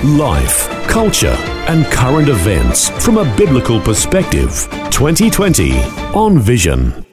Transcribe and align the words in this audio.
Life, 0.00 0.68
culture, 0.88 1.36
and 1.68 1.84
current 1.86 2.28
events 2.28 2.88
from 3.04 3.18
a 3.18 3.36
biblical 3.36 3.80
perspective. 3.80 4.66
2020 4.90 5.78
on 6.12 6.40
Vision. 6.40 7.06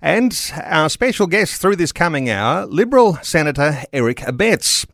And 0.00 0.34
our 0.64 0.88
special 0.88 1.26
guest 1.26 1.60
through 1.60 1.76
this 1.76 1.92
coming 1.92 2.30
hour, 2.30 2.64
Liberal 2.64 3.18
Senator 3.20 3.82
Eric 3.92 4.18
Abetz. 4.20 4.86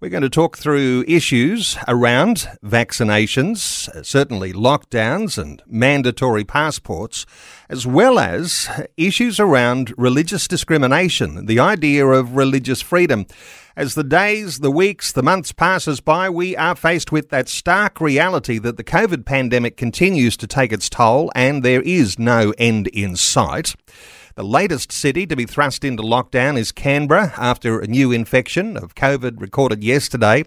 We're 0.00 0.10
going 0.10 0.22
to 0.22 0.28
talk 0.30 0.58
through 0.58 1.04
issues 1.08 1.76
around 1.88 2.48
vaccinations, 2.62 3.88
certainly 4.04 4.52
lockdowns 4.52 5.38
and 5.38 5.60
mandatory 5.66 6.44
passports, 6.44 7.26
as 7.68 7.84
well 7.84 8.20
as 8.20 8.68
issues 8.96 9.40
around 9.40 9.92
religious 9.98 10.46
discrimination, 10.46 11.46
the 11.46 11.58
idea 11.58 12.06
of 12.06 12.36
religious 12.36 12.80
freedom. 12.80 13.26
As 13.78 13.94
the 13.94 14.02
days, 14.02 14.58
the 14.58 14.72
weeks, 14.72 15.12
the 15.12 15.22
months 15.22 15.52
passes 15.52 16.00
by, 16.00 16.28
we 16.28 16.56
are 16.56 16.74
faced 16.74 17.12
with 17.12 17.28
that 17.28 17.48
stark 17.48 18.00
reality 18.00 18.58
that 18.58 18.76
the 18.76 18.82
COVID 18.82 19.24
pandemic 19.24 19.76
continues 19.76 20.36
to 20.38 20.48
take 20.48 20.72
its 20.72 20.88
toll 20.88 21.30
and 21.36 21.62
there 21.62 21.82
is 21.82 22.18
no 22.18 22.52
end 22.58 22.88
in 22.88 23.14
sight. 23.14 23.76
The 24.34 24.42
latest 24.42 24.90
city 24.90 25.28
to 25.28 25.36
be 25.36 25.44
thrust 25.44 25.84
into 25.84 26.02
lockdown 26.02 26.58
is 26.58 26.72
Canberra 26.72 27.32
after 27.36 27.78
a 27.78 27.86
new 27.86 28.10
infection 28.10 28.76
of 28.76 28.96
COVID 28.96 29.40
recorded 29.40 29.84
yesterday. 29.84 30.42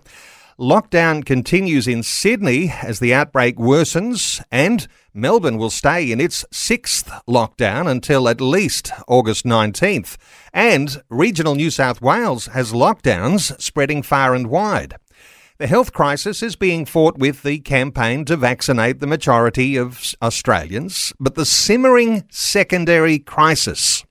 Lockdown 0.62 1.26
continues 1.26 1.88
in 1.88 2.04
Sydney 2.04 2.72
as 2.84 3.00
the 3.00 3.16
outbreak 3.16 3.56
worsens, 3.56 4.44
and 4.52 4.88
Melbourne 5.12 5.58
will 5.58 5.72
stay 5.72 6.12
in 6.12 6.22
its 6.22 6.45
sixth 6.52 7.09
lockdown 7.28 7.90
until 7.90 8.30
at 8.30 8.40
least 8.40 8.92
August 9.08 9.44
19th. 9.44 10.18
And 10.53 11.02
regional 11.09 11.56
New 11.56 11.72
South 11.72 12.00
Wales 12.00 12.45
has 12.53 12.73
lockdowns 12.73 13.59
spreading 13.59 14.03
far 14.03 14.36
and 14.36 14.52
wide. 14.52 14.94
The 15.58 15.66
health 15.66 15.94
crisis 15.94 16.44
is 16.44 16.56
being 16.56 16.86
fought 16.86 17.18
with 17.18 17.42
the 17.42 17.58
campaign 17.58 18.23
to 18.25 18.38
vaccinate 18.38 19.00
the 19.00 19.08
majority 19.08 19.78
of 19.78 20.14
Australians, 20.22 21.12
but 21.20 21.34
the 21.34 21.44
simmering 21.44 22.25
secondary 22.30 23.18
crisis 23.18 24.06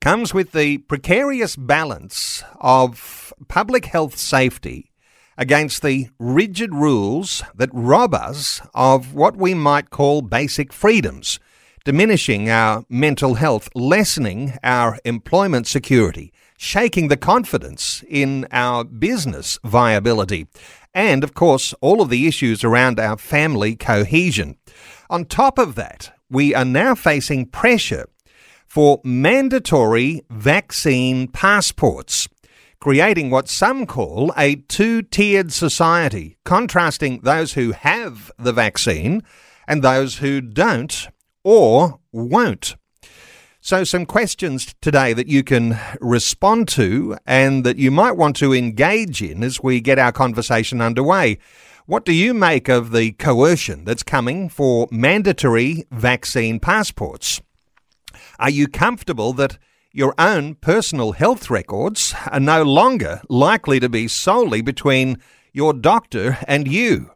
comes 0.00 0.32
with 0.32 0.52
the 0.52 0.78
precarious 0.78 1.56
balance 1.56 2.44
of 2.60 3.34
public 3.48 3.86
health 3.86 4.16
safety 4.16 4.92
against 5.36 5.82
the 5.82 6.08
rigid 6.18 6.74
rules 6.74 7.42
that 7.54 7.70
rob 7.72 8.14
us 8.14 8.60
of 8.74 9.14
what 9.14 9.36
we 9.36 9.54
might 9.54 9.90
call 9.90 10.22
basic 10.22 10.72
freedoms, 10.72 11.38
diminishing 11.84 12.48
our 12.48 12.84
mental 12.88 13.34
health, 13.34 13.68
lessening 13.74 14.54
our 14.62 14.98
employment 15.04 15.66
security, 15.66 16.32
shaking 16.56 17.08
the 17.08 17.16
confidence 17.16 18.04
in 18.08 18.46
our 18.52 18.84
business 18.84 19.58
viability, 19.64 20.46
and 20.94 21.24
of 21.24 21.34
course, 21.34 21.74
all 21.80 22.00
of 22.00 22.08
the 22.08 22.26
issues 22.26 22.62
around 22.62 23.00
our 23.00 23.18
family 23.18 23.74
cohesion. 23.74 24.56
On 25.10 25.24
top 25.24 25.58
of 25.58 25.74
that, 25.74 26.12
we 26.30 26.54
are 26.54 26.64
now 26.64 26.94
facing 26.94 27.46
pressure 27.46 28.06
for 28.66 29.00
mandatory 29.04 30.22
vaccine 30.30 31.28
passports, 31.28 32.28
creating 32.84 33.30
what 33.30 33.48
some 33.48 33.86
call 33.86 34.30
a 34.36 34.56
two 34.56 35.00
tiered 35.00 35.50
society, 35.50 36.36
contrasting 36.44 37.18
those 37.22 37.54
who 37.54 37.72
have 37.72 38.30
the 38.38 38.52
vaccine 38.52 39.22
and 39.66 39.82
those 39.82 40.18
who 40.18 40.38
don't 40.38 41.08
or 41.42 41.98
won't. 42.12 42.76
So, 43.62 43.84
some 43.84 44.04
questions 44.04 44.74
today 44.82 45.14
that 45.14 45.28
you 45.28 45.42
can 45.42 45.78
respond 45.98 46.68
to 46.76 47.16
and 47.26 47.64
that 47.64 47.78
you 47.78 47.90
might 47.90 48.18
want 48.18 48.36
to 48.36 48.52
engage 48.52 49.22
in 49.22 49.42
as 49.42 49.62
we 49.62 49.80
get 49.80 49.98
our 49.98 50.12
conversation 50.12 50.82
underway. 50.82 51.38
What 51.86 52.04
do 52.04 52.12
you 52.12 52.34
make 52.34 52.68
of 52.68 52.92
the 52.92 53.12
coercion 53.12 53.86
that's 53.86 54.02
coming 54.02 54.50
for 54.50 54.88
mandatory 54.90 55.86
vaccine 55.90 56.60
passports? 56.60 57.40
Are 58.38 58.50
you 58.50 58.68
comfortable 58.68 59.32
that 59.32 59.56
your 59.94 60.12
own 60.18 60.56
personal 60.56 61.12
health 61.12 61.48
records 61.48 62.16
are 62.32 62.40
no 62.40 62.64
longer 62.64 63.22
likely 63.28 63.78
to 63.78 63.88
be 63.88 64.08
solely 64.08 64.60
between 64.60 65.16
your 65.52 65.72
doctor 65.72 66.36
and 66.48 66.66
you? 66.66 67.12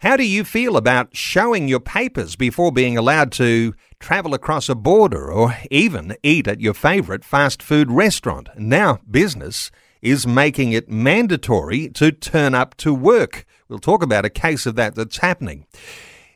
How 0.00 0.18
do 0.18 0.24
you 0.24 0.44
feel 0.44 0.76
about 0.76 1.16
showing 1.16 1.68
your 1.68 1.80
papers 1.80 2.36
before 2.36 2.70
being 2.70 2.98
allowed 2.98 3.32
to 3.32 3.72
travel 3.98 4.34
across 4.34 4.68
a 4.68 4.74
border 4.74 5.32
or 5.32 5.56
even 5.70 6.14
eat 6.22 6.46
at 6.46 6.60
your 6.60 6.74
favourite 6.74 7.24
fast 7.24 7.62
food 7.62 7.90
restaurant? 7.90 8.50
Now, 8.58 8.98
business 9.10 9.70
is 10.02 10.26
making 10.26 10.72
it 10.72 10.90
mandatory 10.90 11.88
to 11.90 12.12
turn 12.12 12.54
up 12.54 12.76
to 12.78 12.92
work. 12.92 13.46
We'll 13.70 13.78
talk 13.78 14.02
about 14.02 14.26
a 14.26 14.30
case 14.30 14.66
of 14.66 14.74
that 14.74 14.94
that's 14.94 15.18
happening. 15.18 15.66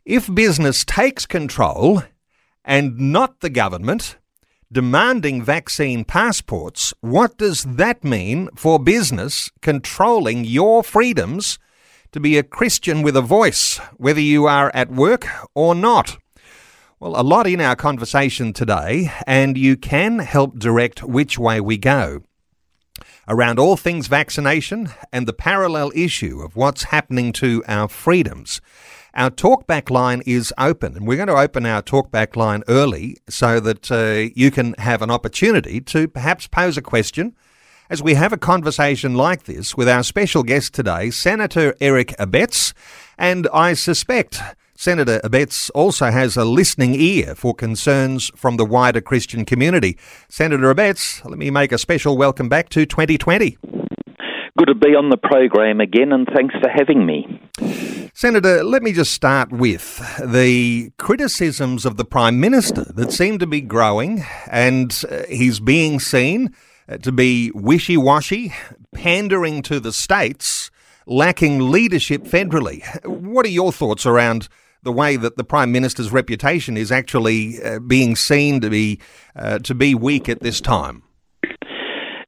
If 0.07 0.35
business 0.35 0.87
takes 0.87 1.27
control 1.27 2.03
and 2.65 2.99
not 2.99 3.41
the 3.41 3.51
government, 3.51 4.17
demanding 4.73 5.43
vaccine 5.43 6.05
passports, 6.05 6.93
what 7.01 7.39
does 7.39 7.65
that 7.65 8.03
mean 8.05 8.49
for 8.57 8.79
business 8.79 9.51
controlling 9.63 10.45
your 10.45 10.83
freedoms 10.83 11.59
to 12.17 12.21
be 12.21 12.39
a 12.39 12.43
Christian 12.43 13.03
with 13.03 13.15
a 13.15 13.21
voice, 13.21 13.79
whether 13.99 14.21
you 14.23 14.47
are 14.47 14.71
at 14.73 14.91
work 14.91 15.27
or 15.55 15.75
not. 15.75 16.17
Well, 16.99 17.21
a 17.21 17.23
lot 17.23 17.47
in 17.47 17.61
our 17.61 17.77
conversation 17.77 18.55
today, 18.55 19.13
and 19.27 19.59
you 19.59 19.77
can 19.77 20.21
help 20.21 20.59
direct 20.59 21.03
which 21.03 21.39
way 21.39 21.61
we 21.61 21.77
go. 21.77 22.23
Around 23.29 23.59
all 23.59 23.77
things 23.77 24.07
vaccination 24.07 24.89
and 25.13 25.27
the 25.27 25.35
parallel 25.35 25.93
issue 25.95 26.41
of 26.41 26.57
what's 26.57 26.85
happening 26.85 27.33
to 27.33 27.63
our 27.69 27.87
freedoms. 27.87 28.63
Our 29.17 29.31
talkback 29.31 29.89
line 29.89 30.23
is 30.27 30.53
open, 30.59 30.95
and 30.95 31.07
we're 31.07 31.17
going 31.17 31.29
to 31.29 31.39
open 31.39 31.65
our 31.65 31.81
talkback 31.81 32.37
line 32.37 32.63
early 32.69 33.17
so 33.31 33.61
that 33.61 33.91
uh, 33.91 34.31
you 34.35 34.51
can 34.51 34.75
have 34.75 35.01
an 35.01 35.11
opportunity 35.11 35.81
to 35.81 36.07
perhaps 36.07 36.47
pose 36.47 36.77
a 36.77 36.83
question 36.83 37.35
as 37.89 38.03
we 38.03 38.13
have 38.13 38.35
a 38.35 38.37
conversation 38.37 39.15
like 39.15 39.45
this 39.45 39.75
with 39.75 39.89
our 39.89 40.03
special 40.03 40.43
guest 40.43 40.75
today, 40.75 41.09
Senator 41.09 41.75
Eric 41.81 42.09
Abetz. 42.19 42.75
And 43.17 43.49
I 43.55 43.73
suspect 43.73 44.39
Senator 44.75 45.19
Abetz 45.25 45.71
also 45.75 46.11
has 46.11 46.37
a 46.37 46.45
listening 46.45 46.95
ear 46.95 47.35
for 47.35 47.55
concerns 47.55 48.31
from 48.37 48.59
the 48.59 48.67
wider 48.67 49.01
Christian 49.01 49.47
community. 49.47 49.97
Senator 50.29 50.75
Abetz, 50.75 51.25
let 51.25 51.39
me 51.39 51.51
make 51.51 51.73
a 51.73 51.79
special 51.79 52.19
welcome 52.19 52.51
back 52.51 52.69
to 52.69 52.85
2020. 52.85 53.57
Good 54.59 54.67
to 54.67 54.75
be 54.75 54.91
on 54.91 55.09
the 55.09 55.17
program 55.17 55.81
again, 55.81 56.13
and 56.13 56.29
thanks 56.35 56.55
for 56.61 56.69
having 56.69 57.07
me. 57.07 57.96
Senator, 58.19 58.65
let 58.65 58.83
me 58.83 58.95
just 58.95 59.13
start 59.13 59.53
with 59.53 60.01
the 60.25 60.91
criticisms 60.97 61.85
of 61.85 61.99
the 61.99 62.05
Prime 62.07 62.41
Minister 62.41 62.91
that 62.95 63.13
seem 63.13 63.39
to 63.41 63.47
be 63.47 63.61
growing, 63.61 64.25
and 64.51 65.03
uh, 65.11 65.25
he's 65.29 65.61
being 65.61 66.01
seen 66.01 66.55
uh, 66.89 66.97
to 66.97 67.13
be 67.13 67.51
wishy 67.55 67.99
washy, 67.99 68.55
pandering 68.95 69.61
to 69.65 69.81
the 69.81 69.93
states, 69.93 70.71
lacking 71.07 71.71
leadership 71.71 72.23
federally. 72.23 72.83
What 73.05 73.45
are 73.45 73.51
your 73.51 73.71
thoughts 73.71 74.07
around 74.07 74.49
the 74.83 74.93
way 74.93 75.17
that 75.17 75.37
the 75.37 75.45
Prime 75.45 75.71
Minister's 75.71 76.11
reputation 76.11 76.79
is 76.79 76.91
actually 76.91 77.63
uh, 77.63 77.81
being 77.81 78.17
seen 78.17 78.63
to 78.63 78.71
be, 78.71 78.99
uh, 79.35 79.59
to 79.59 79.75
be 79.75 79.95
weak 79.95 80.27
at 80.31 80.41
this 80.41 80.63
time? 80.63 81.03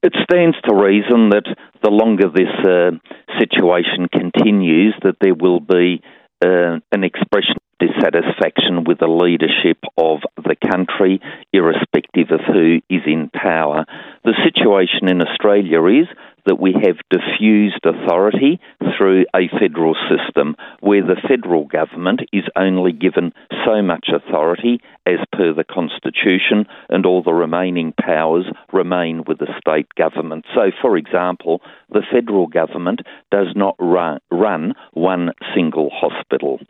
It 0.00 0.14
stands 0.30 0.56
to 0.64 0.74
reason 0.74 1.30
that 1.30 1.46
the 1.82 1.90
longer 1.90 2.28
this 2.30 2.54
uh, 2.64 2.92
situation 3.38 4.06
continues, 4.06 4.94
that 5.02 5.16
there 5.20 5.34
will 5.34 5.58
be 5.58 6.02
uh, 6.44 6.78
an 6.92 7.02
expression 7.02 7.56
of 7.56 7.88
dissatisfaction 7.88 8.84
with 8.84 8.98
the 8.98 9.08
leadership 9.08 9.78
of 9.96 10.20
the 10.36 10.54
country, 10.70 11.20
irrespective 11.52 12.30
of 12.30 12.40
who 12.46 12.78
is 12.88 13.02
in 13.06 13.28
power. 13.34 13.84
The 14.24 14.38
situation 14.44 15.08
in 15.08 15.20
Australia 15.20 15.82
is 15.86 16.06
that 16.46 16.60
we 16.60 16.72
have 16.72 16.96
diffused 17.10 17.84
authority 17.84 18.60
through 18.96 19.24
a 19.34 19.48
federal 19.58 19.94
system 20.08 20.56
where 20.80 21.02
the 21.02 21.20
federal 21.28 21.64
government 21.66 22.20
is 22.32 22.44
only 22.56 22.92
given 22.92 23.32
so 23.64 23.82
much 23.82 24.08
authority 24.14 24.80
as 25.06 25.18
per 25.32 25.52
the 25.52 25.64
Constitution 25.64 26.66
and 26.88 27.06
all 27.06 27.22
the 27.22 27.32
remaining 27.32 27.92
powers 28.00 28.46
remain 28.72 29.24
with 29.26 29.38
the 29.38 29.52
state 29.58 29.94
government. 29.94 30.44
So, 30.54 30.70
for 30.80 30.96
example, 30.96 31.62
the 31.90 32.02
federal 32.12 32.46
government 32.46 33.00
does 33.30 33.48
not 33.54 33.76
run, 33.78 34.18
run 34.30 34.74
one 34.92 35.32
single 35.54 35.90
hospital. 35.92 36.60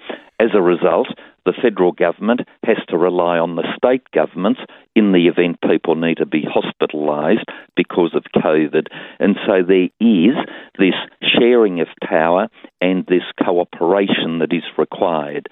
As 0.40 0.50
a 0.54 0.62
result, 0.62 1.08
the 1.44 1.52
federal 1.62 1.92
government 1.92 2.42
has 2.64 2.76
to 2.88 2.98
rely 2.98 3.38
on 3.38 3.56
the 3.56 3.66
state 3.76 4.02
governments 4.12 4.60
in 4.94 5.12
the 5.12 5.26
event 5.26 5.58
people 5.62 5.94
need 5.94 6.18
to 6.18 6.26
be 6.26 6.42
hospitalised 6.44 7.44
because 7.74 8.14
of 8.14 8.24
COVID. 8.36 8.86
And 9.18 9.36
so 9.46 9.62
there 9.66 9.88
is 10.00 10.36
this 10.78 10.94
sharing 11.22 11.80
of 11.80 11.88
power 12.02 12.48
and 12.80 13.06
this 13.06 13.22
cooperation 13.42 14.40
that 14.40 14.52
is 14.52 14.64
required. 14.76 15.48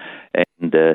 And 0.61 0.75
uh, 0.75 0.95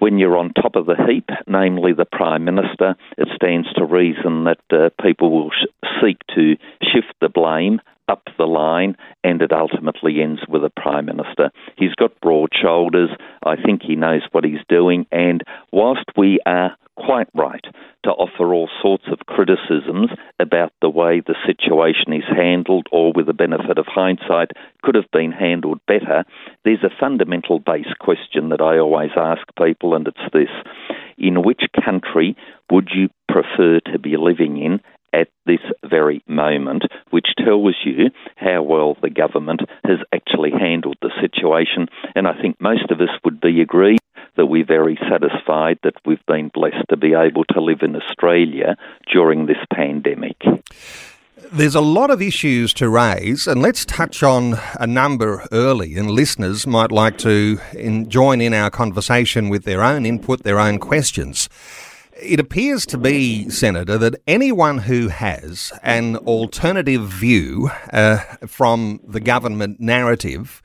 when 0.00 0.18
you're 0.18 0.36
on 0.36 0.52
top 0.52 0.74
of 0.74 0.86
the 0.86 0.96
heap, 1.08 1.28
namely 1.46 1.92
the 1.92 2.04
Prime 2.04 2.44
Minister, 2.44 2.96
it 3.16 3.28
stands 3.36 3.72
to 3.74 3.84
reason 3.84 4.44
that 4.44 4.58
uh, 4.72 4.90
people 5.00 5.30
will 5.30 5.50
sh- 5.50 5.86
seek 6.02 6.18
to 6.34 6.56
shift 6.82 7.14
the 7.20 7.28
blame 7.28 7.80
up 8.12 8.28
the 8.36 8.44
line, 8.44 8.94
and 9.24 9.40
it 9.40 9.52
ultimately 9.52 10.20
ends 10.22 10.42
with 10.46 10.62
a 10.64 10.70
Prime 10.70 11.06
Minister. 11.06 11.50
He's 11.76 11.94
got 11.94 12.20
broad 12.20 12.50
shoulders. 12.60 13.10
I 13.42 13.56
think 13.56 13.80
he 13.82 13.96
knows 13.96 14.22
what 14.32 14.44
he's 14.44 14.64
doing, 14.68 15.06
and 15.10 15.42
whilst 15.72 16.04
we 16.16 16.38
are 16.44 16.76
quite 16.96 17.28
right 17.34 17.64
to 18.04 18.10
offer 18.10 18.52
all 18.52 18.68
sorts 18.82 19.04
of 19.10 19.26
criticisms 19.26 20.10
about 20.38 20.72
the 20.82 20.90
way 20.90 21.20
the 21.20 21.34
situation 21.46 22.12
is 22.12 22.36
handled, 22.36 22.86
or 22.92 23.12
with 23.14 23.26
the 23.26 23.32
benefit 23.32 23.78
of 23.78 23.86
hindsight, 23.88 24.50
could 24.82 24.94
have 24.94 25.10
been 25.10 25.32
handled 25.32 25.80
better, 25.86 26.24
there's 26.64 26.84
a 26.84 27.00
fundamental 27.00 27.58
base 27.58 27.92
question 27.98 28.50
that 28.50 28.60
I 28.60 28.78
always 28.78 29.12
ask 29.16 29.42
people, 29.56 29.94
and 29.94 30.06
it's 30.06 30.32
this 30.32 30.50
In 31.16 31.42
which 31.42 31.62
country 31.82 32.36
would 32.70 32.90
you 32.94 33.08
prefer 33.28 33.80
to 33.92 33.98
be 33.98 34.16
living 34.18 34.58
in 34.58 34.80
at 35.12 35.28
this 35.46 35.60
very 35.88 36.22
moment, 36.26 36.84
which 37.10 37.28
tells 37.38 37.76
you 37.84 38.10
how 38.36 38.62
well 38.62 38.96
the 39.00 39.10
government 39.10 39.60
has 39.84 39.98
actually 40.12 40.50
handled 40.50 40.96
the 41.02 41.10
situation. 41.20 41.88
And 42.14 42.26
I 42.26 42.40
think 42.40 42.60
most 42.60 42.90
of 42.90 43.00
us 43.00 43.10
would 43.24 43.40
be 43.40 43.60
agreed 43.60 44.00
that 44.36 44.46
we're 44.46 44.64
very 44.64 44.98
satisfied 45.10 45.78
that 45.82 45.94
we've 46.06 46.24
been 46.26 46.50
blessed 46.54 46.86
to 46.88 46.96
be 46.96 47.14
able 47.14 47.44
to 47.44 47.60
live 47.60 47.82
in 47.82 47.96
Australia 47.96 48.76
during 49.12 49.46
this 49.46 49.58
pandemic. 49.72 50.36
There's 51.52 51.74
a 51.74 51.82
lot 51.82 52.10
of 52.10 52.22
issues 52.22 52.72
to 52.74 52.88
raise, 52.88 53.46
and 53.46 53.60
let's 53.60 53.84
touch 53.84 54.22
on 54.22 54.58
a 54.80 54.86
number 54.86 55.46
early. 55.52 55.96
And 55.96 56.10
listeners 56.10 56.66
might 56.66 56.90
like 56.90 57.18
to 57.18 57.58
in, 57.74 58.08
join 58.08 58.40
in 58.40 58.54
our 58.54 58.70
conversation 58.70 59.50
with 59.50 59.64
their 59.64 59.82
own 59.82 60.06
input, 60.06 60.44
their 60.44 60.58
own 60.58 60.78
questions. 60.78 61.50
It 62.22 62.38
appears 62.38 62.86
to 62.86 62.98
be, 62.98 63.50
Senator, 63.50 63.98
that 63.98 64.22
anyone 64.28 64.78
who 64.78 65.08
has 65.08 65.72
an 65.82 66.16
alternative 66.18 67.08
view 67.08 67.70
uh, 67.92 68.18
from 68.46 69.00
the 69.06 69.18
government 69.18 69.80
narrative 69.80 70.62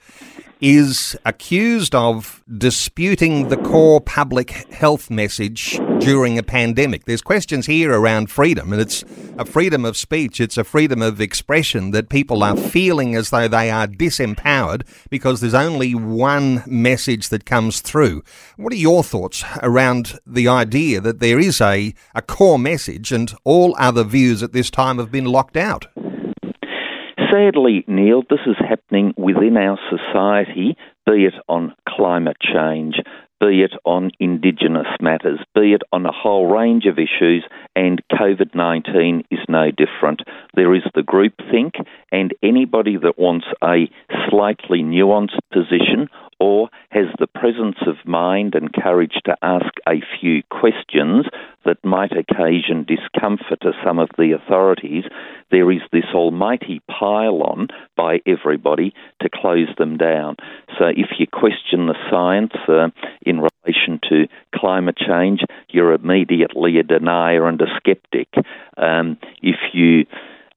is 0.59 1.15
accused 1.25 1.93
of 1.93 2.43
disputing 2.57 3.49
the 3.49 3.57
core 3.57 4.01
public 4.01 4.51
health 4.71 5.09
message 5.09 5.79
during 5.99 6.37
a 6.37 6.43
pandemic. 6.43 7.05
There's 7.05 7.21
questions 7.21 7.65
here 7.65 7.93
around 7.93 8.31
freedom, 8.31 8.71
and 8.71 8.81
it's 8.81 9.03
a 9.37 9.45
freedom 9.45 9.85
of 9.85 9.97
speech, 9.97 10.39
it's 10.39 10.57
a 10.57 10.63
freedom 10.63 11.01
of 11.01 11.21
expression 11.21 11.91
that 11.91 12.09
people 12.09 12.43
are 12.43 12.57
feeling 12.57 13.15
as 13.15 13.29
though 13.29 13.47
they 13.47 13.69
are 13.69 13.87
disempowered 13.87 14.81
because 15.09 15.41
there's 15.41 15.53
only 15.53 15.93
one 15.93 16.63
message 16.65 17.29
that 17.29 17.45
comes 17.45 17.81
through. 17.81 18.23
What 18.55 18.73
are 18.73 18.77
your 18.77 19.03
thoughts 19.03 19.43
around 19.61 20.19
the 20.25 20.47
idea 20.47 21.01
that 21.01 21.19
there 21.19 21.39
is 21.39 21.61
a, 21.61 21.93
a 22.15 22.21
core 22.21 22.59
message 22.59 23.11
and 23.11 23.33
all 23.43 23.75
other 23.77 24.03
views 24.03 24.41
at 24.41 24.53
this 24.53 24.71
time 24.71 24.97
have 24.97 25.11
been 25.11 25.25
locked 25.25 25.57
out? 25.57 25.87
Sadly, 27.31 27.83
Neil, 27.87 28.23
this 28.29 28.39
is 28.45 28.55
happening 28.57 29.13
within 29.17 29.57
our 29.57 29.77
society, 29.89 30.77
be 31.05 31.25
it 31.25 31.33
on 31.49 31.75
climate 31.87 32.37
change, 32.39 32.95
be 33.39 33.63
it 33.63 33.73
on 33.85 34.11
Indigenous 34.19 34.87
matters, 35.01 35.39
be 35.53 35.73
it 35.73 35.81
on 35.91 36.05
a 36.05 36.11
whole 36.11 36.47
range 36.47 36.85
of 36.85 36.97
issues, 36.97 37.43
and 37.75 38.01
COVID 38.13 38.55
19 38.55 39.23
is 39.29 39.39
no 39.49 39.71
different. 39.71 40.21
There 40.55 40.73
is 40.73 40.83
the 40.95 41.01
groupthink, 41.01 41.85
and 42.11 42.33
anybody 42.41 42.97
that 42.97 43.19
wants 43.19 43.45
a 43.63 43.89
slightly 44.29 44.81
nuanced 44.81 45.39
position 45.51 46.09
or 46.39 46.69
has 46.89 47.07
the 47.19 47.27
presence 47.27 47.77
of 47.87 47.95
mind 48.05 48.55
and 48.55 48.73
courage 48.73 49.15
to 49.25 49.35
ask 49.41 49.73
a 49.87 50.01
few 50.19 50.43
questions 50.49 51.25
that 51.65 51.83
might 51.83 52.11
occasion 52.11 52.85
discomfort 52.85 53.59
to 53.61 53.71
some 53.83 53.99
of 53.99 54.09
the 54.17 54.31
authorities, 54.31 55.03
there 55.51 55.71
is 55.71 55.81
this 55.91 56.05
almighty 56.13 56.81
pile-on 56.87 57.67
by 57.95 58.19
everybody 58.25 58.93
to 59.21 59.29
close 59.33 59.69
them 59.77 59.97
down. 59.97 60.35
So 60.77 60.85
if 60.85 61.09
you 61.19 61.27
question 61.27 61.87
the 61.87 61.95
science 62.11 62.53
uh, 62.67 62.89
in 63.21 63.37
relation 63.37 63.99
to 64.09 64.27
climate 64.55 64.97
change, 64.97 65.41
you're 65.69 65.93
immediately 65.93 66.77
a 66.77 66.83
denier 66.83 67.47
and 67.47 67.59
a 67.61 67.67
skeptic. 67.77 68.29
Um, 68.77 69.17
if 69.41 69.57
you 69.73 70.05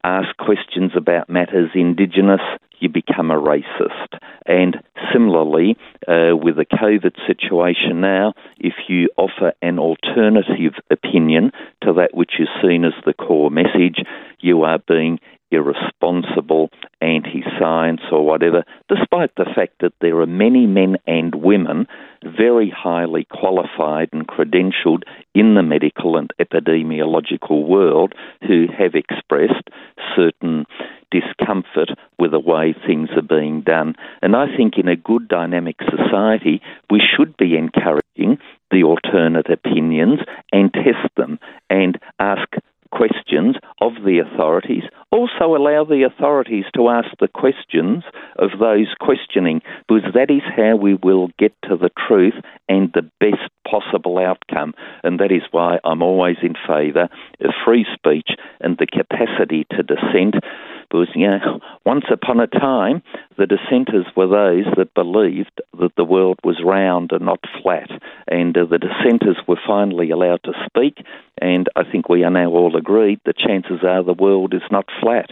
ask 0.05 0.37
questions 0.37 0.93
about 0.97 1.29
matters 1.29 1.71
indigenous, 1.75 2.41
you 2.81 2.88
become 2.88 3.31
a 3.31 3.41
racist. 3.41 4.19
And 4.47 4.77
similarly, 5.12 5.77
uh, 6.09 6.37
with 6.37 6.56
the 6.56 6.67
COVID 6.67 7.15
situation 7.27 8.00
now, 8.00 8.35
if 8.59 8.75
you 8.88 9.09
offer 9.17 9.53
an 9.62 9.79
alternative 9.79 10.75
opinion 10.91 11.53
to 11.85 11.93
that 11.94 12.15
which 12.15 12.32
is 12.38 12.49
seen 12.62 12.85
as 12.85 12.94
the 13.05 13.15
core 13.15 13.50
message, 13.50 14.05
you 14.41 14.62
are 14.62 14.79
being 14.88 15.21
irresponsible, 15.50 16.70
anti 17.00 17.43
science, 17.58 18.02
or 18.11 18.25
whatever, 18.25 18.64
despite 18.88 19.35
the 19.37 19.47
fact 19.55 19.75
that 19.81 19.93
there 20.00 20.20
are 20.20 20.26
many 20.26 20.67
men 20.67 20.97
and 21.06 21.35
women 21.35 21.87
very 22.23 22.73
highly 22.75 23.26
qualified 23.31 24.08
and 24.12 24.26
credentialed 24.26 25.02
in 25.35 25.55
the 25.55 25.62
medical 25.62 26.17
and 26.17 26.31
epidemiological 26.38 27.67
world 27.67 28.14
who 28.47 28.67
have 28.76 28.94
expressed 28.94 29.69
certain 30.14 30.67
discomfort 31.11 31.91
with 32.19 32.31
the 32.31 32.38
way 32.38 32.75
things 32.87 33.08
are 33.17 33.23
being 33.23 33.62
done. 33.62 33.94
And 34.23 34.37
I 34.37 34.46
think 34.56 34.75
in 34.76 34.88
a 34.88 34.96
good 34.96 35.29
dynamic 35.29 35.76
society, 35.82 36.61
we 36.91 37.00
should 37.00 37.37
be 37.37 37.56
encouraging 37.56 38.38
the 38.70 38.85
alternate 38.85 39.50
opinions 39.50 40.20
and 40.53 40.73
test 40.73 41.14
them 41.17 41.38
and 41.69 41.99
ask 42.19 42.49
questions 42.93 43.56
of 43.81 43.93
the 44.05 44.19
authorities. 44.19 44.85
Also, 45.20 45.55
allow 45.55 45.84
the 45.84 46.05
authorities 46.05 46.64
to 46.75 46.88
ask 46.88 47.08
the 47.20 47.28
questions 47.28 48.05
of 48.37 48.58
those 48.58 48.87
questioning, 49.00 49.61
because 49.87 50.14
that 50.14 50.31
is 50.31 50.40
how 50.56 50.76
we 50.76 50.94
will 50.94 51.28
get 51.38 51.52
to 51.69 51.76
the 51.76 51.90
truth 52.08 52.32
and 52.70 52.90
the 52.94 53.06
best 53.20 53.50
possible 53.70 54.17
outcome. 54.17 54.72
And 55.05 55.20
that 55.20 55.31
is 55.31 55.43
why 55.50 55.78
I'm 55.84 56.00
always 56.00 56.36
in 56.43 56.55
favour 56.67 57.10
of 57.41 57.50
free 57.67 57.84
speech 57.93 58.31
and 58.62 58.79
the 58.79 58.86
capacity 58.86 59.67
to 59.72 59.82
dissent 59.82 60.36
because, 60.91 61.09
you 61.15 61.27
know, 61.27 61.61
once 61.87 62.05
upon 62.13 62.41
a 62.41 62.47
time, 62.47 63.03
the 63.39 63.47
dissenters 63.47 64.06
were 64.17 64.27
those 64.27 64.67
that 64.77 64.94
believed 64.94 65.61
that 65.79 65.94
the 65.97 66.05
world 66.05 66.39
was 66.44 66.61
round 66.65 67.13
and 67.13 67.25
not 67.25 67.41
flat. 67.63 67.91
And 68.29 68.56
uh, 68.56 68.65
the 68.67 68.79
dissenters 68.79 69.39
were 69.47 69.61
finally 69.67 70.11
allowed 70.11 70.43
to 70.44 70.53
speak, 70.67 71.05
and 71.41 71.69
I 71.77 71.82
think 71.91 72.09
we 72.09 72.25
are 72.25 72.31
now 72.31 72.51
all 72.51 72.77
agreed 72.77 73.20
that 73.25 73.39
chances 73.39 73.82
are 73.82 74.03
the 74.03 74.13
world 74.13 74.55
is 74.55 74.63
not 74.70 74.87
flat. 75.01 75.31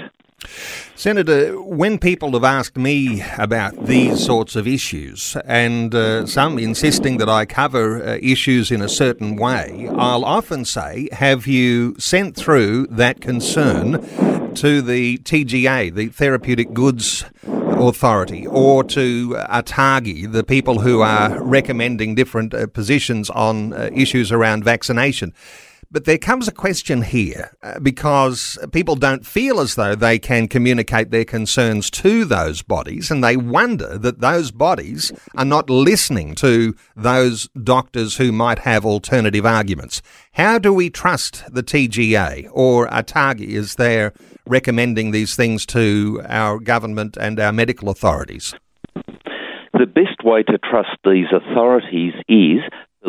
Senator, 0.95 1.61
when 1.61 1.99
people 1.99 2.33
have 2.33 2.45
asked 2.45 2.77
me 2.77 3.23
about 3.39 3.87
these 3.87 4.25
sorts 4.25 4.55
of 4.55 4.69
issues, 4.69 5.37
and 5.45 5.95
uh, 5.95 6.27
some 6.27 6.59
insisting 6.59 7.19
that 7.19 7.29
I 7.29 7.45
cover 7.45 8.03
uh, 8.03 8.19
issues 8.23 8.71
in 8.71 8.81
a 8.81 8.89
certain 8.89 9.37
way, 9.37 9.89
I'll 9.97 10.25
often 10.25 10.65
say, 10.65 11.09
Have 11.13 11.47
you 11.47 11.97
sent 11.99 12.37
through 12.37 12.87
that 12.91 13.21
concern 13.21 14.38
to 14.59 14.83
the 14.83 15.19
TGA, 15.19 15.95
the 15.95 16.09
Therapeutic 16.09 16.73
Goods 16.75 17.25
Authority, 17.45 18.45
or 18.45 18.83
to 18.83 19.37
ATAGI, 19.49 20.33
the 20.33 20.43
people 20.43 20.81
who 20.81 21.01
are 21.01 21.41
recommending 21.41 22.17
different 22.17 22.53
uh, 22.53 22.67
positions 22.67 23.31
on 23.31 23.73
uh, 23.73 23.89
issues 23.93 24.33
around 24.33 24.65
vaccination? 24.65 25.33
But 25.91 26.05
there 26.05 26.19
comes 26.19 26.49
a 26.49 26.53
question 26.53 27.01
here 27.01 27.57
uh, 27.63 27.79
because 27.79 28.59
people 28.73 28.95
don't 28.95 29.25
feel 29.25 29.59
as 29.59 29.75
though 29.75 29.95
they 29.95 30.19
can 30.19 30.47
communicate 30.47 31.11
their 31.11 31.25
concerns 31.25 31.89
to 31.93 32.27
those 32.27 32.61
bodies, 32.61 33.11
and 33.11 33.25
they 33.25 33.39
wonder 33.39 33.97
that 33.97 34.21
those 34.21 34.51
bodies 34.51 35.13
are 35.35 35.47
not 35.47 35.71
listening 35.71 36.35
to 36.37 36.75
those 36.95 37.49
doctors 37.63 38.17
who 38.17 38.33
might 38.33 38.59
have 38.61 38.85
alternative 38.85 39.47
arguments. 39.47 40.03
How 40.33 40.59
do 40.59 40.75
we 40.75 40.91
trust 40.91 41.45
the 41.51 41.63
TGA 41.63 42.51
or 42.53 42.87
ATAGI 42.89 43.55
as 43.55 43.77
they're 43.77 44.13
recommending 44.49 45.11
these 45.11 45.37
things 45.37 45.67
to 45.67 46.23
our 46.29 46.59
government 46.59 47.17
and 47.21 47.39
our 47.39 47.53
medical 47.53 47.89
authorities? 47.89 48.55
The 48.95 49.87
best 49.87 50.25
way 50.25 50.43
to 50.43 50.59
trust 50.59 50.97
these 51.05 51.27
authorities 51.33 52.15
is 52.29 52.61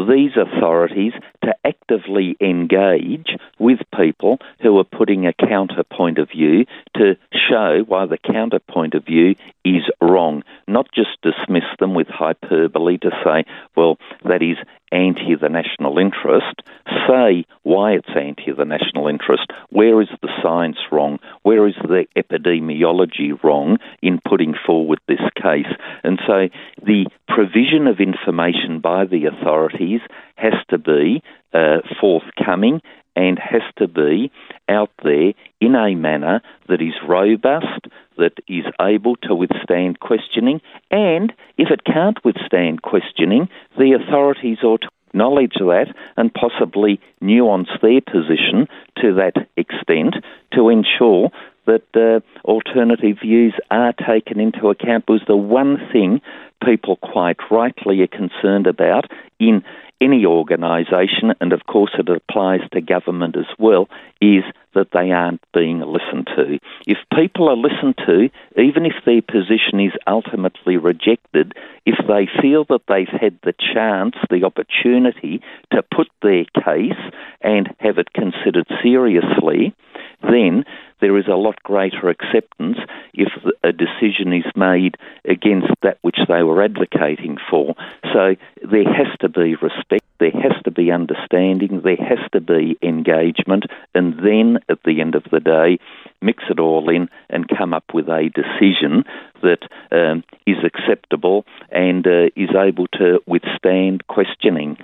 these 0.08 0.32
authorities 0.38 1.14
to 1.44 1.54
actively 1.66 2.38
engage 2.40 3.36
with 3.58 3.80
people 3.98 4.38
who 4.62 4.78
are 4.78 4.84
putting 4.84 5.26
a 5.26 5.34
counterpoint 5.34 6.20
of 6.20 6.30
view 6.30 6.66
to 6.96 7.16
show 7.34 7.84
why 7.88 8.06
the 8.06 8.18
counterpoint 8.18 8.94
of 8.94 9.06
view 9.06 9.36
is 9.66 9.84
wrong, 10.02 10.44
not 10.68 10.88
just 10.94 11.10
dismiss 11.24 11.64
them 11.80 11.96
with 11.96 12.08
hyperbole 12.08 12.98
to 13.00 13.10
say, 13.24 13.44
well, 13.76 13.98
that 14.26 14.42
is 14.42 14.58
anti 14.92 15.36
the 15.36 15.50
national 15.50 15.98
interest, 15.98 16.62
say 17.08 17.46
why 17.64 17.92
it's 17.92 18.10
anti 18.16 18.52
the 18.52 18.66
national 18.66 19.08
interest, 19.08 19.52
where 19.70 20.02
is 20.02 20.10
the 20.22 20.30
science 20.42 20.78
wrong, 20.92 21.20
where 21.44 21.68
is 21.68 21.76
the 21.84 22.06
epidemiology 22.16 23.42
wrong 23.44 23.78
in 24.02 24.20
putting 24.28 24.54
forward 24.66 25.00
this 25.08 25.22
case. 25.42 25.72
And 26.04 26.20
so 26.26 26.50
the 26.84 27.06
provision 27.28 27.88
of 27.88 28.00
information 28.00 28.80
by 28.80 29.06
the 29.06 29.26
authorities 29.26 30.02
has 30.36 30.54
to 30.70 30.78
be 30.78 31.22
uh, 31.54 31.78
forthcoming 32.00 32.82
and 33.16 33.40
has 33.40 33.62
to 33.78 33.88
be 33.88 34.32
out 34.68 34.92
there 35.04 35.34
in 35.60 35.76
a 35.76 35.96
manner 35.96 36.42
that 36.68 36.82
is 36.82 36.94
robust, 37.08 37.88
that 38.18 38.34
is 38.48 38.66
able 38.82 39.16
to 39.18 39.36
withstand 39.36 40.00
questioning, 40.00 40.62
and 40.92 41.34
if 41.58 41.70
it 41.72 41.84
can't 41.84 42.24
withstand 42.24 42.82
questioning, 42.82 43.50
the 43.78 43.94
authorities 43.94 44.60
ought 44.64 44.82
to 44.82 44.90
acknowledge 45.10 45.56
that 45.60 45.88
and 46.18 46.34
possibly 46.34 47.00
nuance 47.20 47.70
their 47.82 48.02
position 48.02 48.68
to 49.02 49.16
that 49.16 49.48
extent 49.58 50.16
to 50.54 50.70
ensure 50.70 51.32
that 51.66 51.84
uh, 51.96 52.20
alternative 52.48 53.18
views 53.22 53.54
are 53.70 53.94
taken 53.94 54.40
into 54.40 54.70
account 54.70 55.08
was 55.08 55.22
the 55.28 55.36
one 55.36 55.78
thing 55.92 56.22
people 56.64 56.96
quite 56.98 57.38
rightly 57.52 58.02
are 58.02 58.08
concerned 58.08 58.68
about 58.68 59.10
in 59.40 59.64
any 60.02 60.26
organisation, 60.26 61.34
and 61.42 61.54
of 61.54 61.66
course 61.66 61.92
it 61.98 62.10
applies 62.10 62.62
to 62.72 62.82
government 62.82 63.36
as 63.36 63.48
well, 63.58 63.90
is 64.22 64.44
that 64.74 64.92
they 64.94 65.12
aren't 65.12 65.42
being 65.54 65.80
listened 65.80 66.28
to. 66.36 66.60
If 66.86 66.98
people 67.14 67.50
are 67.50 67.56
listened 67.56 67.96
to, 68.06 68.30
even 68.62 68.86
if 68.86 68.94
their 69.06 69.22
position 69.22 69.80
is 69.80 69.94
ultimately 70.08 70.78
rejected, 70.78 71.54
if 71.86 71.96
they 72.08 72.28
feel 72.42 72.66
that 72.70 72.84
they've 72.88 73.20
had 73.20 73.40
the 73.44 73.54
chance, 73.74 74.16
the 74.30 74.44
opportunity 74.44 75.42
to 75.72 75.84
put 75.84 76.08
their 76.22 76.46
case 76.64 77.00
and 77.42 77.70
have 77.80 77.98
it 77.98 78.14
considered 78.14 78.68
seriously, 78.84 79.74
then 80.22 80.66
there 81.02 81.18
is 81.18 81.28
a 81.28 81.36
lot 81.36 81.62
greater 81.64 82.10
acceptance 82.10 82.78
if 83.20 83.32
a 83.64 83.72
decision 83.72 84.34
is 84.34 84.46
made 84.56 84.96
against 85.26 85.68
that 85.84 85.98
which 86.02 86.20
they 86.28 86.44
were 86.44 86.64
advocating 86.64 87.38
for. 87.50 87.76
So 88.14 88.36
there 88.64 88.86
has 88.86 89.08
to 89.22 89.30
be 89.30 89.56
respect, 89.56 90.06
there 90.20 90.32
has 90.32 90.62
to 90.64 90.72
be 90.72 90.92
understanding, 90.92 91.82
there 91.84 91.98
has 91.98 92.20
to 92.34 92.42
be 92.42 92.78
engagement, 92.82 93.66
and 93.94 94.18
then 94.20 94.60
at 94.70 94.80
the 94.84 95.02
end 95.02 95.16
of 95.16 95.24
the 95.32 95.40
day, 95.40 95.80
mix 96.22 96.44
it 96.50 96.60
all 96.60 96.90
in 96.90 97.10
and 97.30 97.48
come 97.48 97.74
up 97.74 97.86
with 97.94 98.08
a 98.08 98.30
decision 98.34 99.04
that 99.42 99.68
um, 99.92 100.24
is 100.46 100.58
acceptable 100.64 101.46
and 101.72 102.06
uh, 102.08 102.30
is 102.36 102.50
able 102.56 102.88
to 102.88 103.20
withstand 103.26 104.06
questioning. 104.08 104.78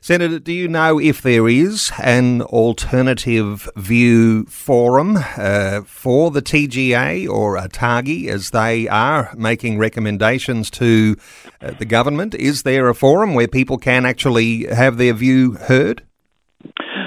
Senator, 0.00 0.38
do 0.38 0.52
you 0.52 0.68
know 0.68 0.98
if 0.98 1.22
there 1.22 1.48
is 1.48 1.90
an 2.02 2.42
alternative 2.42 3.68
view 3.76 4.44
forum 4.44 5.18
uh, 5.36 5.82
for 5.82 6.30
the 6.30 6.42
TGA 6.42 7.28
or 7.28 7.56
a 7.56 7.68
ATAGI 7.68 8.28
as 8.28 8.50
they 8.50 8.88
are 8.88 9.32
making 9.36 9.78
recommendations 9.78 10.70
to 10.70 11.16
uh, 11.60 11.72
the 11.72 11.84
government? 11.84 12.34
Is 12.34 12.62
there 12.62 12.88
a 12.88 12.94
forum 12.94 13.34
where 13.34 13.48
people 13.48 13.78
can 13.78 14.06
actually 14.06 14.66
have 14.66 14.96
their 14.96 15.14
view 15.14 15.52
heard? 15.52 16.02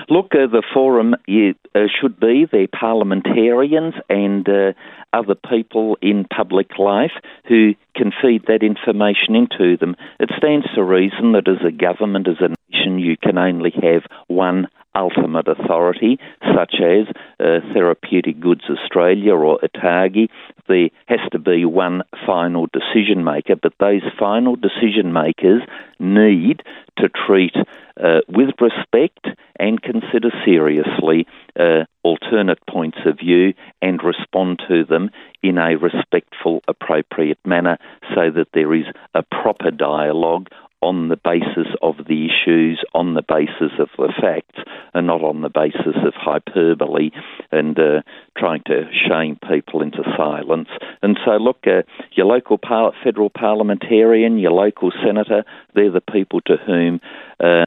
Look, 0.10 0.36
uh, 0.36 0.48
the 0.48 0.64
forum 0.74 1.16
uh, 1.16 1.80
should 2.00 2.20
be 2.20 2.46
the 2.52 2.68
parliamentarians 2.78 3.96
and 4.10 4.48
uh, 4.48 4.74
other 5.16 5.36
people 5.36 5.98
in 6.02 6.26
public 6.26 6.78
life 6.78 7.14
who 7.48 7.74
can 7.96 8.12
feed 8.22 8.44
that 8.48 8.64
information 8.64 9.36
into 9.36 9.78
them. 9.78 9.96
It 10.20 10.30
stands 10.38 10.68
to 10.76 10.84
reason 10.84 11.32
that 11.32 11.48
as 11.48 11.66
a 11.66 11.72
government, 11.72 12.28
as 12.28 12.42
a 12.42 12.54
nation, 12.72 13.00
you 13.00 13.16
can 13.18 13.38
only 13.38 13.72
have 13.82 14.04
one 14.28 14.68
ultimate 14.96 15.48
authority, 15.48 16.18
such 16.56 16.76
as 16.80 17.08
uh, 17.40 17.60
Therapeutic 17.74 18.40
Goods 18.40 18.64
Australia 18.70 19.34
or 19.34 19.60
ATAGI. 19.60 20.30
There 20.68 20.90
has 21.08 21.20
to 21.32 21.40
be 21.40 21.66
one 21.66 22.04
final 22.26 22.68
decision 22.68 23.24
maker, 23.24 23.56
but 23.56 23.74
those 23.80 24.02
final 24.18 24.56
decision 24.56 25.12
makers 25.14 25.62
need 26.00 26.64
to 26.98 27.10
treat 27.10 27.56
uh, 28.02 28.22
with 28.28 28.50
respect 28.60 29.28
and 29.60 29.82
consider 29.82 30.30
seriously 30.44 31.26
uh, 31.60 31.86
alternate 32.04 32.60
points 32.70 32.98
of 33.06 33.18
view 33.18 33.54
and 33.82 34.02
respond 34.04 34.62
to 34.68 34.84
them 34.84 35.10
in 35.42 35.58
a 35.58 35.76
respectful, 35.78 36.62
appropriate 36.68 37.40
manner 37.46 37.78
so 38.14 38.32
that 38.32 38.48
there 38.54 38.74
is 38.74 38.86
a 39.14 39.24
proper 39.24 39.72
dialogue 39.72 40.48
on 40.82 41.08
the 41.08 41.18
basis 41.18 41.74
of 41.82 41.96
the 42.08 42.28
issues, 42.28 42.84
on 42.94 43.16
the 43.16 43.24
basis 43.28 43.74
of 43.80 43.90
the 43.98 44.14
facts, 44.22 44.60
and 44.94 45.08
not 45.08 45.24
on 45.24 45.42
the 45.42 45.50
basis 45.50 45.96
of 46.06 46.14
hyperbole 46.14 47.10
and 47.52 47.80
uh, 47.80 48.02
trying 48.38 48.62
to 48.68 48.84
shame 48.94 49.38
people 49.50 49.82
into 49.82 50.04
silence. 50.16 50.70
And 51.02 51.18
so, 51.26 51.32
look, 51.38 51.66
uh, 51.66 51.82
your 52.12 52.28
local 52.28 52.60
par- 52.60 52.94
federal 53.04 53.32
parliamentarian, 53.32 54.38
your 54.38 54.52
local 54.52 54.92
senator, 55.04 55.44
they're 55.74 55.92
the 55.92 56.02
people 56.02 56.42
to 56.42 56.58
whom. 56.58 57.02
Uh, 57.40 57.66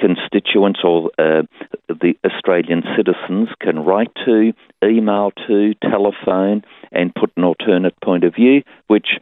constituents 0.00 0.80
or 0.82 1.10
uh, 1.18 1.42
the 1.88 2.14
Australian 2.24 2.82
citizens 2.96 3.48
can 3.60 3.80
write 3.80 4.10
to, 4.24 4.52
email 4.82 5.30
to, 5.46 5.74
telephone, 5.82 6.64
and 6.90 7.14
put 7.14 7.30
an 7.36 7.44
alternate 7.44 7.94
point 8.00 8.24
of 8.24 8.34
view, 8.34 8.62
which 8.86 9.18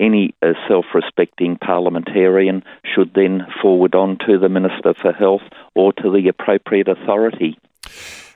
any 0.00 0.34
uh, 0.42 0.54
self 0.68 0.86
respecting 0.94 1.56
parliamentarian 1.56 2.64
should 2.84 3.12
then 3.14 3.46
forward 3.60 3.94
on 3.94 4.18
to 4.26 4.38
the 4.38 4.48
Minister 4.48 4.94
for 5.00 5.12
Health 5.12 5.42
or 5.74 5.92
to 5.92 6.10
the 6.10 6.28
appropriate 6.28 6.88
authority. 6.88 7.58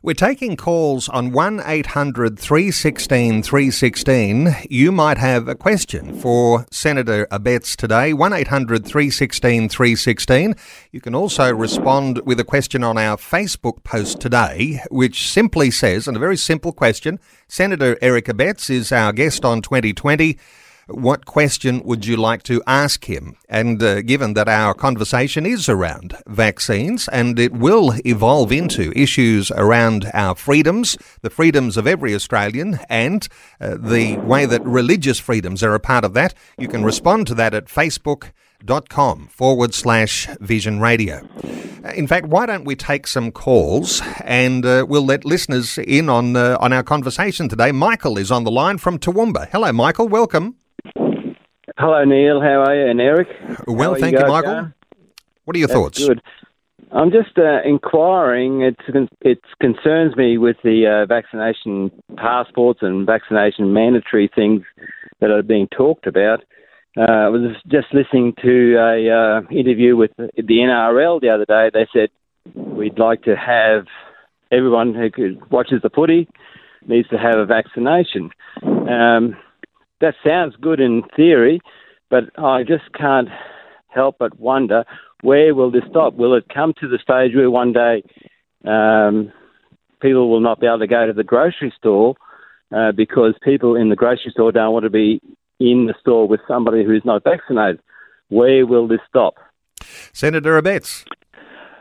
We're 0.06 0.14
taking 0.14 0.56
calls 0.56 1.08
on 1.08 1.32
1 1.32 1.62
800 1.66 2.38
316 2.38 3.42
316. 3.42 4.54
You 4.70 4.92
might 4.92 5.18
have 5.18 5.48
a 5.48 5.56
question 5.56 6.16
for 6.20 6.64
Senator 6.70 7.26
Abetz 7.32 7.74
today. 7.74 8.12
1 8.12 8.32
800 8.32 8.86
316 8.86 9.68
316. 9.68 10.54
You 10.92 11.00
can 11.00 11.16
also 11.16 11.52
respond 11.52 12.20
with 12.24 12.38
a 12.38 12.44
question 12.44 12.84
on 12.84 12.96
our 12.96 13.16
Facebook 13.16 13.82
post 13.82 14.20
today, 14.20 14.80
which 14.92 15.28
simply 15.28 15.72
says, 15.72 16.06
and 16.06 16.16
a 16.16 16.20
very 16.20 16.36
simple 16.36 16.70
question 16.70 17.18
Senator 17.48 17.98
Eric 18.00 18.26
Abetz 18.26 18.70
is 18.70 18.92
our 18.92 19.12
guest 19.12 19.44
on 19.44 19.60
2020. 19.60 20.38
What 20.88 21.26
question 21.26 21.82
would 21.82 22.06
you 22.06 22.16
like 22.16 22.44
to 22.44 22.62
ask 22.64 23.06
him? 23.06 23.34
And 23.48 23.82
uh, 23.82 24.02
given 24.02 24.34
that 24.34 24.48
our 24.48 24.72
conversation 24.72 25.44
is 25.44 25.68
around 25.68 26.16
vaccines 26.28 27.08
and 27.08 27.40
it 27.40 27.52
will 27.52 27.94
evolve 28.06 28.52
into 28.52 28.92
issues 28.94 29.50
around 29.50 30.08
our 30.14 30.36
freedoms, 30.36 30.96
the 31.22 31.30
freedoms 31.30 31.76
of 31.76 31.88
every 31.88 32.14
Australian, 32.14 32.78
and 32.88 33.26
uh, 33.60 33.76
the 33.80 34.18
way 34.18 34.46
that 34.46 34.64
religious 34.64 35.18
freedoms 35.18 35.64
are 35.64 35.74
a 35.74 35.80
part 35.80 36.04
of 36.04 36.14
that, 36.14 36.34
you 36.56 36.68
can 36.68 36.84
respond 36.84 37.26
to 37.26 37.34
that 37.34 37.52
at 37.52 37.64
facebook.com 37.64 39.26
forward 39.26 39.74
slash 39.74 40.28
vision 40.38 40.78
radio. 40.78 41.28
Uh, 41.84 41.88
in 41.96 42.06
fact, 42.06 42.26
why 42.26 42.46
don't 42.46 42.64
we 42.64 42.76
take 42.76 43.08
some 43.08 43.32
calls 43.32 44.00
and 44.20 44.64
uh, 44.64 44.86
we'll 44.88 45.04
let 45.04 45.24
listeners 45.24 45.78
in 45.78 46.08
on 46.08 46.36
uh, 46.36 46.56
on 46.60 46.72
our 46.72 46.84
conversation 46.84 47.48
today. 47.48 47.72
Michael 47.72 48.18
is 48.18 48.30
on 48.30 48.44
the 48.44 48.52
line 48.52 48.78
from 48.78 49.00
Toowoomba. 49.00 49.48
Hello, 49.50 49.72
Michael. 49.72 50.06
Welcome. 50.06 50.54
Hello, 51.78 52.02
Neil. 52.04 52.40
How 52.40 52.64
are 52.64 52.74
you? 52.74 52.90
And 52.90 53.00
Eric? 53.00 53.28
Well, 53.66 53.96
thank 53.96 54.14
you, 54.14 54.20
you 54.20 54.26
Michael. 54.26 54.54
Going? 54.54 54.74
What 55.44 55.56
are 55.56 55.58
your 55.58 55.68
That's 55.68 55.78
thoughts? 55.78 56.06
Good. 56.06 56.22
I'm 56.90 57.10
just 57.10 57.36
uh, 57.36 57.60
inquiring. 57.68 58.62
It 58.62 58.76
it 59.20 59.40
concerns 59.60 60.16
me 60.16 60.38
with 60.38 60.56
the 60.64 61.02
uh, 61.02 61.06
vaccination 61.06 61.90
passports 62.16 62.78
and 62.80 63.04
vaccination 63.04 63.74
mandatory 63.74 64.30
things 64.34 64.62
that 65.20 65.30
are 65.30 65.42
being 65.42 65.68
talked 65.68 66.06
about. 66.06 66.44
Uh, 66.96 67.02
I 67.02 67.28
was 67.28 67.54
just 67.68 67.88
listening 67.92 68.32
to 68.42 68.76
a 68.76 69.10
uh, 69.10 69.40
interview 69.50 69.96
with 69.96 70.12
the 70.16 70.32
NRL 70.38 71.20
the 71.20 71.28
other 71.28 71.44
day. 71.44 71.70
They 71.74 71.86
said 71.92 72.08
we'd 72.54 72.98
like 72.98 73.22
to 73.24 73.36
have 73.36 73.84
everyone 74.50 74.94
who 74.94 75.36
watches 75.50 75.82
the 75.82 75.90
footy 75.90 76.26
needs 76.86 77.08
to 77.08 77.18
have 77.18 77.36
a 77.36 77.44
vaccination. 77.44 78.30
Um, 78.62 79.36
that 80.00 80.14
sounds 80.24 80.54
good 80.60 80.80
in 80.80 81.02
theory, 81.14 81.60
but 82.10 82.24
I 82.38 82.62
just 82.62 82.92
can't 82.96 83.28
help 83.88 84.16
but 84.18 84.38
wonder 84.38 84.84
where 85.22 85.54
will 85.54 85.70
this 85.70 85.84
stop? 85.88 86.14
Will 86.14 86.34
it 86.34 86.44
come 86.52 86.74
to 86.80 86.88
the 86.88 86.98
stage 86.98 87.34
where 87.34 87.50
one 87.50 87.72
day 87.72 88.02
um, 88.64 89.32
people 90.00 90.30
will 90.30 90.40
not 90.40 90.60
be 90.60 90.66
able 90.66 90.80
to 90.80 90.86
go 90.86 91.06
to 91.06 91.12
the 91.12 91.24
grocery 91.24 91.72
store 91.76 92.14
uh, 92.74 92.92
because 92.92 93.34
people 93.42 93.74
in 93.74 93.88
the 93.88 93.96
grocery 93.96 94.30
store 94.30 94.52
don't 94.52 94.72
want 94.72 94.84
to 94.84 94.90
be 94.90 95.20
in 95.58 95.86
the 95.86 95.94
store 96.00 96.28
with 96.28 96.40
somebody 96.46 96.84
who's 96.84 97.04
not 97.04 97.24
vaccinated? 97.24 97.80
Where 98.28 98.66
will 98.66 98.86
this 98.86 99.00
stop? 99.08 99.36
Senator 100.12 100.60
Abetz. 100.60 101.04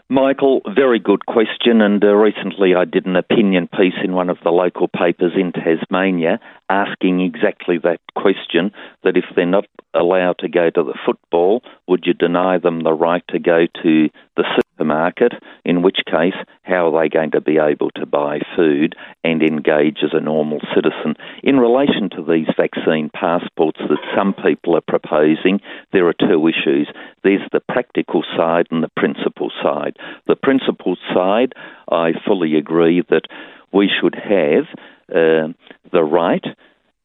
Michael, 0.07 0.61
very 0.75 0.99
good 0.99 1.25
question. 1.25 1.81
And 1.81 2.03
uh, 2.03 2.13
recently 2.13 2.75
I 2.75 2.85
did 2.85 3.07
an 3.07 3.15
opinion 3.15 3.67
piece 3.67 3.95
in 4.03 4.13
one 4.13 4.29
of 4.29 4.37
the 4.43 4.51
local 4.51 4.87
papers 4.87 5.33
in 5.35 5.51
Tasmania 5.51 6.39
asking 6.69 7.21
exactly 7.21 7.79
that 7.79 7.99
question 8.15 8.71
that 9.03 9.17
if 9.17 9.25
they're 9.35 9.47
not 9.47 9.65
allowed 9.95 10.37
to 10.39 10.47
go 10.47 10.69
to 10.69 10.83
the 10.83 10.97
football, 11.05 11.63
would 11.87 12.05
you 12.05 12.13
deny 12.13 12.59
them 12.59 12.81
the 12.81 12.93
right 12.93 13.23
to 13.29 13.39
go 13.39 13.65
to 13.81 14.09
the 14.37 14.43
supermarket? 14.75 15.33
In 15.63 15.81
which 15.81 15.99
case, 16.05 16.35
how 16.63 16.87
are 16.87 17.01
they 17.01 17.09
going 17.09 17.31
to 17.31 17.41
be 17.41 17.57
able 17.57 17.91
to 17.91 18.05
buy 18.05 18.39
food 18.55 18.95
and 19.23 19.41
engage 19.41 19.99
as 20.03 20.11
a 20.13 20.19
normal 20.19 20.59
citizen? 20.73 21.15
In 21.43 21.59
relation 21.59 22.09
to 22.11 22.23
these 22.23 22.47
vaccine 22.57 23.09
passports 23.13 23.79
that 23.79 24.15
some 24.15 24.33
people 24.33 24.75
are 24.75 24.81
proposing, 24.81 25.59
there 25.91 26.07
are 26.07 26.13
two 26.13 26.47
issues. 26.47 26.89
There's 27.23 27.47
the 27.51 27.59
practical 27.59 28.23
side 28.37 28.67
and 28.71 28.83
the 28.83 28.91
principle 28.95 29.51
side. 29.63 29.97
The 30.27 30.35
principle 30.35 30.97
side, 31.13 31.53
I 31.89 32.11
fully 32.25 32.55
agree 32.55 33.03
that 33.09 33.23
we 33.71 33.89
should 33.89 34.15
have 34.15 34.65
uh, 35.09 35.53
the 35.91 36.03
right 36.03 36.45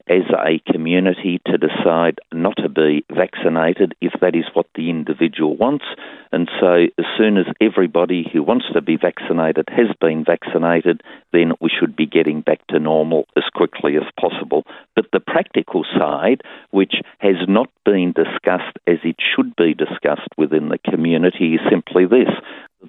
as 0.08 0.22
a 0.30 0.60
community 0.72 1.40
to 1.46 1.58
decide 1.58 2.18
not 2.32 2.56
to 2.56 2.68
be 2.68 3.04
vaccinated 3.14 3.94
if 4.00 4.12
that 4.20 4.34
is 4.34 4.44
what 4.54 4.66
the 4.74 4.90
individual 4.90 5.56
wants. 5.56 5.84
And 6.32 6.48
so, 6.60 6.86
as 6.98 7.04
soon 7.18 7.36
as 7.36 7.46
everybody 7.60 8.28
who 8.32 8.42
wants 8.42 8.66
to 8.72 8.80
be 8.80 8.96
vaccinated 8.96 9.68
has 9.68 9.88
been 10.00 10.24
vaccinated, 10.24 11.02
then 11.32 11.52
we 11.60 11.70
should 11.70 11.96
be 11.96 12.06
getting 12.06 12.40
back 12.40 12.66
to 12.68 12.78
normal 12.78 13.26
as 13.36 13.44
quickly 13.54 13.96
as 13.96 14.08
possible. 14.18 14.64
But 14.94 15.06
the 15.12 15.20
practical 15.20 15.84
side, 15.98 16.42
which 16.70 16.94
has 17.18 17.36
not 17.48 17.68
been 17.84 18.12
discussed 18.12 18.76
as 18.86 18.98
it 19.04 19.16
should 19.34 19.54
be 19.56 19.74
discussed 19.74 20.30
within 20.36 20.68
the 20.68 20.78
community, 20.78 21.54
is 21.54 21.60
simply 21.70 22.06
this 22.06 22.30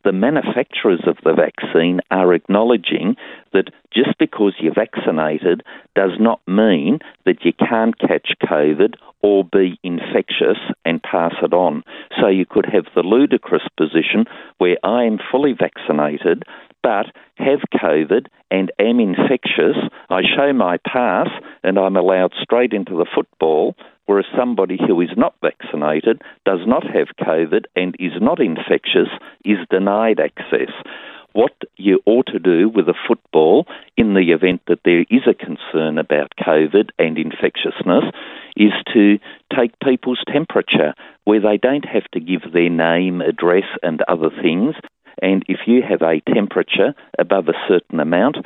the 0.04 0.12
manufacturers 0.12 1.02
of 1.06 1.18
the 1.24 1.34
vaccine 1.34 2.00
are 2.10 2.34
acknowledging 2.34 3.16
that 3.54 3.70
just 3.94 4.18
because 4.18 4.54
you're 4.60 4.74
vaccinated 4.74 5.64
does 5.96 6.12
not 6.20 6.40
mean 6.48 7.00
that 7.26 7.44
you 7.44 7.52
can't 7.54 7.98
catch 8.00 8.34
COVID 8.44 8.96
or 9.22 9.44
be 9.44 9.80
infectious 9.84 10.58
and 10.86 11.04
pass 11.04 11.34
it 11.44 11.54
on. 11.54 11.84
So 12.20 12.28
you 12.28 12.46
could 12.46 12.66
have 12.66 12.86
the 12.96 13.04
ludicrous 13.04 13.68
position 13.78 14.26
where 14.58 14.78
I 14.84 15.04
am 15.04 15.20
fully 15.32 15.54
vaccinated 15.54 16.44
but 16.84 17.06
have 17.36 17.60
COVID 17.76 18.26
and 18.50 18.72
am 18.80 19.00
infectious. 19.00 19.78
I 20.10 20.22
show 20.36 20.52
my 20.54 20.78
pass 20.78 21.28
and 21.64 21.78
I'm 21.78 21.96
allowed 21.96 22.34
straight 22.42 22.74
into 22.74 22.98
the 22.98 23.06
football 23.14 23.76
whereas 24.12 24.26
somebody 24.38 24.78
who 24.78 25.00
is 25.00 25.16
not 25.16 25.34
vaccinated, 25.42 26.22
does 26.46 26.60
not 26.68 26.84
have 26.84 27.16
COVID, 27.18 27.64
and 27.78 27.96
is 27.98 28.12
not 28.20 28.42
infectious 28.42 29.08
is 29.46 29.58
denied 29.70 30.20
access. 30.20 30.70
What 31.32 31.54
you 31.78 32.02
ought 32.06 32.26
to 32.28 32.40
do 32.40 32.68
with 32.68 32.90
a 32.90 32.94
football 33.08 33.68
in 33.96 34.14
the 34.14 34.34
event 34.34 34.64
that 34.68 34.82
there 34.84 35.06
is 35.10 35.22
a 35.28 35.34
concern 35.34 35.98
about 35.98 36.34
COVID 36.38 36.90
and 37.00 37.18
infectiousness 37.18 38.04
is 38.58 38.74
to 38.94 39.18
take 39.58 39.80
people's 39.80 40.22
temperature 40.28 40.94
where 41.24 41.40
they 41.40 41.56
don't 41.56 41.86
have 41.86 42.12
to 42.12 42.20
give 42.20 42.52
their 42.52 42.70
name, 42.70 43.22
address, 43.22 43.64
and 43.82 44.02
other 44.10 44.30
things. 44.44 44.76
And 45.22 45.46
if 45.48 45.60
you 45.68 45.84
have 45.90 46.02
a 46.02 46.20
temperature 46.34 46.96
above 47.18 47.48
a 47.48 47.54
certain 47.70 48.02
amount, 48.02 48.40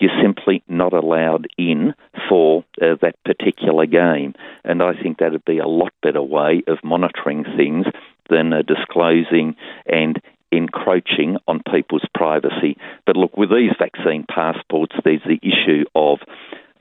you're 0.00 0.10
simply 0.20 0.64
not 0.66 0.94
allowed 0.94 1.46
in 1.56 1.94
for 2.28 2.64
uh, 2.82 2.96
that 3.02 3.14
particular 3.24 3.86
game. 3.86 4.34
And 4.64 4.82
I 4.82 4.92
think 5.00 5.18
that 5.18 5.32
would 5.32 5.44
be 5.44 5.58
a 5.58 5.66
lot 5.66 5.92
better 6.02 6.22
way 6.22 6.62
of 6.66 6.78
monitoring 6.84 7.44
things 7.56 7.86
than 8.28 8.52
uh, 8.52 8.62
disclosing 8.62 9.56
and 9.86 10.20
encroaching 10.52 11.36
on 11.46 11.62
people's 11.70 12.06
privacy. 12.14 12.76
But 13.06 13.16
look, 13.16 13.36
with 13.36 13.50
these 13.50 13.72
vaccine 13.78 14.24
passports, 14.28 14.94
there's 15.04 15.22
the 15.26 15.40
issue 15.42 15.84
of 15.94 16.18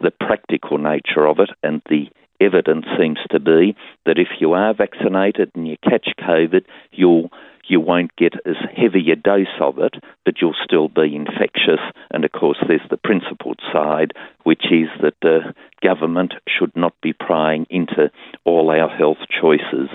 the 0.02 0.12
practical 0.12 0.78
nature 0.78 1.28
of 1.28 1.40
it, 1.40 1.50
and 1.62 1.82
the 1.90 2.08
evidence 2.42 2.86
seems 2.98 3.20
to 3.32 3.40
be 3.40 3.76
that 4.06 4.18
if 4.18 4.30
you 4.40 4.54
are 4.54 4.74
vaccinated 4.74 5.52
and 5.56 5.68
you 5.68 5.76
catch 5.84 6.08
COVID, 6.20 6.64
you'll 6.92 7.32
you 7.70 7.80
won't 7.80 8.16
get 8.16 8.34
as 8.46 8.56
heavy 8.76 9.12
a 9.12 9.16
dose 9.16 9.48
of 9.62 9.80
it, 9.80 9.96
but 10.26 10.36
you'll 10.42 10.56
still 10.64 10.90
be 10.90 11.16
infectious. 11.16 11.80
And 12.12 12.26
of 12.26 12.32
course, 12.32 12.58
there's 12.68 12.82
the 12.90 12.98
principled 12.98 13.60
side, 13.72 14.14
which 14.44 14.66
is 14.72 14.90
that 15.02 15.16
the 15.22 15.54
government 15.82 16.34
should 16.48 16.76
not 16.76 16.94
be 17.02 17.14
prying 17.14 17.66
into 17.70 18.12
all 18.46 18.70
our 18.72 18.90
health 18.90 19.20
choices. 19.30 19.90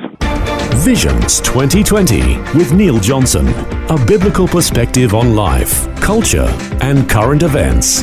Visions 0.85 1.41
2020 1.41 2.39
with 2.57 2.73
Neil 2.73 2.99
Johnson, 2.99 3.49
a 3.89 4.05
biblical 4.07 4.49
perspective 4.49 5.15
on 5.15 5.35
life, 5.35 5.89
culture, 6.01 6.49
and 6.81 7.09
current 7.09 7.43
events. 7.43 8.03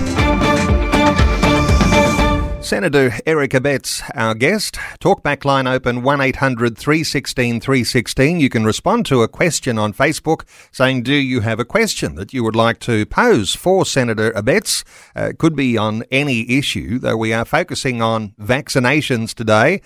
Senator 2.71 3.11
Eric 3.25 3.51
Abetz, 3.51 4.01
our 4.15 4.33
guest. 4.33 4.75
Talkback 5.01 5.43
line 5.43 5.67
open 5.67 6.03
1800 6.03 6.77
316 6.77 7.59
316. 7.59 8.39
You 8.39 8.47
can 8.47 8.63
respond 8.63 9.05
to 9.07 9.23
a 9.23 9.27
question 9.27 9.77
on 9.77 9.91
Facebook 9.91 10.47
saying, 10.71 11.03
Do 11.03 11.13
you 11.13 11.41
have 11.41 11.59
a 11.59 11.65
question 11.65 12.15
that 12.15 12.33
you 12.33 12.45
would 12.45 12.55
like 12.55 12.79
to 12.79 13.05
pose 13.05 13.53
for 13.53 13.85
Senator 13.85 14.31
Abetz? 14.31 14.85
Uh, 15.13 15.33
could 15.37 15.53
be 15.53 15.77
on 15.77 16.05
any 16.11 16.49
issue, 16.49 16.97
though 16.97 17.17
we 17.17 17.33
are 17.33 17.43
focusing 17.43 18.01
on 18.01 18.29
vaccinations 18.39 19.33
today 19.33 19.81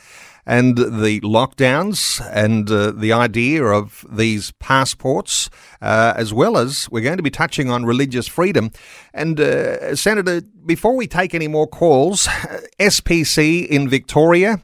and 0.45 0.77
the 0.77 1.19
lockdowns 1.21 2.21
and 2.31 2.69
uh, 2.69 2.91
the 2.91 3.11
idea 3.11 3.63
of 3.63 4.05
these 4.09 4.51
passports, 4.59 5.49
uh, 5.81 6.13
as 6.15 6.33
well 6.33 6.57
as 6.57 6.89
we're 6.91 7.01
going 7.01 7.17
to 7.17 7.23
be 7.23 7.31
touching 7.31 7.69
on 7.69 7.85
religious 7.85 8.27
freedom. 8.27 8.71
And, 9.13 9.39
uh, 9.39 9.95
Senator, 9.95 10.41
before 10.65 10.95
we 10.95 11.07
take 11.07 11.33
any 11.33 11.47
more 11.47 11.67
calls, 11.67 12.27
SPC 12.79 13.65
in 13.67 13.89
Victoria. 13.89 14.61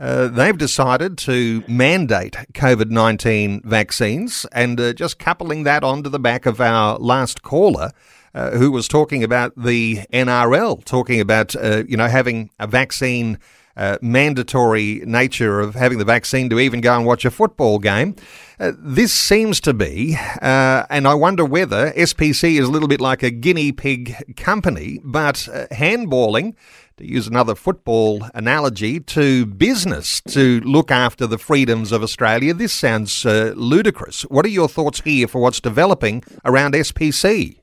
Uh, 0.00 0.26
they've 0.26 0.58
decided 0.58 1.16
to 1.16 1.62
mandate 1.68 2.36
COVID 2.54 2.90
19 2.90 3.60
vaccines, 3.64 4.44
and 4.50 4.80
uh, 4.80 4.92
just 4.92 5.20
coupling 5.20 5.62
that 5.62 5.84
onto 5.84 6.10
the 6.10 6.18
back 6.18 6.44
of 6.44 6.60
our 6.60 6.98
last 6.98 7.42
caller, 7.42 7.92
uh, 8.34 8.50
who 8.52 8.72
was 8.72 8.88
talking 8.88 9.22
about 9.22 9.52
the 9.56 10.00
NRL, 10.12 10.84
talking 10.84 11.20
about, 11.20 11.54
uh, 11.54 11.84
you 11.86 11.96
know, 11.96 12.08
having 12.08 12.50
a 12.58 12.66
vaccine 12.66 13.38
uh, 13.76 13.98
mandatory 14.02 15.02
nature 15.04 15.60
of 15.60 15.74
having 15.74 15.98
the 15.98 16.04
vaccine 16.04 16.48
to 16.50 16.58
even 16.58 16.80
go 16.80 16.96
and 16.96 17.06
watch 17.06 17.24
a 17.24 17.30
football 17.30 17.78
game. 17.78 18.16
Uh, 18.60 18.72
this 18.78 19.12
seems 19.12 19.60
to 19.60 19.74
be, 19.74 20.16
uh, 20.40 20.84
and 20.88 21.08
I 21.08 21.14
wonder 21.14 21.44
whether 21.44 21.90
SPC 21.92 22.60
is 22.60 22.68
a 22.68 22.70
little 22.70 22.88
bit 22.88 23.00
like 23.00 23.22
a 23.22 23.30
guinea 23.30 23.72
pig 23.72 24.36
company, 24.36 25.00
but 25.02 25.48
uh, 25.48 25.66
handballing, 25.72 26.54
to 26.98 27.06
use 27.06 27.26
another 27.26 27.54
football 27.54 28.24
analogy, 28.34 29.00
to 29.00 29.46
business 29.46 30.20
to 30.28 30.60
look 30.60 30.90
after 30.90 31.26
the 31.26 31.38
freedoms 31.38 31.90
of 31.90 32.02
Australia. 32.02 32.54
This 32.54 32.72
sounds 32.72 33.26
uh, 33.26 33.52
ludicrous. 33.56 34.22
What 34.22 34.44
are 34.44 34.50
your 34.50 34.68
thoughts 34.68 35.00
here 35.00 35.26
for 35.26 35.40
what's 35.40 35.60
developing 35.60 36.22
around 36.44 36.74
SPC? 36.74 37.58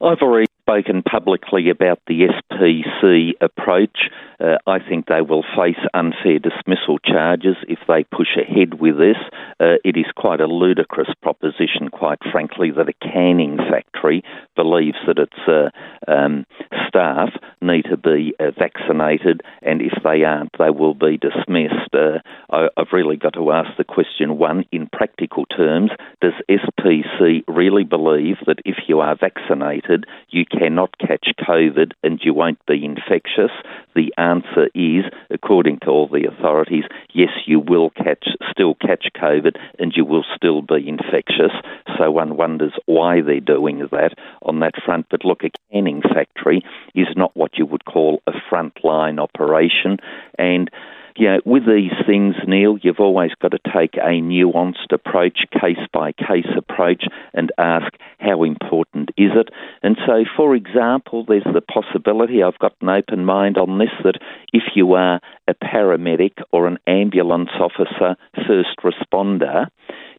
I've 0.00 0.18
already 0.22 0.46
spoken 0.62 1.02
publicly 1.02 1.70
about 1.70 2.00
the 2.06 2.28
SPC 2.52 3.32
approach. 3.40 3.98
Uh, 4.40 4.56
I 4.66 4.78
think 4.78 5.06
they 5.06 5.20
will 5.20 5.44
face 5.56 5.78
unfair 5.94 6.38
dismissal 6.38 6.98
charges 6.98 7.56
if 7.68 7.78
they 7.88 8.04
push 8.04 8.36
ahead 8.36 8.74
with 8.80 8.98
this. 8.98 9.16
Uh, 9.60 9.76
it 9.84 9.96
is 9.96 10.06
quite 10.16 10.40
a 10.40 10.46
ludicrous 10.46 11.08
proposition, 11.22 11.88
quite 11.90 12.18
frankly, 12.30 12.70
that 12.70 12.88
a 12.88 12.92
canning 12.92 13.56
factory 13.56 14.22
believes 14.54 14.98
that 15.06 15.18
its 15.18 15.38
uh, 15.48 15.70
um, 16.10 16.46
staff 16.86 17.30
need 17.60 17.84
to 17.90 17.96
be 17.96 18.34
uh, 18.38 18.50
vaccinated, 18.58 19.42
and 19.62 19.82
if 19.82 19.92
they 20.04 20.24
aren't, 20.24 20.50
they 20.58 20.70
will 20.70 20.94
be 20.94 21.18
dismissed. 21.18 21.92
Uh, 21.92 22.18
I, 22.50 22.68
I've 22.76 22.92
really 22.92 23.16
got 23.16 23.34
to 23.34 23.52
ask 23.52 23.76
the 23.76 23.84
question 23.84 24.38
one, 24.38 24.64
in 24.72 24.88
practical 24.92 25.46
terms, 25.46 25.90
does 26.20 26.32
SPC 26.48 27.42
really 27.48 27.84
believe 27.84 28.36
that 28.46 28.58
if 28.64 28.76
you 28.86 29.00
are 29.00 29.16
vaccinated, 29.16 30.04
you 30.30 30.44
cannot 30.46 30.96
catch 30.98 31.28
COVID 31.40 31.92
and 32.02 32.20
you 32.22 32.34
won't 32.34 32.64
be 32.66 32.84
infectious? 32.84 33.50
The 33.98 34.14
answer 34.16 34.68
is, 34.76 35.06
according 35.28 35.80
to 35.80 35.88
all 35.88 36.06
the 36.06 36.28
authorities, 36.30 36.84
yes, 37.12 37.30
you 37.46 37.58
will 37.58 37.90
catch, 37.90 38.28
still 38.48 38.76
catch 38.76 39.08
COVID 39.20 39.56
and 39.80 39.92
you 39.96 40.04
will 40.04 40.24
still 40.36 40.62
be 40.62 40.88
infectious. 40.88 41.50
so 41.98 42.08
one 42.12 42.36
wonders 42.36 42.74
why 42.86 43.22
they're 43.22 43.40
doing 43.40 43.80
that 43.90 44.14
on 44.42 44.60
that 44.60 44.74
front. 44.84 45.06
But 45.10 45.24
look, 45.24 45.42
a 45.42 45.50
canning 45.72 46.02
factory 46.02 46.62
is 46.94 47.08
not 47.16 47.36
what 47.36 47.58
you 47.58 47.66
would 47.66 47.86
call 47.86 48.22
a 48.28 48.32
frontline 48.48 49.18
operation, 49.18 49.98
and 50.38 50.70
you 51.18 51.26
know, 51.26 51.40
with 51.44 51.64
these 51.66 51.92
things, 52.06 52.36
Neil, 52.46 52.78
you've 52.80 53.00
always 53.00 53.32
got 53.42 53.50
to 53.50 53.58
take 53.74 53.96
a 53.96 54.22
nuanced 54.22 54.92
approach, 54.92 55.40
case 55.52 55.84
by 55.92 56.12
case 56.12 56.46
approach, 56.56 57.04
and 57.34 57.50
ask 57.58 57.92
how 58.20 58.44
important 58.44 59.10
is 59.16 59.32
it. 59.34 59.48
And 59.82 59.96
so, 60.06 60.24
for 60.36 60.54
example, 60.54 61.24
there's 61.26 61.42
the 61.42 61.60
possibility, 61.60 62.42
I've 62.42 62.58
got 62.60 62.74
an 62.80 62.88
open 62.88 63.24
mind 63.24 63.58
on 63.58 63.78
this, 63.78 63.90
that 64.04 64.20
if 64.52 64.62
you 64.76 64.92
are 64.92 65.20
a 65.48 65.54
paramedic 65.54 66.34
or 66.52 66.68
an 66.68 66.78
ambulance 66.86 67.50
officer, 67.58 68.16
first 68.46 68.78
responder, 68.84 69.66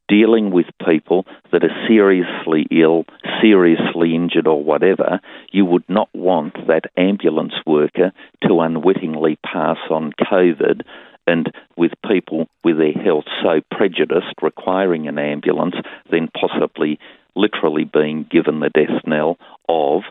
dealing 0.10 0.52
with 0.52 0.66
people 0.86 1.26
that 1.52 1.64
are 1.64 1.88
seriously 1.88 2.66
ill, 2.72 3.06
seriously 3.42 4.16
injured, 4.16 4.48
or 4.48 4.62
whatever, 4.62 5.22
you 5.52 5.64
would 5.64 5.88
not 5.88 6.10
want 6.14 6.56
that 6.68 6.92
ambulance 6.98 7.54
worker 7.66 8.12
to 8.46 8.60
unwittingly 8.60 9.38
pass 9.46 9.78
on 9.90 10.12
COVID. 10.20 10.82
And 11.28 11.54
with 11.78 11.92
people 12.08 12.48
with 12.64 12.78
their 12.78 12.92
health 12.92 13.26
so 13.44 13.62
prejudiced, 13.72 14.34
requiring 14.42 15.08
an 15.08 15.20
ambulance, 15.20 15.76
then 16.12 16.28
possibly 16.28 17.00
literally 17.36 17.84
being 17.86 18.26
given 18.30 18.60
the 18.60 18.70
death 18.70 19.04
knell 19.06 19.38
of 19.70 20.02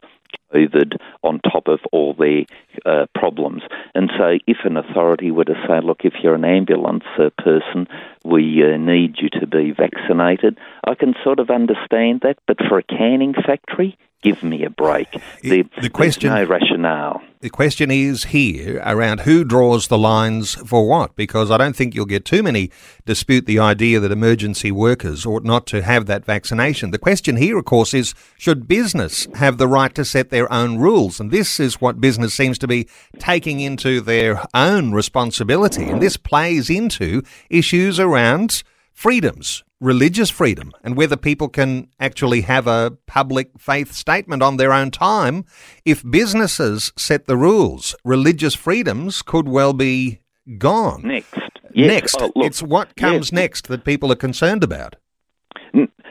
COVID 0.55 0.97
on 1.23 1.41
top 1.41 1.69
of 1.69 1.81
all 1.93 2.15
their 2.15 2.45
uh, 2.87 3.07
problems. 3.15 3.63
And 3.95 4.11
so, 4.19 4.39
if 4.47 4.59
an 4.65 4.77
authority 4.77 5.31
were 5.31 5.45
to 5.45 5.55
say, 5.67 5.81
look, 5.83 6.01
if 6.05 6.15
you're 6.23 6.35
an 6.35 6.45
ambulance 6.45 7.05
uh, 7.19 7.31
person, 7.39 7.87
we 8.25 8.63
uh, 8.63 8.77
need 8.77 9.17
you 9.21 9.29
to 9.41 9.47
be 9.47 9.73
vaccinated, 9.73 10.59
I 10.87 10.95
can 10.95 11.15
sort 11.25 11.39
of 11.39 11.51
understand 11.51 12.21
that. 12.23 12.39
But 12.47 12.59
for 12.69 12.79
a 12.79 12.83
canning 12.83 13.35
factory, 13.35 13.97
give 14.23 14.43
me 14.43 14.65
a 14.65 14.71
break. 14.71 15.09
There, 15.43 15.65
the 15.81 15.91
question, 15.91 16.31
no 16.31 16.45
rationale. 16.45 17.23
The 17.41 17.51
question 17.51 17.91
is 17.91 18.25
here 18.25 18.83
around 18.85 19.21
who 19.21 19.45
draws 19.45 19.87
the 19.87 19.99
lines 19.99 20.55
for 20.55 20.89
what, 20.89 21.15
because 21.15 21.51
I 21.53 21.57
don't 21.57 21.77
think 21.77 21.95
you'll 21.95 22.05
get 22.05 22.25
too 22.25 22.43
many 22.43 22.71
dispute 23.07 23.47
the 23.47 23.61
idea 23.61 24.01
that 24.01 24.11
emergency 24.11 24.73
workers 24.73 25.25
ought 25.25 25.45
not 25.45 25.67
to 25.69 25.83
have 25.83 26.07
that 26.07 26.25
vaccination. 26.25 26.91
The 26.91 26.99
question 26.99 27.37
here, 27.37 27.57
of 27.57 27.65
course, 27.65 27.95
is 27.95 28.15
should 28.37 28.67
business 28.67 29.29
have 29.37 29.59
the 29.59 29.69
right 29.69 29.95
to 29.95 30.05
set 30.05 30.31
their 30.31 30.38
own 30.53 30.79
rules? 30.79 31.19
And 31.19 31.31
this 31.31 31.59
is 31.59 31.81
what 31.81 32.01
business 32.01 32.35
seems 32.35 32.59
to 32.59 32.69
be 32.69 32.89
taking 33.19 33.61
into 33.61 34.01
their 34.01 34.45
own 34.55 34.93
responsibility. 34.93 35.85
And 35.85 36.01
this 36.01 36.17
plays 36.17 36.71
into 36.71 37.23
issues 37.51 37.99
around 37.99 38.63
freedoms, 38.93 39.65
religious 39.81 40.29
freedom, 40.29 40.73
and 40.83 40.97
whether 40.97 41.17
people 41.17 41.49
can 41.49 41.89
actually 41.99 42.43
have 42.43 42.67
a 42.67 42.93
public 43.07 43.51
faith 43.59 43.93
statement 43.93 44.43
on 44.43 44.57
their 44.57 44.73
own 44.73 44.91
time. 44.91 45.45
If 45.85 46.09
businesses 46.09 46.93
set 46.97 47.27
the 47.27 47.37
rules, 47.37 47.95
religious 48.05 48.55
freedoms 48.55 49.23
could 49.23 49.49
well 49.49 49.73
be 49.73 50.21
gone. 50.59 51.03
Next. 51.05 51.35
Yes. 51.73 51.89
Next. 51.89 52.17
Oh, 52.21 52.33
look, 52.35 52.47
it's 52.47 52.63
what 52.63 52.97
comes 52.97 53.27
yes. 53.29 53.33
next 53.33 53.69
that 53.69 53.85
people 53.85 54.11
are 54.11 54.17
concerned 54.17 54.65
about. 54.65 54.97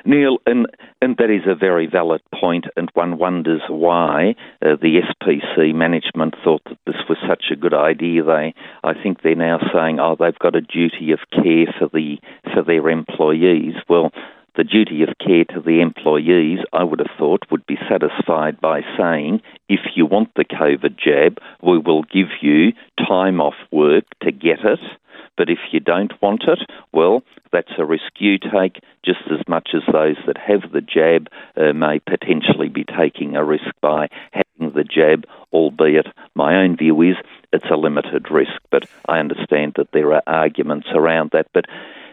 Neil, 0.08 0.38
and, 0.46 0.68
and 1.02 1.18
that 1.18 1.30
is 1.30 1.42
a 1.46 1.54
very 1.54 1.86
valid 1.86 2.22
point, 2.34 2.64
and 2.78 2.90
one 2.94 3.18
wonders 3.18 3.62
why 3.68 4.36
uh, 4.62 4.78
the 4.82 5.02
SPC 5.04 5.76
management 5.76 6.34
thought 6.46 6.64
that 6.64 6.78
this 6.86 6.96
was 7.10 7.18
such 7.28 7.52
a 7.52 7.58
good 7.58 7.74
idea. 7.74 8.24
They, 8.24 8.54
I 8.86 8.94
think, 8.94 9.22
they're 9.22 9.36
now 9.36 9.60
saying, 9.74 10.00
oh, 10.00 10.16
they've 10.18 10.40
got 10.40 10.56
a 10.56 10.62
duty 10.62 11.12
of 11.12 11.20
care 11.30 11.68
for 11.78 11.90
the 11.92 12.20
for 12.54 12.64
their 12.64 12.90
employees. 12.90 13.74
Well, 13.90 14.12
the 14.56 14.64
duty 14.64 15.04
of 15.04 15.10
care 15.20 15.44
to 15.54 15.60
the 15.60 15.82
employees, 15.82 16.60
I 16.72 16.86
would 16.86 17.00
have 17.00 17.16
thought, 17.20 17.44
would 17.52 17.66
be 17.68 17.78
satisfied 17.90 18.62
by 18.62 18.84
saying, 18.98 19.42
if 19.68 19.82
you 19.96 20.06
want 20.06 20.34
the 20.36 20.46
COVID 20.46 20.98
jab, 20.98 21.38
we 21.62 21.80
will 21.80 22.04
give 22.04 22.30
you 22.42 22.72
time 22.98 23.42
off 23.42 23.56
work 23.72 24.06
to 24.22 24.32
get 24.32 24.60
it. 24.64 24.80
But 25.38 25.50
if 25.50 25.60
you 25.72 25.80
don't 25.80 26.12
want 26.22 26.44
it, 26.48 26.60
well, 26.92 27.24
that's 27.52 27.72
a 27.78 27.86
risk 27.86 28.20
you 28.20 28.38
take 28.38 28.82
just 29.06 29.22
as 29.32 29.40
much 29.48 29.70
as 29.74 29.82
those 29.92 30.18
that 30.26 30.38
have 30.38 30.72
the 30.74 30.82
jab 30.82 31.28
uh, 31.56 31.74
may 31.74 32.00
potentially 32.00 32.70
be 32.70 32.84
taking 32.84 33.36
a 33.36 33.44
risk 33.44 33.68
by 33.82 34.10
having 34.32 34.74
the 34.74 34.84
jab, 34.84 35.26
albeit 35.54 36.08
my 36.36 36.56
own 36.58 36.76
view 36.76 37.02
is 37.02 37.16
it's 37.54 37.70
a 37.72 37.78
limited 37.78 38.30
risk. 38.30 38.60
But 38.72 38.90
I 39.08 39.20
understand 39.20 39.74
that 39.78 39.92
there 39.94 40.14
are 40.14 40.24
arguments 40.28 40.88
around 40.94 41.32
that. 41.34 41.48
But 41.54 41.66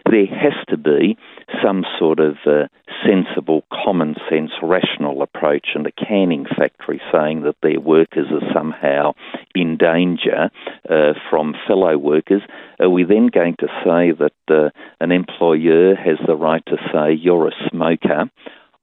there 0.09 0.27
has 0.27 0.53
to 0.69 0.77
be 0.77 1.17
some 1.63 1.83
sort 1.99 2.19
of 2.19 2.35
uh, 2.45 2.67
sensible, 3.05 3.63
common 3.71 4.15
sense, 4.29 4.51
rational 4.61 5.21
approach, 5.21 5.69
and 5.75 5.87
a 5.87 5.91
canning 5.91 6.45
factory 6.57 7.01
saying 7.11 7.43
that 7.43 7.55
their 7.61 7.79
workers 7.79 8.27
are 8.31 8.53
somehow 8.53 9.13
in 9.53 9.77
danger 9.77 10.49
uh, 10.89 11.13
from 11.29 11.55
fellow 11.67 11.97
workers. 11.97 12.41
Are 12.79 12.89
we 12.89 13.03
then 13.03 13.27
going 13.27 13.55
to 13.59 13.67
say 13.83 14.11
that 14.11 14.33
uh, 14.49 14.69
an 14.99 15.11
employer 15.11 15.95
has 15.95 16.17
the 16.25 16.35
right 16.35 16.63
to 16.67 16.77
say, 16.93 17.13
you're 17.13 17.47
a 17.47 17.69
smoker? 17.69 18.29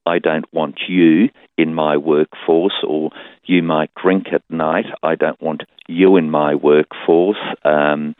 I 0.05 0.19
don't 0.19 0.53
want 0.53 0.81
you 0.89 1.29
in 1.57 1.75
my 1.75 1.97
workforce, 1.97 2.83
or 2.87 3.11
you 3.45 3.63
might 3.63 3.91
drink 3.95 4.27
at 4.33 4.43
night. 4.51 4.87
I 5.03 5.15
don't 5.15 5.41
want 5.41 5.63
you 5.87 6.17
in 6.17 6.31
my 6.31 6.57
workforce. 6.57 7.37
Um, 7.65 8.17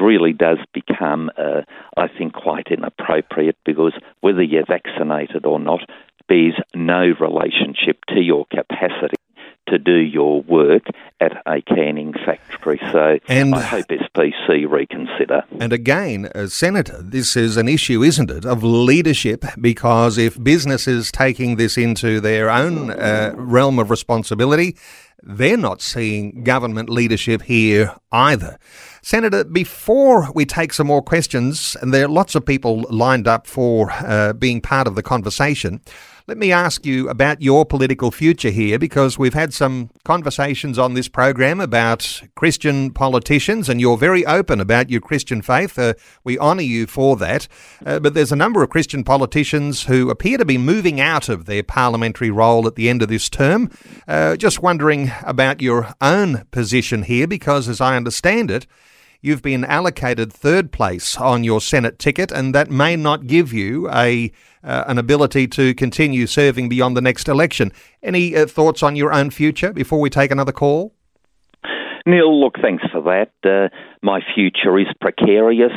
it 0.00 0.04
really 0.04 0.32
does 0.32 0.58
become, 0.72 1.30
uh, 1.36 1.62
I 1.96 2.08
think, 2.08 2.32
quite 2.32 2.68
inappropriate 2.70 3.56
because 3.64 3.92
whether 4.20 4.42
you're 4.42 4.66
vaccinated 4.66 5.46
or 5.46 5.58
not 5.58 5.80
bears 6.28 6.54
no 6.74 7.12
relationship 7.20 8.04
to 8.08 8.20
your 8.20 8.46
capacity 8.46 9.16
to 9.66 9.78
do 9.78 9.96
your 9.96 10.42
work 10.42 10.82
at 11.20 11.32
a 11.46 11.60
canning 11.62 12.12
factory. 12.12 12.80
So 12.90 13.18
and, 13.28 13.54
I 13.54 13.60
hope 13.60 13.86
SPC 13.86 14.68
reconsider. 14.68 15.42
And 15.60 15.72
again, 15.72 16.28
uh, 16.34 16.48
Senator, 16.48 17.00
this 17.02 17.36
is 17.36 17.56
an 17.56 17.68
issue, 17.68 18.02
isn't 18.02 18.30
it, 18.30 18.44
of 18.44 18.64
leadership? 18.64 19.44
Because 19.60 20.18
if 20.18 20.42
business 20.42 20.88
is 20.88 21.12
taking 21.12 21.56
this 21.56 21.76
into 21.76 22.20
their 22.20 22.50
own 22.50 22.90
uh, 22.90 23.32
realm 23.36 23.78
of 23.78 23.90
responsibility, 23.90 24.76
they're 25.22 25.56
not 25.56 25.82
seeing 25.82 26.42
government 26.42 26.88
leadership 26.88 27.42
here 27.42 27.94
either. 28.10 28.58
Senator, 29.10 29.42
before 29.42 30.30
we 30.36 30.46
take 30.46 30.72
some 30.72 30.86
more 30.86 31.02
questions, 31.02 31.76
and 31.82 31.92
there 31.92 32.04
are 32.04 32.08
lots 32.08 32.36
of 32.36 32.46
people 32.46 32.84
lined 32.90 33.26
up 33.26 33.48
for 33.48 33.90
uh, 33.90 34.32
being 34.34 34.60
part 34.60 34.86
of 34.86 34.94
the 34.94 35.02
conversation, 35.02 35.80
let 36.28 36.38
me 36.38 36.52
ask 36.52 36.86
you 36.86 37.08
about 37.08 37.42
your 37.42 37.66
political 37.66 38.12
future 38.12 38.50
here 38.50 38.78
because 38.78 39.18
we've 39.18 39.34
had 39.34 39.52
some 39.52 39.90
conversations 40.04 40.78
on 40.78 40.94
this 40.94 41.08
program 41.08 41.58
about 41.58 42.22
Christian 42.36 42.92
politicians 42.92 43.68
and 43.68 43.80
you're 43.80 43.96
very 43.96 44.24
open 44.26 44.60
about 44.60 44.90
your 44.90 45.00
Christian 45.00 45.42
faith. 45.42 45.76
Uh, 45.76 45.94
we 46.22 46.38
honour 46.38 46.62
you 46.62 46.86
for 46.86 47.16
that. 47.16 47.48
Uh, 47.84 47.98
but 47.98 48.14
there's 48.14 48.30
a 48.30 48.36
number 48.36 48.62
of 48.62 48.70
Christian 48.70 49.02
politicians 49.02 49.86
who 49.86 50.08
appear 50.08 50.38
to 50.38 50.44
be 50.44 50.56
moving 50.56 51.00
out 51.00 51.28
of 51.28 51.46
their 51.46 51.64
parliamentary 51.64 52.30
role 52.30 52.64
at 52.68 52.76
the 52.76 52.88
end 52.88 53.02
of 53.02 53.08
this 53.08 53.28
term. 53.28 53.72
Uh, 54.06 54.36
just 54.36 54.62
wondering 54.62 55.10
about 55.24 55.60
your 55.60 55.94
own 56.00 56.44
position 56.52 57.02
here 57.02 57.26
because, 57.26 57.68
as 57.68 57.80
I 57.80 57.96
understand 57.96 58.52
it, 58.52 58.68
you've 59.20 59.42
been 59.42 59.64
allocated 59.64 60.32
third 60.32 60.72
place 60.72 61.16
on 61.16 61.44
your 61.44 61.60
Senate 61.60 61.98
ticket, 61.98 62.32
and 62.32 62.54
that 62.54 62.70
may 62.70 62.96
not 62.96 63.26
give 63.26 63.52
you 63.52 63.90
a 63.90 64.32
uh, 64.62 64.84
an 64.86 64.98
ability 64.98 65.46
to 65.48 65.74
continue 65.74 66.26
serving 66.26 66.68
beyond 66.68 66.96
the 66.96 67.00
next 67.00 67.28
election. 67.28 67.72
Any 68.02 68.36
uh, 68.36 68.46
thoughts 68.46 68.82
on 68.82 68.94
your 68.96 69.12
own 69.12 69.30
future 69.30 69.72
before 69.72 70.00
we 70.00 70.10
take 70.10 70.30
another 70.30 70.52
call? 70.52 70.94
Neil, 72.06 72.40
look, 72.40 72.56
thanks 72.60 72.84
for 72.90 73.02
that. 73.02 73.32
Uh, 73.44 73.68
my 74.02 74.20
future 74.34 74.78
is 74.78 74.86
precarious. 75.00 75.72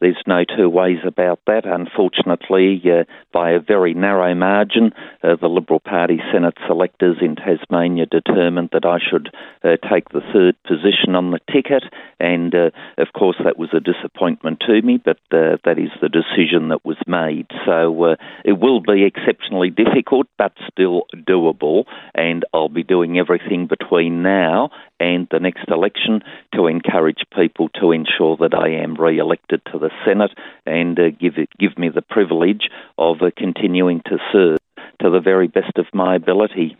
There's 0.00 0.22
no 0.26 0.44
two 0.44 0.68
ways 0.68 0.98
about 1.06 1.40
that. 1.46 1.66
Unfortunately, 1.66 2.80
uh, 2.86 3.04
by 3.32 3.50
a 3.50 3.60
very 3.60 3.92
narrow 3.92 4.34
margin, 4.34 4.92
uh, 5.22 5.36
the 5.38 5.48
Liberal 5.48 5.80
Party 5.80 6.20
Senate 6.32 6.56
selectors 6.66 7.18
in 7.20 7.36
Tasmania 7.36 8.06
determined 8.06 8.70
that 8.72 8.86
I 8.86 8.98
should 8.98 9.28
uh, 9.62 9.76
take 9.90 10.08
the 10.08 10.22
third 10.32 10.56
position 10.62 11.14
on 11.14 11.32
the 11.32 11.40
ticket, 11.52 11.84
and 12.18 12.54
uh, 12.54 12.70
of 12.96 13.08
course 13.12 13.36
that 13.44 13.58
was 13.58 13.70
a 13.74 13.80
disappointment 13.80 14.60
to 14.66 14.80
me, 14.80 14.96
but 15.04 15.18
uh, 15.32 15.58
that 15.64 15.78
is 15.78 15.90
the 16.00 16.08
decision 16.08 16.68
that 16.68 16.84
was 16.84 16.96
made. 17.06 17.46
So 17.66 18.04
uh, 18.04 18.16
it 18.44 18.58
will 18.58 18.80
be 18.80 19.04
exceptionally 19.04 19.68
difficult, 19.68 20.28
but 20.38 20.52
still 20.70 21.02
doable, 21.14 21.84
and 22.14 22.44
I'll 22.54 22.70
be 22.70 22.84
doing 22.84 23.18
everything 23.18 23.66
between 23.66 24.22
now 24.22 24.70
and 24.98 25.26
the 25.30 25.40
next 25.40 25.68
election 25.68 26.22
to 26.54 26.66
encourage 26.66 27.24
people 27.34 27.68
to 27.80 27.92
ensure 27.92 28.36
that 28.38 28.54
I 28.54 28.82
am 28.82 28.94
re-elected 28.94 29.62
to 29.72 29.78
the 29.78 29.89
Senate 30.04 30.32
and 30.66 30.98
uh, 30.98 31.10
give 31.10 31.38
it, 31.38 31.48
give 31.58 31.78
me 31.78 31.88
the 31.88 32.02
privilege 32.02 32.70
of 32.98 33.22
uh, 33.22 33.30
continuing 33.36 34.00
to 34.06 34.18
serve 34.32 34.58
to 35.00 35.10
the 35.10 35.20
very 35.20 35.48
best 35.48 35.76
of 35.76 35.86
my 35.92 36.14
ability. 36.14 36.76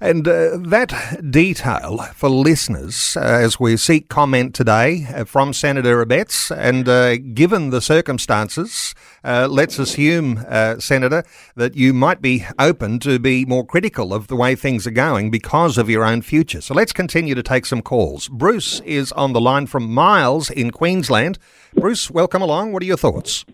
And 0.00 0.26
uh, 0.28 0.58
that 0.58 1.20
detail 1.30 1.98
for 2.14 2.28
listeners, 2.28 3.16
uh, 3.16 3.20
as 3.20 3.58
we 3.58 3.76
seek 3.76 4.08
comment 4.08 4.54
today 4.54 5.06
uh, 5.12 5.24
from 5.24 5.52
Senator 5.52 6.04
Abetz, 6.04 6.56
and 6.56 6.88
uh, 6.88 7.16
given 7.16 7.70
the 7.70 7.80
circumstances, 7.80 8.94
uh, 9.24 9.48
let's 9.50 9.78
assume, 9.78 10.44
Senator, 10.78 11.24
that 11.56 11.74
you 11.74 11.92
might 11.92 12.22
be 12.22 12.44
open 12.58 12.98
to 13.00 13.18
be 13.18 13.44
more 13.44 13.66
critical 13.66 14.14
of 14.14 14.28
the 14.28 14.36
way 14.36 14.54
things 14.54 14.86
are 14.86 14.92
going 14.92 15.30
because 15.30 15.76
of 15.76 15.90
your 15.90 16.04
own 16.04 16.22
future. 16.22 16.60
So 16.60 16.74
let's 16.74 16.92
continue 16.92 17.34
to 17.34 17.42
take 17.42 17.66
some 17.66 17.82
calls. 17.82 18.28
Bruce 18.28 18.80
is 18.80 19.10
on 19.12 19.32
the 19.32 19.40
line 19.40 19.66
from 19.66 19.92
Miles 19.92 20.50
in 20.50 20.70
Queensland. 20.70 21.38
Bruce, 21.74 22.10
welcome 22.10 22.42
along. 22.42 22.72
What 22.72 22.82
are 22.82 22.86
your 22.86 22.96
thoughts? 22.96 23.44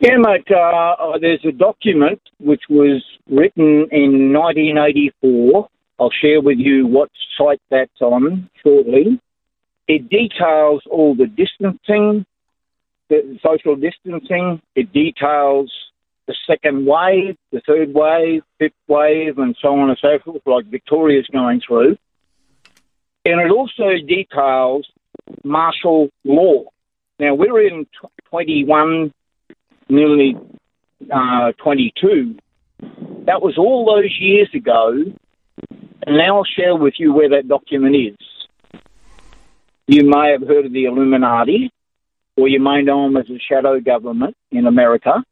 Yeah, 0.00 0.16
mate. 0.18 0.48
Uh, 0.48 1.18
there's 1.20 1.44
a 1.44 1.50
document 1.50 2.20
which 2.38 2.62
was 2.70 3.02
written 3.28 3.88
in 3.90 4.32
1984. 4.32 5.68
I'll 5.98 6.10
share 6.10 6.40
with 6.40 6.58
you 6.58 6.86
what 6.86 7.10
site 7.36 7.60
that's 7.68 8.00
on 8.00 8.48
shortly. 8.62 9.20
It 9.88 10.08
details 10.08 10.82
all 10.88 11.16
the 11.16 11.26
distancing, 11.26 12.24
the 13.08 13.38
social 13.44 13.74
distancing. 13.74 14.62
It 14.76 14.92
details 14.92 15.72
the 16.28 16.34
second 16.46 16.86
wave, 16.86 17.36
the 17.50 17.60
third 17.66 17.92
wave, 17.92 18.42
fifth 18.60 18.74
wave, 18.86 19.38
and 19.38 19.56
so 19.60 19.76
on 19.80 19.88
and 19.88 19.98
so 20.00 20.18
forth, 20.24 20.42
like 20.46 20.66
Victoria's 20.66 21.26
going 21.32 21.60
through. 21.66 21.96
And 23.24 23.40
it 23.40 23.50
also 23.50 23.94
details 24.06 24.86
martial 25.42 26.10
law. 26.24 26.64
Now, 27.18 27.34
we're 27.34 27.66
in 27.66 27.86
21 28.30 29.12
nearly 29.88 30.36
uh, 31.12 31.52
22. 31.62 32.36
That 33.26 33.42
was 33.42 33.58
all 33.58 33.84
those 33.84 34.16
years 34.18 34.48
ago, 34.54 34.92
and 36.06 36.16
now 36.16 36.38
I'll 36.38 36.44
share 36.44 36.76
with 36.76 36.94
you 36.98 37.12
where 37.12 37.30
that 37.30 37.48
document 37.48 37.96
is. 37.96 38.80
You 39.86 40.08
may 40.08 40.32
have 40.32 40.46
heard 40.46 40.66
of 40.66 40.72
the 40.72 40.84
Illuminati, 40.84 41.70
or 42.36 42.48
you 42.48 42.60
may 42.60 42.82
know 42.82 43.04
them 43.04 43.16
as 43.16 43.28
a 43.30 43.38
shadow 43.38 43.80
government 43.80 44.36
in 44.50 44.66
America. 44.66 45.24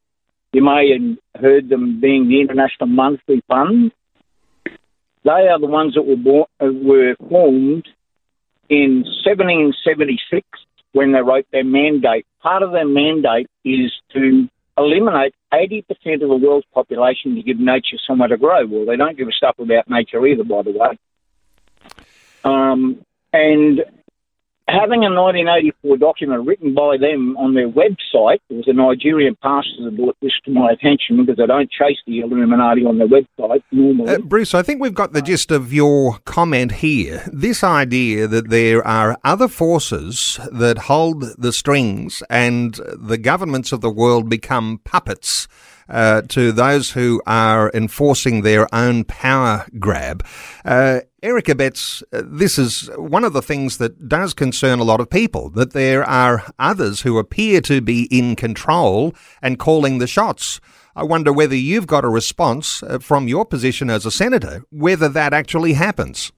You 0.52 0.62
may 0.62 0.90
have 0.92 1.42
heard 1.42 1.68
them 1.68 2.00
being 2.00 2.28
the 2.28 2.40
International 2.40 2.88
Monetary 2.88 3.42
Fund. 3.48 3.92
They 5.24 5.30
are 5.30 5.58
the 5.58 5.66
ones 5.66 5.94
that 5.94 6.02
were, 6.02 6.16
born, 6.16 6.46
uh, 6.60 6.72
were 6.72 7.14
formed 7.28 7.86
in 8.68 9.04
1776 9.24 10.46
when 10.96 11.12
they 11.12 11.20
wrote 11.20 11.46
their 11.52 11.62
mandate. 11.62 12.24
Part 12.40 12.62
of 12.62 12.72
their 12.72 12.88
mandate 12.88 13.48
is 13.66 13.92
to 14.14 14.48
eliminate 14.78 15.34
80% 15.52 15.84
of 16.14 16.20
the 16.20 16.40
world's 16.42 16.66
population 16.72 17.34
to 17.34 17.42
give 17.42 17.60
nature 17.60 17.98
somewhere 18.06 18.28
to 18.28 18.38
grow. 18.38 18.64
Well, 18.64 18.86
they 18.86 18.96
don't 18.96 19.16
give 19.16 19.28
a 19.28 19.32
stuff 19.32 19.58
about 19.58 19.90
nature 19.90 20.26
either, 20.26 20.42
by 20.42 20.62
the 20.62 20.70
way. 20.70 20.98
Um, 22.44 23.04
and 23.30 23.84
having 24.68 25.04
a 25.04 25.10
1984 25.10 25.96
document 25.98 26.46
written 26.46 26.74
by 26.74 26.96
them 26.96 27.36
on 27.36 27.54
their 27.54 27.68
website, 27.68 28.40
there 28.48 28.58
was 28.58 28.66
a 28.66 28.72
Nigerian 28.72 29.36
pastor 29.42 29.84
that 29.84 29.96
brought 29.96 30.16
this 30.20 30.32
to 30.44 30.50
my 30.50 30.70
attention 30.70 31.24
because 31.24 31.38
I 31.42 31.46
don't 31.46 31.70
chase 31.70 31.98
the 32.06 32.20
Illuminati 32.20 32.84
on 32.84 32.98
their 32.98 33.06
website 33.06 33.62
normally. 33.70 34.14
Uh, 34.14 34.18
Bruce, 34.18 34.54
I 34.54 34.62
think 34.62 34.80
we've 34.80 34.94
got 34.94 35.12
the 35.12 35.22
gist 35.22 35.50
of 35.50 35.72
your 35.72 36.18
comment 36.24 36.72
here. 36.72 37.22
This 37.32 37.62
idea 37.62 38.26
that 38.26 38.50
there 38.50 38.86
are 38.86 39.16
other 39.22 39.48
forces 39.48 40.40
that 40.50 40.78
hold 40.78 41.24
the 41.38 41.52
strings 41.52 42.22
and 42.28 42.80
the 42.96 43.18
governments 43.18 43.72
of 43.72 43.80
the 43.80 43.90
world 43.90 44.28
become 44.28 44.80
puppets 44.84 45.46
uh, 45.88 46.22
to 46.22 46.52
those 46.52 46.90
who 46.92 47.22
are 47.26 47.70
enforcing 47.74 48.42
their 48.42 48.72
own 48.74 49.04
power 49.04 49.66
grab. 49.78 50.24
Uh, 50.64 51.00
Eric 51.22 51.46
Abetz, 51.46 52.02
uh, 52.12 52.22
this 52.24 52.58
is 52.58 52.90
one 52.96 53.24
of 53.24 53.32
the 53.32 53.42
things 53.42 53.78
that 53.78 54.08
does 54.08 54.34
concern 54.34 54.78
a 54.78 54.84
lot 54.84 55.00
of 55.00 55.10
people, 55.10 55.50
that 55.50 55.72
there 55.72 56.04
are 56.04 56.44
others 56.58 57.02
who 57.02 57.18
appear 57.18 57.60
to 57.62 57.80
be 57.80 58.04
in 58.10 58.36
control 58.36 59.14
and 59.42 59.58
calling 59.58 59.98
the 59.98 60.06
shots. 60.06 60.60
I 60.94 61.04
wonder 61.04 61.32
whether 61.32 61.54
you've 61.54 61.86
got 61.86 62.04
a 62.04 62.08
response 62.08 62.82
uh, 62.82 62.98
from 62.98 63.28
your 63.28 63.44
position 63.44 63.90
as 63.90 64.06
a 64.06 64.10
senator, 64.10 64.62
whether 64.70 65.08
that 65.10 65.34
actually 65.34 65.74
happens. 65.74 66.32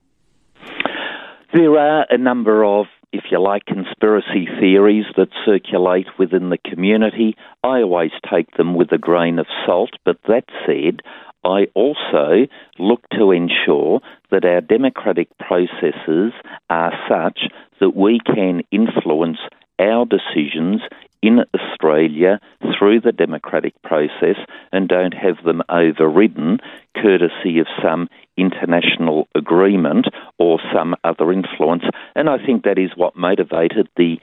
There 1.54 1.78
are 1.78 2.06
a 2.11 2.18
number 2.18 2.64
of 2.64 2.87
if 3.12 3.25
you 3.31 3.40
like, 3.40 3.64
conspiracy 3.64 4.47
theories 4.61 5.07
that 5.16 5.29
circulate 5.44 6.07
within 6.18 6.51
the 6.51 6.59
community. 6.59 7.37
I 7.64 7.83
always 7.83 8.11
take 8.31 8.57
them 8.57 8.75
with 8.75 8.92
a 8.92 8.99
grain 8.99 9.38
of 9.38 9.47
salt, 9.64 9.90
but 10.05 10.18
that 10.29 10.44
said, 10.66 11.01
I 11.44 11.68
also 11.75 12.47
look 12.79 13.09
to 13.11 13.31
ensure 13.31 14.01
that 14.31 14.44
our 14.44 14.61
democratic 14.61 15.29
processes 15.38 16.33
are 16.68 16.92
such 17.09 17.40
that 17.81 17.97
we 17.97 18.21
can 18.21 18.62
influence 18.71 19.38
our 19.79 20.05
decisions 20.05 20.83
in 21.23 21.40
Australia 21.55 22.40
through 22.79 23.01
the 23.01 23.12
democratic 23.12 23.81
process 23.83 24.37
and 24.73 24.88
don't 24.88 25.14
have 25.14 25.42
them 25.44 25.62
overridden 25.68 26.59
courtesy 26.97 27.59
of 27.59 27.66
some 27.83 28.09
international 28.38 29.29
agreement 29.35 30.07
or 30.38 30.59
some 30.72 30.94
other 31.05 31.33
influence. 31.33 31.85
And 32.14 32.31
I 32.31 32.38
think 32.44 32.64
that 32.64 32.79
is 32.79 32.90
what 32.96 33.16
motivated 33.16 33.88
the 33.96 34.18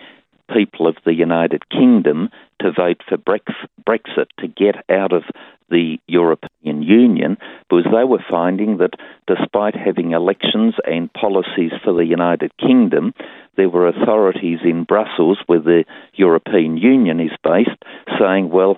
people 0.54 0.88
of 0.88 0.95
the 1.06 1.13
United 1.13 1.69
Kingdom 1.69 2.30
to 2.62 2.71
vote 2.71 3.01
for 3.08 3.17
Brexit 3.17 4.28
to 4.39 4.47
get 4.47 4.75
out 4.89 5.12
of 5.12 5.23
the 5.69 5.97
European 6.08 6.84
Union 6.84 7.38
because 7.69 7.86
they 7.91 8.04
were 8.04 8.23
finding 8.30 8.78
that 8.78 8.93
despite 9.28 9.75
having 9.75 10.12
elections 10.12 10.75
and 10.86 11.12
policies 11.13 11.71
for 11.84 11.93
the 11.93 12.06
United 12.06 12.56
Kingdom, 12.58 13.13
there 13.58 13.69
were 13.69 13.88
authorities 13.88 14.60
in 14.63 14.84
Brussels, 14.84 15.39
where 15.47 15.60
the 15.60 15.86
European 16.13 16.78
Union 16.78 17.19
is 17.19 17.32
based, 17.43 17.84
saying, 18.19 18.49
well, 18.49 18.78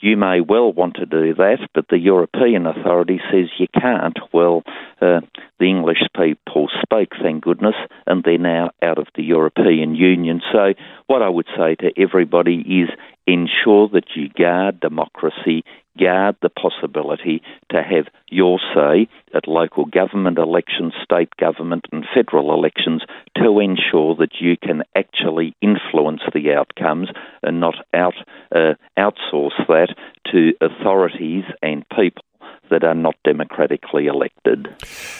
you 0.00 0.16
may 0.16 0.40
well 0.40 0.72
want 0.72 0.94
to 0.96 1.06
do 1.06 1.34
that, 1.34 1.58
but 1.74 1.86
the 1.88 1.98
European 1.98 2.66
authority 2.66 3.20
says 3.30 3.48
you 3.58 3.66
can't. 3.80 4.18
Well, 4.32 4.62
uh, 5.00 5.20
the 5.58 5.66
English 5.66 6.02
people 6.16 6.68
spoke, 6.82 7.10
thank 7.22 7.44
goodness, 7.44 7.74
and 8.06 8.22
they're 8.22 8.38
now 8.38 8.70
out 8.82 8.98
of 8.98 9.06
the 9.14 9.22
European 9.22 9.94
Union. 9.94 10.40
So, 10.52 10.74
what 11.06 11.22
I 11.22 11.28
would 11.28 11.48
say 11.56 11.74
to 11.76 11.90
everybody 12.00 12.56
is 12.56 12.88
ensure 13.28 13.88
that 13.88 14.16
you 14.16 14.28
guard 14.30 14.80
democracy, 14.80 15.62
guard 15.98 16.36
the 16.40 16.48
possibility 16.48 17.42
to 17.70 17.82
have 17.82 18.06
your 18.28 18.58
say 18.74 19.06
at 19.34 19.46
local 19.46 19.84
government 19.84 20.38
elections, 20.38 20.94
state 21.02 21.36
government, 21.36 21.84
and 21.92 22.06
federal 22.14 22.54
elections 22.54 23.02
to 23.36 23.60
ensure 23.60 24.14
that 24.16 24.40
you 24.40 24.56
can 24.56 24.82
actually 24.96 25.54
influence 25.60 26.22
the 26.32 26.52
outcomes 26.54 27.08
and 27.42 27.60
not 27.60 27.74
out 27.92 28.14
uh, 28.54 28.74
outsource 28.98 29.66
that 29.68 29.94
to 30.32 30.52
authorities 30.62 31.44
and 31.62 31.84
people 31.90 32.22
that 32.70 32.84
are 32.84 32.94
not 32.94 33.16
democratically 33.24 34.06
elected. 34.06 34.68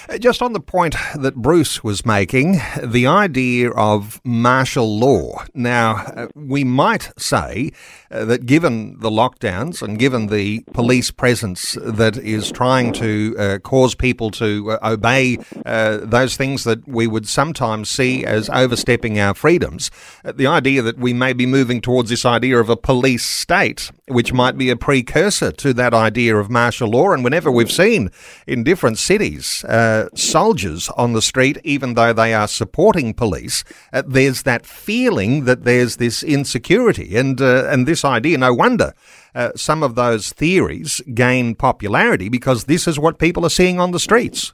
Uh, 0.08 0.18
just 0.18 0.42
on 0.42 0.52
the 0.52 0.60
point 0.60 0.94
that 1.14 1.36
Bruce 1.36 1.82
was 1.82 2.04
making, 2.04 2.60
the 2.82 3.06
idea 3.06 3.70
of 3.70 4.20
martial 4.24 4.98
law. 4.98 5.44
Now, 5.54 5.96
uh, 5.96 6.28
we 6.34 6.64
might 6.64 7.12
say 7.18 7.72
uh, 8.10 8.24
that 8.26 8.46
given 8.46 8.98
the 9.00 9.10
lockdowns 9.10 9.82
and 9.82 9.98
given 9.98 10.26
the 10.26 10.64
police 10.72 11.10
presence 11.10 11.76
that 11.82 12.16
is 12.16 12.50
trying 12.50 12.92
to 12.94 13.34
uh, 13.38 13.58
cause 13.58 13.94
people 13.94 14.30
to 14.32 14.78
obey 14.82 15.38
those 15.64 16.36
things 16.36 16.64
that 16.64 16.86
we 16.86 17.06
would 17.06 17.28
sometimes 17.28 17.88
see 17.90 18.24
as 18.24 18.48
overstepping 18.50 19.18
our 19.18 19.34
freedoms, 19.34 19.90
the 20.24 20.46
idea 20.46 20.82
that 20.82 20.98
we 20.98 21.12
may 21.12 21.32
be 21.32 21.46
moving 21.46 21.80
towards 21.80 22.10
this 22.10 22.24
idea 22.24 22.58
of 22.58 22.68
a 22.68 22.76
police 22.76 23.24
state, 23.24 23.90
which 24.10 24.32
might 24.32 24.56
be 24.58 24.70
a 24.70 24.76
precursor 24.76 25.52
to 25.52 25.72
that 25.74 25.94
idea 25.94 26.36
of 26.36 26.50
martial 26.50 26.90
law, 26.90 27.12
and 27.12 27.24
whenever 27.24 27.50
we've 27.50 27.72
seen 27.72 28.10
in 28.46 28.64
different 28.64 28.98
cities 28.98 29.64
uh, 29.64 30.08
soldiers 30.14 30.88
on 30.90 31.12
the 31.12 31.22
street, 31.22 31.58
even 31.64 31.94
though 31.94 32.12
they 32.12 32.34
are 32.34 32.48
supporting 32.48 33.14
police, 33.14 33.64
uh, 33.92 34.02
there's 34.06 34.42
that 34.42 34.66
feeling 34.66 35.44
that 35.44 35.64
there's 35.64 35.96
this 35.96 36.22
insecurity 36.22 37.16
and 37.16 37.40
uh, 37.40 37.66
and 37.68 37.86
this 37.86 38.04
idea. 38.04 38.38
No 38.38 38.54
wonder. 38.54 38.92
Uh, 39.34 39.50
some 39.54 39.82
of 39.82 39.94
those 39.94 40.32
theories 40.32 41.00
gain 41.14 41.54
popularity 41.54 42.28
because 42.28 42.64
this 42.64 42.88
is 42.88 42.98
what 42.98 43.18
people 43.18 43.44
are 43.44 43.50
seeing 43.50 43.78
on 43.78 43.92
the 43.92 44.00
streets. 44.00 44.52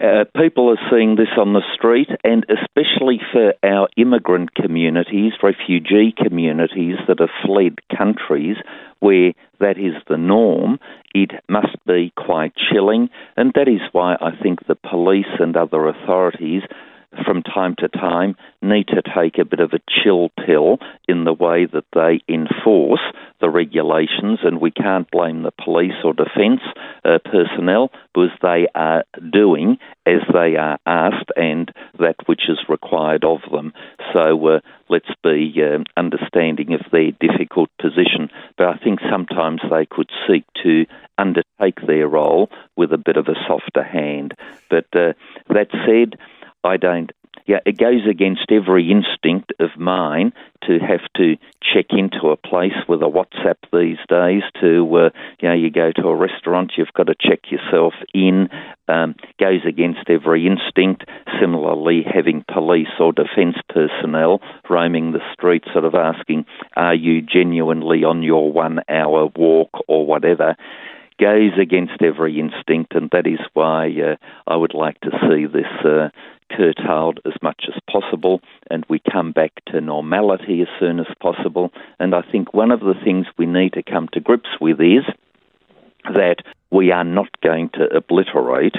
Uh, 0.00 0.24
people 0.36 0.70
are 0.70 0.90
seeing 0.90 1.16
this 1.16 1.34
on 1.36 1.54
the 1.54 1.62
street, 1.74 2.08
and 2.22 2.46
especially 2.48 3.20
for 3.32 3.52
our 3.64 3.88
immigrant 3.96 4.54
communities, 4.54 5.32
refugee 5.42 6.14
communities 6.16 6.96
that 7.08 7.18
have 7.18 7.30
fled 7.44 7.74
countries 7.96 8.56
where 9.00 9.32
that 9.58 9.76
is 9.76 9.94
the 10.08 10.16
norm, 10.16 10.78
it 11.14 11.32
must 11.48 11.76
be 11.84 12.12
quite 12.16 12.52
chilling. 12.70 13.08
And 13.36 13.52
that 13.54 13.66
is 13.66 13.80
why 13.90 14.14
I 14.20 14.30
think 14.40 14.66
the 14.66 14.76
police 14.76 15.26
and 15.40 15.56
other 15.56 15.88
authorities 15.88 16.62
from 17.24 17.42
time 17.42 17.74
to 17.78 17.88
time, 17.88 18.36
need 18.62 18.86
to 18.88 19.02
take 19.02 19.38
a 19.38 19.44
bit 19.44 19.60
of 19.60 19.72
a 19.72 19.80
chill 19.88 20.30
pill 20.44 20.78
in 21.08 21.24
the 21.24 21.32
way 21.32 21.66
that 21.66 21.84
they 21.94 22.20
enforce 22.32 23.00
the 23.40 23.50
regulations, 23.50 24.40
and 24.42 24.60
we 24.60 24.70
can't 24.70 25.10
blame 25.10 25.42
the 25.42 25.52
police 25.52 25.94
or 26.04 26.12
defence 26.12 26.60
uh, 27.04 27.18
personnel 27.24 27.90
because 28.14 28.30
they 28.42 28.66
are 28.74 29.04
doing 29.32 29.78
as 30.06 30.20
they 30.32 30.56
are 30.56 30.78
asked 30.86 31.30
and 31.36 31.72
that 31.98 32.16
which 32.26 32.42
is 32.48 32.58
required 32.68 33.24
of 33.24 33.40
them. 33.50 33.72
So 34.12 34.46
uh, 34.48 34.60
let's 34.88 35.10
be 35.22 35.54
uh, 35.62 35.84
understanding 35.96 36.74
of 36.74 36.80
their 36.90 37.12
difficult 37.12 37.70
position, 37.80 38.30
but 38.56 38.68
I 38.68 38.78
think 38.78 39.00
sometimes 39.10 39.60
they 39.70 39.86
could 39.86 40.10
seek 40.26 40.44
to 40.62 40.86
undertake 41.16 41.86
their 41.86 42.08
role 42.08 42.50
with 42.76 42.92
a 42.92 42.98
bit 42.98 43.16
of 43.16 43.26
a 43.28 43.34
softer 43.46 43.82
hand. 43.82 44.34
But 44.70 44.86
uh, 44.94 45.12
that 45.48 45.68
said, 45.86 46.18
I 46.64 46.76
don't 46.76 47.10
yeah, 47.48 47.60
it 47.64 47.78
goes 47.78 48.06
against 48.08 48.52
every 48.52 48.90
instinct 48.90 49.54
of 49.58 49.70
mine 49.78 50.32
to 50.68 50.78
have 50.78 51.00
to 51.16 51.36
check 51.60 51.86
into 51.90 52.28
a 52.28 52.36
place 52.36 52.76
with 52.88 53.02
a 53.02 53.06
WhatsApp 53.06 53.56
these 53.72 53.98
days. 54.08 54.42
To 54.60 54.96
uh, 54.96 55.10
you 55.40 55.48
know, 55.48 55.54
you 55.54 55.70
go 55.70 55.90
to 55.96 56.08
a 56.08 56.14
restaurant, 56.14 56.74
you've 56.76 56.92
got 56.94 57.08
to 57.08 57.14
check 57.20 57.50
yourself 57.50 57.94
in. 58.14 58.48
Um, 58.86 59.16
goes 59.38 59.60
against 59.66 60.08
every 60.08 60.46
instinct. 60.46 61.04
Similarly, 61.40 62.04
having 62.06 62.44
police 62.52 62.88
or 63.00 63.12
defence 63.12 63.56
personnel 63.68 64.40
roaming 64.70 65.12
the 65.12 65.20
streets, 65.32 65.68
sort 65.72 65.84
of 65.84 65.94
asking, 65.94 66.46
"Are 66.76 66.94
you 66.94 67.20
genuinely 67.20 68.04
on 68.04 68.22
your 68.22 68.52
one-hour 68.52 69.30
walk 69.36 69.70
or 69.88 70.06
whatever?" 70.06 70.56
Goes 71.18 71.52
against 71.60 72.00
every 72.02 72.38
instinct, 72.38 72.94
and 72.94 73.10
that 73.10 73.26
is 73.26 73.40
why 73.54 73.88
uh, 73.88 74.16
I 74.46 74.56
would 74.56 74.74
like 74.74 75.00
to 75.00 75.10
see 75.28 75.46
this 75.46 75.66
uh, 75.84 76.08
curtailed 76.50 77.20
as 77.26 77.34
much 77.42 77.64
as 77.68 77.80
possible 77.90 78.40
and 78.70 78.84
we 78.88 79.00
come 79.12 79.32
back 79.32 79.52
to 79.66 79.80
normality 79.80 80.62
as 80.62 80.68
soon 80.80 81.00
as 81.00 81.06
possible. 81.20 81.72
And 81.98 82.14
I 82.14 82.22
think 82.22 82.54
one 82.54 82.70
of 82.70 82.80
the 82.80 82.94
things 83.04 83.26
we 83.36 83.46
need 83.46 83.74
to 83.74 83.82
come 83.82 84.08
to 84.12 84.20
grips 84.20 84.48
with 84.60 84.80
is 84.80 85.04
that 86.04 86.36
we 86.70 86.90
are 86.90 87.04
not 87.04 87.28
going 87.42 87.70
to 87.74 87.84
obliterate 87.94 88.76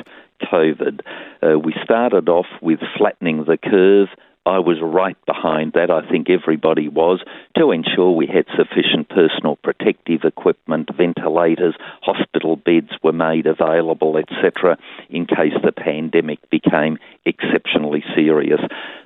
COVID. 0.52 1.02
Uh, 1.43 1.60
we 1.60 1.73
started 1.84 2.30
off 2.30 2.47
with 2.62 2.80
flattening 2.97 3.45
the 3.45 3.58
curve 3.58 4.10
I 4.50 4.58
was 4.58 4.78
right 4.82 5.18
behind 5.28 5.74
that. 5.74 5.92
I 5.92 6.10
think 6.10 6.28
everybody 6.28 6.88
was 6.88 7.22
to 7.56 7.70
ensure 7.70 8.10
we 8.10 8.26
had 8.26 8.46
sufficient 8.58 9.08
personal 9.10 9.58
protective 9.58 10.22
equipment, 10.24 10.90
ventilators, 10.98 11.76
hospital 12.02 12.56
beds 12.56 12.90
were 13.04 13.14
made 13.14 13.46
available, 13.46 14.18
etc., 14.18 14.80
in 15.12 15.28
case 15.28 15.54
the 15.64 15.72
pandemic 15.72 16.40
became 16.50 16.98
exceptionally 17.28 18.04
serious. 18.16 18.60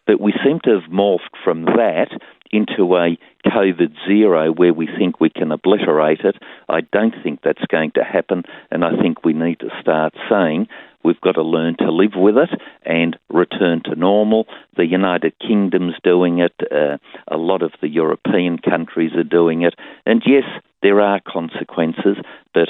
But 0.08 0.22
we 0.22 0.34
seem 0.46 0.62
to 0.64 0.80
have 0.80 0.90
morphed 0.90 1.36
from 1.44 1.66
that 1.66 2.08
into 2.54 2.96
a 2.96 3.18
COVID 3.46 3.94
zero 4.08 4.54
where 4.54 4.74
we 4.74 4.88
think 4.88 5.20
we 5.20 5.30
can 5.30 5.52
obliterate 5.52 6.22
it. 6.22 6.38
I 6.70 6.82
don't 6.94 7.16
think 7.22 7.42
that's 7.44 7.66
going 7.68 7.92
to 7.96 8.04
happen, 8.06 8.44
and 8.72 8.86
I 8.86 8.96
think 9.02 9.26
we 9.26 9.34
need 9.34 9.60
to 9.60 9.70
start 9.82 10.14
saying 10.30 10.70
we've 11.04 11.22
got 11.22 11.34
to 11.34 11.44
learn 11.44 11.76
to 11.78 11.92
live 11.92 12.14
with 12.16 12.38
it 12.38 12.50
and 12.84 13.18
return 13.30 13.82
to 13.86 13.96
normal. 13.96 14.48
The 14.76 14.86
United 14.86 15.34
Kingdom's 15.40 15.96
doing 16.04 16.40
it, 16.40 16.54
uh, 16.72 16.98
a 17.28 17.38
lot 17.38 17.62
of 17.62 17.72
the 17.82 17.90
European 17.90 18.58
countries 18.58 19.14
are 19.16 19.24
doing 19.24 19.62
it, 19.64 19.76
and 20.06 20.22
yes, 20.26 20.46
there 20.82 21.02
are 21.02 21.20
consequences, 21.22 22.18
but 22.54 22.70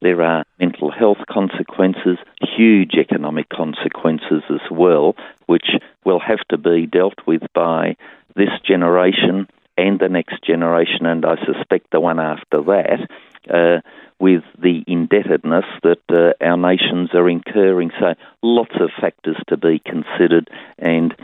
there 0.00 0.22
are 0.22 0.44
mental 0.60 0.90
health 0.90 1.18
consequences, 1.28 2.18
huge 2.40 2.94
economic 2.94 3.48
consequences 3.48 4.42
as 4.48 4.70
well, 4.70 5.16
which 5.46 5.70
will 6.04 6.20
have 6.20 6.46
to 6.50 6.58
be 6.58 6.86
dealt 6.86 7.18
with 7.26 7.42
by 7.54 7.96
this 8.36 8.50
generation 8.64 9.48
and 9.76 10.00
the 10.00 10.08
next 10.08 10.42
generation, 10.44 11.06
and 11.06 11.24
I 11.24 11.36
suspect 11.44 11.90
the 11.92 12.00
one 12.00 12.18
after 12.18 12.62
that, 12.62 13.08
uh, 13.48 13.80
with 14.20 14.42
the 14.60 14.82
indebtedness 14.86 15.64
that 15.82 16.02
uh, 16.10 16.44
our 16.44 16.56
nations 16.56 17.10
are 17.14 17.28
incurring. 17.28 17.90
So, 17.98 18.14
lots 18.42 18.74
of 18.80 18.90
factors 19.00 19.36
to 19.48 19.56
be 19.56 19.80
considered, 19.84 20.48
and 20.78 21.14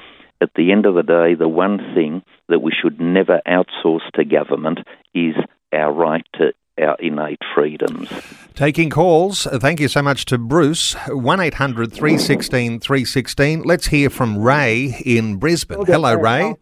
at 0.41 0.51
the 0.57 0.73
end 0.73 0.87
of 0.87 0.95
the 0.95 1.03
day, 1.03 1.35
the 1.35 1.49
one 1.49 1.79
thing 1.95 2.23
that 2.49 2.61
we 2.61 2.73
should 2.73 3.01
never 3.01 3.41
outsource 3.47 4.09
to 4.15 4.25
government 4.25 4.81
is 5.15 5.35
our 5.73 5.93
right 5.93 6.27
to 6.35 6.53
our 6.81 6.97
innate 6.99 7.41
freedoms. 7.55 8.09
Taking 8.55 8.91
calls. 8.91 9.45
Thank 9.45 9.81
you 9.81 9.89
so 9.89 10.03
much 10.03 10.25
to 10.27 10.39
Bruce. 10.39 10.95
1 11.09 11.41
800 11.41 11.93
316 11.93 12.81
316. 12.81 13.63
Let's 13.63 13.87
hear 13.87 14.11
from 14.11 14.39
Ray 14.39 15.01
in 15.05 15.37
Brisbane. 15.37 15.85
Hello, 15.87 16.15
Ray. 16.15 16.55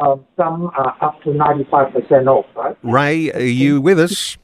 Um, 0.00 0.26
some 0.36 0.70
are 0.76 0.96
up 1.00 1.22
to 1.22 1.30
95% 1.30 2.26
off, 2.26 2.46
right? 2.56 2.76
Ray, 2.82 3.30
are 3.32 3.40
you 3.40 3.80
with 3.80 4.00
us? 4.00 4.36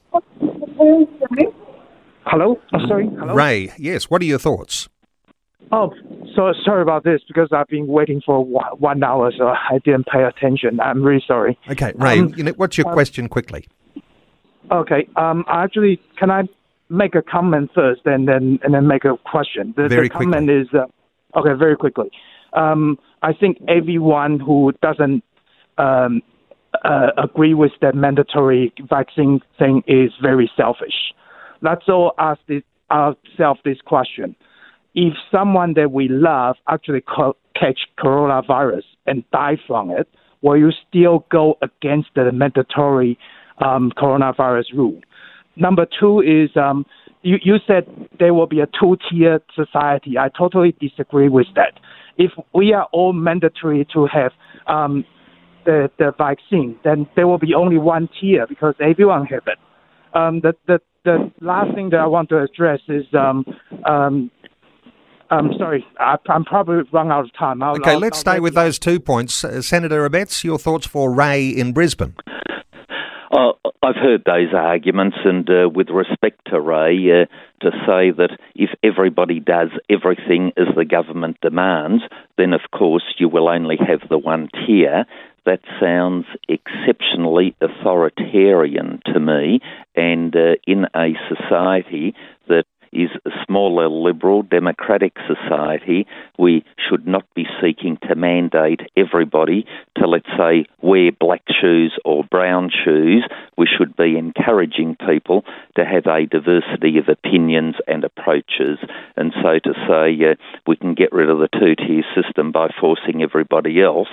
Hello? 2.27 2.61
Oh, 2.73 2.87
sorry. 2.87 3.09
Hello? 3.19 3.35
Ray, 3.35 3.73
yes. 3.79 4.11
What 4.11 4.23
are 4.23 4.27
your 4.27 4.39
thoughts? 4.39 4.89
Oh, 5.71 5.93
so 6.35 6.53
sorry 6.65 6.83
about 6.83 7.05
this 7.05 7.21
because 7.27 7.49
I've 7.53 7.69
been 7.69 7.87
waiting 7.87 8.23
for 8.25 8.45
one 8.45 9.03
hour, 9.03 9.33
so 9.37 9.49
I 9.49 9.79
didn't 9.85 10.07
pay 10.07 10.23
attention. 10.23 10.81
I'm 10.81 11.03
really 11.03 11.23
sorry. 11.27 11.59
Okay, 11.71 11.93
Ray, 11.97 12.21
um, 12.21 12.33
you 12.37 12.45
know, 12.45 12.53
what's 12.53 12.79
your 12.79 12.89
um, 12.89 12.95
question 12.95 13.29
quickly? 13.29 13.67
Okay. 14.71 15.09
Um, 15.17 15.45
actually, 15.49 16.01
can 16.19 16.31
I 16.31 16.45
make 16.89 17.15
a 17.15 17.23
comment 17.23 17.71
first 17.75 18.03
and 18.05 18.29
then 18.29 18.59
and 18.63 18.73
then 18.75 18.87
make 18.87 19.05
a 19.05 19.17
question? 19.31 19.75
The, 19.77 19.89
very 19.89 20.09
the 20.09 20.15
comment 20.15 20.47
quickly. 20.47 20.63
is 20.63 20.69
uh, 20.75 21.39
okay. 21.39 21.59
Very 21.59 21.77
quickly. 21.77 22.11
Um, 22.55 22.99
I 23.23 23.33
think 23.33 23.59
everyone 23.69 24.41
who 24.41 24.73
doesn't 24.83 25.23
um, 25.77 26.23
uh, 26.85 27.09
agree 27.23 27.55
with 27.55 27.73
that 27.81 27.95
mandatory 27.95 28.73
vaccine 28.89 29.41
thing 29.59 29.83
is 29.87 30.13
very 30.21 30.51
selfish. 30.57 31.15
Let's 31.61 31.89
all 31.89 32.13
ask 32.19 32.41
this, 32.49 32.63
ourselves 32.91 33.61
this 33.65 33.79
question: 33.85 34.37
If 34.95 35.15
someone 35.31 35.75
that 35.75 35.93
we 35.93 36.09
love 36.09 36.57
actually 36.69 37.03
co- 37.03 37.37
catch 37.55 37.81
coronavirus 37.99 38.85
and 39.07 39.25
die 39.33 39.57
from 39.67 39.91
it, 39.91 40.09
will 40.43 40.57
you 40.57 40.71
still 40.89 41.27
go 41.31 41.59
against 41.63 42.09
the 42.15 42.31
mandatory 42.33 43.19
um, 43.61 43.93
coronavirus 43.97 44.73
rule. 44.75 45.01
Number 45.57 45.87
two 45.99 46.21
is 46.21 46.51
um, 46.57 46.87
you, 47.23 47.37
you 47.43 47.57
said 47.67 47.85
there 48.19 48.35
will 48.35 48.47
be 48.47 48.61
a 48.61 48.67
two 48.67 48.97
tier 49.11 49.41
society. 49.55 50.17
I 50.19 50.29
totally 50.29 50.75
disagree 50.81 51.29
with 51.29 51.47
that. 51.57 51.81
If 52.17 52.33
we 52.55 52.73
are 52.73 52.85
all 52.93 53.13
mandatory 53.13 53.87
to 53.93 54.07
have 54.07 54.33
um, 54.67 55.05
the, 55.69 55.91
the 55.99 56.13
vaccine, 56.17 56.79
then 56.83 57.07
there 57.15 57.27
will 57.29 57.39
be 57.39 57.53
only 57.53 57.77
one 57.77 58.09
tier 58.19 58.47
because 58.49 58.75
everyone 58.81 59.27
have 59.27 59.43
it. 59.47 59.59
Um, 60.15 60.41
the, 60.41 60.55
the, 60.67 60.81
the 61.05 61.31
last 61.43 61.75
thing 61.75 61.91
that 61.91 62.01
I 62.01 62.07
want 62.07 62.31
to 62.31 62.39
address 62.39 62.81
is 62.89 63.05
um, 63.13 63.45
um, 63.85 64.31
I'm 65.31 65.51
sorry, 65.59 65.85
I, 66.01 66.17
am 66.31 66.45
probably 66.45 66.89
run 66.91 67.13
out 67.13 67.27
of 67.27 67.35
time. 67.39 67.63
I'll, 67.63 67.77
okay, 67.77 67.93
I'll, 67.93 67.99
let's 67.99 68.17
I'll 68.17 68.35
stay 68.35 68.41
with 68.41 68.55
those 68.55 68.79
two 68.79 68.99
points. 68.99 69.45
Uh, 69.45 69.61
Senator 69.61 70.09
Abetz, 70.09 70.43
your 70.43 70.59
thoughts 70.59 70.87
for 70.87 71.13
Ray 71.13 71.47
in 71.47 71.75
Brisbane? 71.75 72.15
Uh, 73.31 73.53
I've 73.83 73.97
heard 73.97 74.23
those 74.25 74.55
arguments, 74.55 75.19
and 75.23 75.49
uh, 75.51 75.69
with 75.69 75.91
respect 75.91 76.41
to 76.47 76.59
Ray, 76.59 76.97
uh, 77.11 77.27
to 77.61 77.71
say 77.87 78.11
that 78.17 78.39
if 78.55 78.71
everybody 78.83 79.39
does 79.39 79.69
everything 79.91 80.53
as 80.57 80.75
the 80.75 80.87
government 80.87 81.37
demands, 81.43 82.05
then 82.39 82.55
of 82.55 82.63
course 82.73 83.05
you 83.19 83.29
will 83.29 83.51
only 83.51 83.77
have 83.77 84.09
the 84.09 84.17
one 84.17 84.49
tier. 84.67 85.05
That 85.49 85.61
sounds 85.81 86.27
exceptionally 86.47 87.57
authoritarian 87.63 89.01
to 89.07 89.19
me, 89.19 89.61
and 89.97 90.37
uh, 90.37 90.57
in 90.67 90.85
a 90.95 91.15
society 91.27 92.15
that 92.49 92.67
is 92.93 93.11
a 93.27 93.31
smaller 93.47 93.89
liberal 93.89 94.43
democratic 94.43 95.15
society. 95.27 96.07
We 96.39 96.65
should 96.89 97.07
not 97.07 97.25
be 97.35 97.47
seeking 97.61 97.99
to 98.09 98.15
mandate 98.15 98.81
everybody 98.97 99.67
to, 99.97 100.07
let's 100.07 100.29
say, 100.39 100.67
wear 100.81 101.11
black 101.13 101.43
shoes 101.61 101.99
or 102.05 102.25
brown 102.25 102.71
shoes. 102.71 103.25
We 103.57 103.67
should 103.67 103.97
be 103.97 104.17
encouraging 104.17 104.97
people 105.07 105.45
to 105.77 105.85
have 105.85 106.07
a 106.07 106.27
diversity 106.27 106.99
of 106.99 107.09
opinions 107.09 107.77
and 107.87 108.05
approaches. 108.05 108.79
And 109.17 109.33
so 109.43 109.59
to 109.65 109.75
say 109.87 110.31
uh, 110.31 110.35
we 110.67 110.77
can 110.77 110.95
get 110.95 111.13
rid 111.13 111.31
of 111.31 111.39
the 111.39 111.49
two 111.53 111.75
tier 111.75 112.05
system 112.15 112.53
by 112.53 112.69
forcing 112.81 113.23
everybody 113.23 113.83
else, 113.83 114.09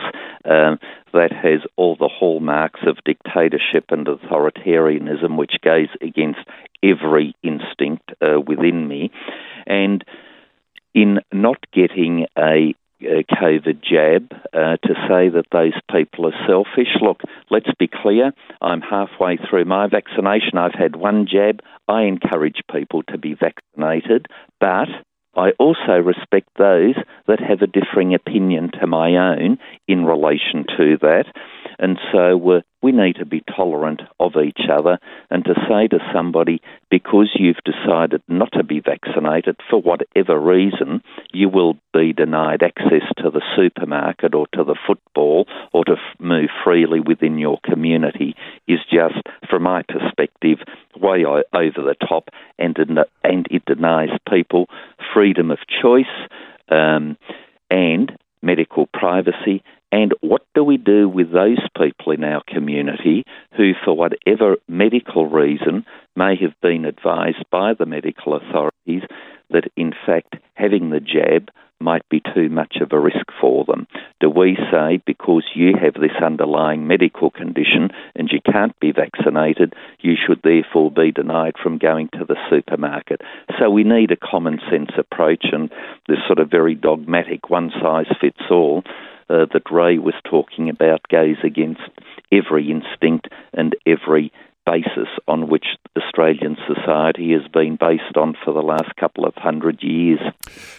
um, 0.45 0.79
that 1.15 1.31
has 1.31 1.61
all 1.77 1.95
the 1.95 2.09
hallmarks 2.09 2.81
of 2.85 2.97
dictatorship 3.05 3.85
and 3.89 4.05
authoritarianism, 4.05 5.37
which 5.37 5.55
goes 5.63 5.87
against 6.01 6.41
every 6.83 7.33
instinct 7.41 8.11
uh, 8.21 8.39
within 8.39 8.87
me. 8.87 9.11
And 9.65 10.03
in 10.93 11.19
not 11.33 11.57
getting 11.73 12.27
a, 12.37 12.75
COVID 13.01 13.83
jab, 13.83 14.31
uh, 14.53 14.77
to 14.81 14.93
say 15.07 15.29
that 15.29 15.45
those 15.51 15.73
people 15.91 16.25
are 16.27 16.47
selfish. 16.47 16.95
Look, 17.01 17.21
let's 17.51 17.69
be 17.77 17.87
clear. 17.87 18.31
I'm 18.61 18.81
halfway 18.81 19.37
through 19.37 19.65
my 19.65 19.87
vaccination. 19.87 20.57
I've 20.57 20.73
had 20.73 20.95
one 20.95 21.27
jab. 21.29 21.61
I 21.87 22.03
encourage 22.03 22.61
people 22.71 23.03
to 23.09 23.17
be 23.17 23.35
vaccinated, 23.35 24.27
but 24.59 24.87
I 25.35 25.51
also 25.59 25.93
respect 25.93 26.49
those 26.57 26.95
that 27.27 27.39
have 27.39 27.61
a 27.61 27.67
differing 27.67 28.13
opinion 28.13 28.71
to 28.79 28.87
my 28.87 29.15
own 29.15 29.57
in 29.87 30.05
relation 30.05 30.65
to 30.77 30.97
that. 31.01 31.25
And 31.79 31.97
so 32.11 32.51
uh, 32.51 32.61
we 32.81 32.91
need 32.91 33.15
to 33.17 33.25
be 33.25 33.43
tolerant 33.55 34.01
of 34.19 34.33
each 34.35 34.69
other 34.71 34.99
and 35.29 35.43
to 35.45 35.53
say 35.67 35.87
to 35.87 35.99
somebody, 36.13 36.61
because 36.89 37.31
you've 37.35 37.63
decided 37.65 38.21
not 38.27 38.51
to 38.53 38.63
be 38.63 38.79
vaccinated 38.79 39.57
for 39.69 39.81
whatever 39.81 40.39
reason, 40.39 41.01
you 41.33 41.49
will 41.49 41.77
be 41.93 42.13
denied 42.13 42.61
access 42.63 43.03
to 43.17 43.29
the 43.29 43.41
supermarket 43.55 44.35
or 44.35 44.47
to 44.53 44.63
the 44.63 44.77
football 44.87 45.47
or 45.73 45.83
to 45.85 45.93
f- 45.93 46.19
move 46.19 46.49
freely 46.63 46.99
within 46.99 47.37
your 47.37 47.59
community 47.63 48.35
is 48.67 48.79
just, 48.91 49.21
from 49.49 49.63
my 49.63 49.83
perspective, 49.83 50.59
way 50.99 51.25
over 51.25 51.81
the 51.81 51.95
top 52.07 52.29
and, 52.59 52.77
and 53.23 53.47
it 53.49 53.65
denies 53.65 54.09
people 54.29 54.67
freedom 55.13 55.51
of 55.51 55.57
choice 55.81 56.05
um, 56.69 57.17
and 57.69 58.17
medical 58.41 58.87
privacy 58.87 59.63
and 59.95 60.11
what 60.19 60.41
do 60.53 60.61
we 60.61 60.75
do 60.75 61.07
with 61.07 61.31
those 61.31 61.65
people 61.77 62.11
in 62.11 62.25
our 62.25 62.43
community 62.49 63.23
who, 63.55 63.71
for 63.85 63.95
whatever 63.95 64.57
medical 64.67 65.25
reason, 65.25 65.85
may 66.17 66.35
have 66.35 66.51
been 66.61 66.83
advised 66.83 67.45
by 67.49 67.73
the 67.73 67.85
medical 67.85 68.35
authorities 68.35 69.03
that, 69.51 69.71
in 69.77 69.93
fact, 70.05 70.35
having 70.55 70.89
the 70.89 70.99
jab 70.99 71.49
might 71.79 72.07
be 72.09 72.21
too 72.33 72.49
much 72.49 72.75
of 72.81 72.91
a 72.91 72.99
risk 72.99 73.25
for 73.39 73.63
them? 73.63 73.87
Do 74.19 74.29
we 74.29 74.57
say, 74.69 75.01
because 75.05 75.45
you 75.55 75.75
have 75.81 75.93
this 75.93 76.21
underlying 76.21 76.87
medical 76.87 77.29
condition 77.29 77.91
and 78.17 78.29
you 78.29 78.41
can't 78.51 78.77
be 78.81 78.91
vaccinated, 78.91 79.75
you 80.01 80.15
should 80.15 80.41
therefore 80.43 80.91
be 80.91 81.13
denied 81.13 81.55
from 81.63 81.77
going 81.77 82.09
to 82.19 82.25
the 82.25 82.35
supermarket? 82.49 83.21
So 83.57 83.69
we 83.69 83.85
need 83.85 84.11
a 84.11 84.17
common 84.17 84.59
sense 84.69 84.91
approach, 84.97 85.45
and 85.53 85.69
this 86.09 86.19
sort 86.27 86.39
of 86.39 86.51
very 86.51 86.75
dogmatic 86.75 87.49
one 87.49 87.71
size 87.81 88.07
fits 88.19 88.43
all 88.51 88.83
uh, 89.29 89.45
that 89.53 89.71
Ray 89.71 89.97
was 89.97 90.15
talking 90.29 90.69
about 90.69 91.01
goes 91.09 91.37
against 91.43 91.81
every 92.31 92.69
instinct 92.69 93.27
and 93.53 93.75
every 93.85 94.31
basis 94.65 95.07
on 95.27 95.47
which 95.47 95.65
Australian 95.95 96.57
society 96.67 97.31
has 97.31 97.47
been 97.51 97.77
based 97.79 98.17
on 98.17 98.35
for 98.43 98.53
the 98.53 98.61
last 98.61 98.95
couple 98.99 99.25
of 99.25 99.33
hundred 99.35 99.81
years. 99.81 100.19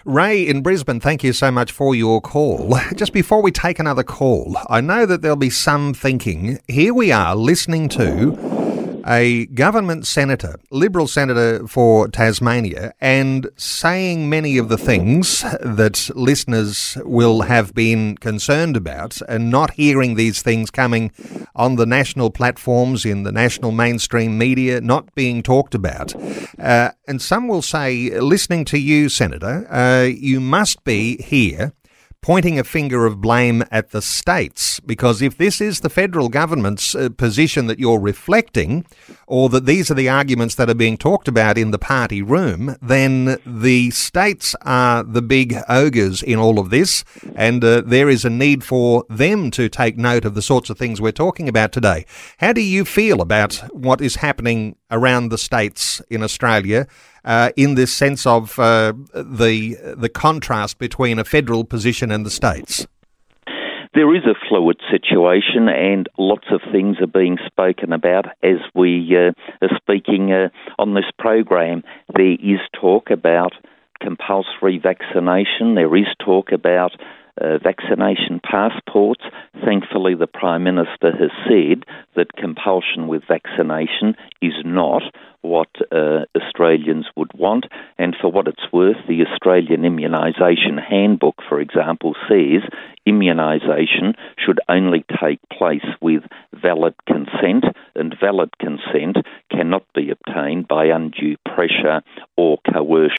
Ray 0.05 0.43
in 0.43 0.63
Brisbane, 0.63 1.01
thank 1.01 1.23
you 1.23 1.33
so 1.33 1.51
much 1.51 1.71
for 1.71 1.95
your 1.95 2.21
call. 2.21 2.77
Just 2.97 3.13
before 3.13 3.43
we 3.43 3.53
take 3.53 3.79
another 3.79 4.03
call, 4.03 4.57
I 4.69 4.81
know 4.81 5.07
that 5.07 5.23
there'll 5.23 5.37
be 5.37 5.51
some 5.51 5.95
thinking 5.95 6.59
here 6.67 6.93
we 6.93 7.13
are 7.13 7.37
listening 7.37 7.89
to 7.91 8.56
a 9.07 9.47
government 9.47 10.07
senator, 10.07 10.57
Liberal 10.71 11.07
senator 11.07 11.67
for 11.67 12.09
Tasmania, 12.09 12.93
and 13.01 13.49
saying 13.57 14.29
many 14.29 14.59
of 14.59 14.69
the 14.69 14.79
things 14.79 15.43
that 15.61 16.11
listeners 16.15 16.99
will 17.05 17.43
have 17.43 17.75
been 17.75 18.17
concerned 18.17 18.77
about, 18.77 19.21
and 19.29 19.51
not 19.51 19.73
hearing 19.73 20.15
these 20.15 20.43
things 20.43 20.71
coming 20.71 21.13
on 21.55 21.77
the 21.77 21.87
national 21.87 22.31
platforms, 22.31 23.05
in 23.05 23.23
the 23.23 23.33
national 23.33 23.73
mainstream 23.73 24.37
media, 24.37 24.81
not 24.81 25.15
being 25.15 25.43
talked 25.43 25.75
about. 25.75 26.15
Uh, 26.59 26.91
and 27.07 27.23
some 27.23 27.49
will 27.49 27.63
say, 27.63 28.19
listening 28.19 28.65
to 28.65 28.79
you, 28.79 29.09
Senator, 29.09 29.67
uh, 29.71 30.03
you 30.03 30.41
must 30.41 30.83
be 30.85 31.23
here 31.23 31.73
pointing 32.27 32.59
a 32.59 32.65
finger 32.65 33.07
of 33.07 33.21
blame 33.21 33.63
at 33.71 33.91
the 33.91 34.03
states. 34.03 34.81
Because 34.81 35.23
if 35.23 35.39
this 35.39 35.61
is 35.61 35.79
the 35.79 35.89
federal 35.89 36.29
government's 36.29 36.93
uh, 36.93 37.09
position 37.17 37.69
that 37.69 37.79
you're 37.79 38.01
reflecting, 38.01 38.85
or 39.27 39.49
that 39.49 39.67
these 39.67 39.91
are 39.91 39.95
the 39.95 40.09
arguments 40.09 40.55
that 40.55 40.71
are 40.71 40.75
being 40.75 40.97
talked 40.97 41.29
about 41.29 41.59
in 41.59 41.71
the 41.71 41.79
party 41.79 42.23
room, 42.23 42.77
then 42.81 43.39
the 43.45 43.91
states 43.91 44.55
are 44.63 45.03
the 45.03 45.23
big 45.23 45.57
ogres 45.69 46.23
in 46.23 46.39
all 46.39 46.59
of 46.59 46.71
this, 46.71 47.05
and 47.35 47.65
uh, 47.65 47.83
there 47.85 48.09
is 48.09 48.25
a 48.25 48.31
need 48.31 48.63
for 48.63 49.05
them 49.09 49.51
to 49.51 49.69
take 49.69 49.97
note 49.97 50.25
of 50.25 50.35
the 50.35 50.43
sorts 50.43 50.71
of 50.71 50.79
things 50.79 51.01
we're 51.01 51.13
talking 51.13 51.49
about 51.49 51.73
today. 51.73 52.07
How 52.39 52.53
do 52.53 52.61
you 52.61 52.85
feel 52.85 53.21
about 53.21 53.57
what 53.73 54.01
is 54.01 54.17
happening 54.17 54.77
around 54.91 55.31
the 55.31 55.39
states 55.39 56.01
in 56.09 56.23
Australia? 56.23 56.87
uh, 57.27 57.51
in 57.57 57.75
this 57.75 57.93
sense 57.93 58.25
of 58.25 58.59
uh, 58.59 58.95
the 59.13 59.77
the 59.97 60.09
contrast 60.09 60.79
between 60.79 61.19
a 61.19 61.25
federal 61.25 61.65
position 61.65 62.11
and 62.11 62.25
the 62.25 62.31
states? 62.31 62.87
There 63.97 64.15
is 64.15 64.25
a 64.27 64.37
fluid 64.47 64.77
situation, 64.91 65.71
and 65.71 66.07
lots 66.19 66.49
of 66.51 66.61
things 66.71 66.99
are 67.01 67.07
being 67.07 67.39
spoken 67.47 67.95
about 67.95 68.27
as 68.43 68.59
we 68.75 69.17
uh, 69.17 69.33
are 69.63 69.75
speaking 69.75 70.31
uh, 70.35 70.51
on 70.79 70.93
this 70.93 71.11
program. 71.19 71.83
There 72.15 72.33
is 72.33 72.61
talk 72.79 73.09
about 73.09 73.55
compulsory 73.99 74.77
vaccination. 74.77 75.77
There 75.77 75.97
is 75.97 76.09
talk 76.23 76.53
about 76.53 76.93
uh, 77.41 77.57
vaccination 77.57 78.39
passports. 78.45 79.23
Thankfully, 79.65 80.15
the 80.15 80.27
Prime 80.27 80.65
Minister 80.65 81.11
has 81.19 81.31
said 81.49 81.87
that 82.17 82.37
compulsion 82.37 83.09
with 83.09 83.23
vaccination 83.27 84.15
is 84.43 84.53
not 84.63 85.05
what 85.47 85.69
uh, 85.93 86.25
Australians 86.37 87.07
would 87.17 87.33
want. 87.35 87.67
And 87.99 88.15
for 88.21 88.31
what 88.31 88.49
it's 88.49 88.73
worth, 88.73 88.97
the 89.09 89.25
Australian 89.27 89.83
Immunisation 89.83 90.83
Handbook, 90.83 91.37
for 91.49 91.61
example, 91.61 92.15
says 92.29 92.63
immunisation 93.07 94.15
should 94.37 94.61
only 94.69 95.05
take 95.21 95.41
place 95.49 95.87
with 96.01 96.23
valid 96.53 96.95
consent, 97.07 97.65
and 97.95 98.15
valid 98.21 98.51
consent 98.59 99.17
cannot 99.51 99.85
be 99.95 100.11
obtained 100.11 100.67
by 100.67 100.87
undue 100.87 101.37
pressure 101.45 102.03
or 102.37 102.59
coercion. 102.73 103.17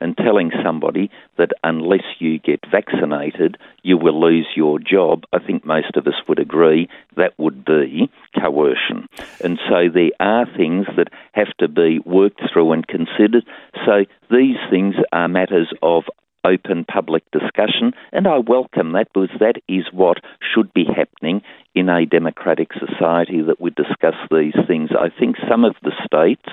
And 0.00 0.16
telling 0.16 0.52
somebody 0.64 1.10
that 1.36 1.50
unless 1.64 2.04
you 2.18 2.38
get 2.38 2.60
vaccinated, 2.70 3.56
you 3.82 3.96
will 3.96 4.20
lose 4.20 4.46
your 4.54 4.78
job, 4.78 5.24
I 5.32 5.38
think 5.38 5.64
most 5.64 5.96
of 5.96 6.06
us 6.06 6.14
would 6.28 6.38
agree 6.38 6.88
that 7.16 7.34
would 7.38 7.64
be 7.64 8.10
coercion. 8.40 9.08
And 9.42 9.58
so 9.68 9.88
there 9.92 10.10
are 10.20 10.46
things 10.56 10.86
that 10.96 11.08
have 11.32 11.52
to 11.58 11.65
be 11.68 12.00
worked 12.04 12.40
through 12.52 12.72
and 12.72 12.86
considered. 12.86 13.44
So 13.84 14.04
these 14.30 14.56
things 14.70 14.94
are 15.12 15.28
matters 15.28 15.72
of 15.82 16.04
open 16.44 16.84
public 16.84 17.24
discussion, 17.32 17.92
and 18.12 18.26
I 18.28 18.38
welcome 18.38 18.92
that 18.92 19.08
because 19.12 19.36
that 19.40 19.56
is 19.68 19.84
what 19.92 20.18
should 20.54 20.72
be 20.72 20.84
happening 20.84 21.42
in 21.74 21.88
a 21.88 22.06
democratic 22.06 22.70
society 22.74 23.42
that 23.42 23.60
we 23.60 23.70
discuss 23.70 24.14
these 24.30 24.54
things. 24.66 24.90
I 24.98 25.08
think 25.08 25.36
some 25.48 25.64
of 25.64 25.74
the 25.82 25.92
states 26.04 26.48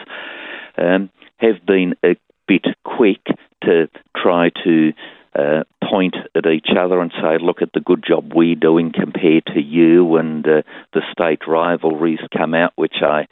um, 0.77 1.09
have 1.37 1.65
been 1.65 1.95
a 2.03 2.15
bit 2.47 2.65
quick 2.83 3.23
to 3.63 3.87
try 4.17 4.49
to 4.63 4.93
uh, 5.35 5.63
point 5.89 6.15
at 6.35 6.45
each 6.45 6.69
other 6.77 6.99
and 6.99 7.11
say, 7.21 7.37
look 7.39 7.61
at 7.61 7.73
the 7.73 7.79
good 7.79 8.03
job 8.07 8.33
we're 8.33 8.55
doing 8.55 8.91
compared 8.91 9.45
to 9.47 9.61
you, 9.61 10.17
and 10.17 10.45
uh, 10.47 10.61
the 10.93 11.01
state 11.11 11.47
rivalries 11.47 12.19
come 12.35 12.53
out, 12.53 12.73
which 12.75 12.97
I 13.01 13.27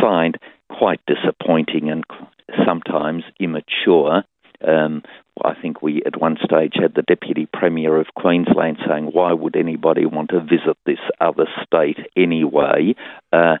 find 0.00 0.36
quite 0.68 1.00
disappointing 1.06 1.90
and 1.90 2.04
sometimes 2.64 3.24
immature. 3.40 4.24
Um, 4.66 5.02
I 5.44 5.54
think 5.60 5.82
we 5.82 6.02
at 6.06 6.20
one 6.20 6.38
stage 6.42 6.74
had 6.80 6.94
the 6.94 7.02
Deputy 7.02 7.46
Premier 7.52 7.98
of 7.98 8.06
Queensland 8.16 8.78
saying, 8.88 9.06
Why 9.12 9.32
would 9.32 9.56
anybody 9.56 10.06
want 10.06 10.30
to 10.30 10.40
visit 10.40 10.76
this 10.86 10.98
other 11.20 11.46
state 11.64 11.98
anyway? 12.16 12.94
Uh, 13.32 13.56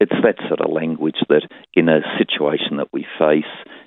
it's 0.00 0.12
that 0.22 0.36
sort 0.48 0.60
of 0.60 0.72
language 0.72 1.18
that, 1.28 1.46
in 1.74 1.88
a 1.88 2.00
situation 2.18 2.78
that 2.78 2.88
we 2.92 3.06
face, 3.18 3.44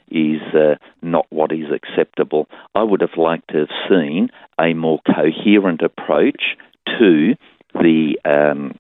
is 0.10 0.42
uh, 0.54 0.76
not 1.02 1.26
what 1.32 1.52
is 1.52 1.72
acceptable. 1.74 2.48
I 2.76 2.84
would 2.84 3.02
have 3.02 3.18
liked 3.18 3.50
to 3.50 3.60
have 3.60 3.90
seen 3.90 4.30
a 4.62 4.74
more 4.74 5.00
coherent 5.06 5.82
approach 5.82 6.56
to 7.00 7.34
the 7.74 8.20
um, 8.24 8.78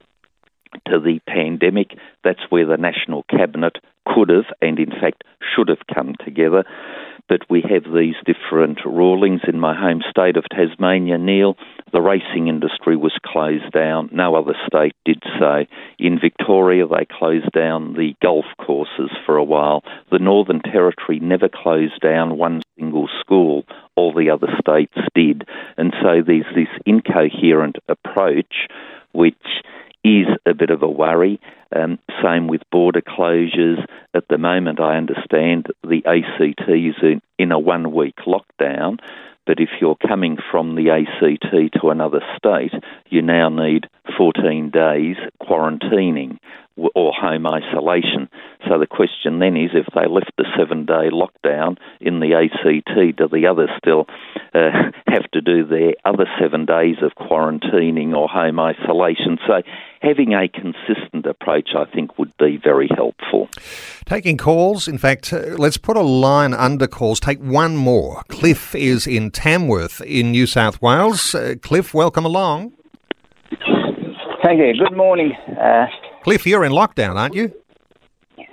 to 0.87 0.99
the 0.99 1.19
pandemic. 1.27 1.97
That's 2.23 2.43
where 2.49 2.65
the 2.65 2.77
national 2.77 3.23
cabinet 3.23 3.77
could 4.05 4.29
have, 4.29 4.45
and 4.61 4.79
in 4.79 4.91
fact 4.91 5.23
should 5.55 5.69
have, 5.69 5.87
come 5.93 6.15
together 6.23 6.63
but 7.29 7.49
we 7.49 7.61
have 7.61 7.91
these 7.93 8.15
different 8.25 8.79
rulings 8.85 9.41
in 9.47 9.59
my 9.59 9.75
home 9.75 10.01
state 10.09 10.37
of 10.37 10.45
Tasmania, 10.49 11.17
Neil. 11.17 11.55
The 11.91 12.01
racing 12.01 12.47
industry 12.47 12.97
was 12.97 13.17
closed 13.25 13.71
down. 13.71 14.09
No 14.11 14.35
other 14.35 14.55
state 14.67 14.95
did 15.05 15.23
so. 15.39 15.65
In 15.99 16.19
Victoria, 16.19 16.85
they 16.87 17.05
closed 17.09 17.51
down 17.51 17.93
the 17.93 18.15
golf 18.21 18.45
courses 18.59 19.11
for 19.25 19.37
a 19.37 19.43
while. 19.43 19.83
The 20.11 20.19
Northern 20.19 20.61
Territory 20.61 21.19
never 21.19 21.47
closed 21.47 21.99
down 22.01 22.37
one 22.37 22.61
single 22.77 23.09
school. 23.19 23.63
All 23.95 24.13
the 24.13 24.29
other 24.29 24.47
states 24.59 24.97
did. 25.15 25.47
And 25.77 25.93
so 26.01 26.21
there's 26.25 26.45
this 26.53 26.67
incoherent 26.85 27.77
approach 27.87 28.67
which 29.13 29.35
is 30.03 30.27
a 30.45 30.53
bit 30.53 30.69
of 30.69 30.83
a 30.83 30.89
worry. 30.89 31.39
Um, 31.75 31.99
same 32.21 32.47
with 32.47 32.61
border 32.71 33.01
closures. 33.01 33.83
At 34.13 34.27
the 34.29 34.37
moment, 34.37 34.79
I 34.79 34.97
understand 34.97 35.67
the 35.83 36.03
ACT 36.05 36.69
is 36.69 36.95
in, 37.01 37.21
in 37.39 37.51
a 37.51 37.59
one 37.59 37.93
week 37.93 38.17
lockdown, 38.27 38.99
but 39.45 39.59
if 39.59 39.69
you're 39.81 39.95
coming 39.95 40.37
from 40.51 40.75
the 40.75 40.89
ACT 40.89 41.81
to 41.81 41.89
another 41.89 42.21
state, 42.37 42.73
you 43.09 43.21
now 43.21 43.49
need 43.49 43.87
14 44.17 44.69
days 44.69 45.17
quarantining. 45.41 46.37
or 46.95 47.13
home 47.13 47.45
isolation. 47.45 48.27
So 48.67 48.79
the 48.79 48.87
question 48.87 49.39
then 49.39 49.55
is 49.55 49.71
if 49.73 49.85
they 49.93 50.07
lift 50.07 50.31
the 50.37 50.45
seven 50.57 50.85
day 50.85 51.09
lockdown 51.11 51.77
in 52.01 52.19
the 52.19 52.33
ACT, 52.33 53.17
do 53.17 53.27
the 53.27 53.47
others 53.47 53.69
still 53.77 54.07
uh, 54.53 54.89
have 55.07 55.29
to 55.31 55.41
do 55.41 55.65
their 55.65 55.93
other 56.03 56.25
seven 56.39 56.65
days 56.65 56.97
of 57.01 57.11
quarantining 57.13 58.15
or 58.15 58.27
home 58.27 58.59
isolation? 58.59 59.37
So 59.45 59.61
having 60.03 60.33
a 60.33 60.47
consistent 60.49 61.25
approach, 61.25 61.69
I 61.75 61.85
think, 61.85 62.19
would 62.19 62.35
be 62.37 62.59
very 62.61 62.89
helpful. 62.93 63.49
Taking 64.05 64.37
calls, 64.37 64.87
in 64.87 64.97
fact, 64.97 65.31
uh, 65.31 65.55
let's 65.57 65.77
put 65.77 65.95
a 65.95 66.01
line 66.01 66.53
under 66.53 66.87
calls. 66.87 67.19
Take 67.19 67.39
one 67.39 67.77
more. 67.77 68.23
Cliff 68.27 68.75
is 68.75 69.07
in 69.07 69.31
Tamworth 69.31 70.01
in 70.01 70.31
New 70.31 70.45
South 70.45 70.81
Wales. 70.81 71.33
Uh, 71.33 71.55
Cliff, 71.61 71.93
welcome 71.93 72.25
along. 72.25 72.73
Thank 74.43 74.59
you. 74.59 74.73
Good 74.77 74.97
morning. 74.97 75.31
Uh, 75.59 75.85
Cliff, 76.23 76.45
you're 76.45 76.65
in 76.65 76.73
lockdown, 76.73 77.15
aren't 77.15 77.33
you? 77.33 77.53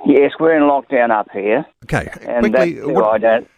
Yes, 0.07 0.33
we're 0.39 0.57
in 0.57 0.63
lockdown 0.63 1.11
up 1.11 1.29
here. 1.33 1.67
Okay, 1.85 2.09
and 2.23 2.47
quickly, 2.47 2.75
that's 2.75 2.89
I 2.89 2.93
what, 2.93 3.21
don't. 3.21 3.49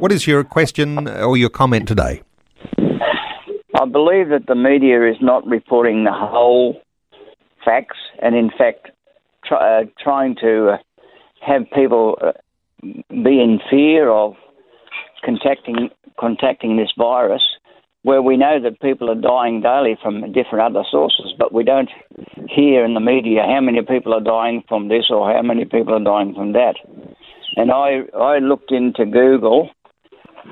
what 0.00 0.12
is 0.12 0.26
your 0.26 0.44
question 0.44 1.08
or 1.08 1.36
your 1.36 1.50
comment 1.50 1.88
today? 1.88 2.22
I 2.78 3.86
believe 3.86 4.28
that 4.28 4.46
the 4.46 4.54
media 4.54 5.08
is 5.08 5.16
not 5.20 5.46
reporting 5.46 6.04
the 6.04 6.12
whole 6.12 6.80
facts, 7.64 7.98
and 8.22 8.34
in 8.34 8.50
fact, 8.50 8.90
try, 9.44 9.80
uh, 9.80 9.84
trying 10.02 10.36
to 10.36 10.70
uh, 10.70 10.76
have 11.40 11.62
people 11.74 12.18
uh, 12.22 12.32
be 12.82 13.40
in 13.40 13.60
fear 13.70 14.10
of 14.10 14.34
contacting 15.24 15.90
contacting 16.18 16.76
this 16.76 16.92
virus, 16.98 17.42
where 18.02 18.22
we 18.22 18.36
know 18.36 18.60
that 18.62 18.80
people 18.80 19.10
are 19.10 19.14
dying 19.14 19.60
daily 19.60 19.96
from 20.02 20.32
different 20.32 20.60
other 20.60 20.84
sources, 20.90 21.32
but 21.38 21.52
we 21.52 21.64
don't 21.64 21.90
hear 22.48 22.84
in 22.84 22.94
the 22.94 23.00
media 23.00 23.42
how 23.46 23.60
many 23.60 23.80
people 23.82 24.12
are 24.12 24.20
dying 24.20 24.62
from 24.68 24.88
this 24.88 25.06
or 25.10 25.32
how 25.32 25.42
many 25.42 25.64
people 25.64 25.94
are 25.94 26.04
dying 26.04 26.34
from 26.34 26.52
that. 26.52 26.74
And 27.56 27.70
I 27.70 28.02
I 28.18 28.38
looked 28.38 28.70
into 28.70 29.04
Google, 29.04 29.70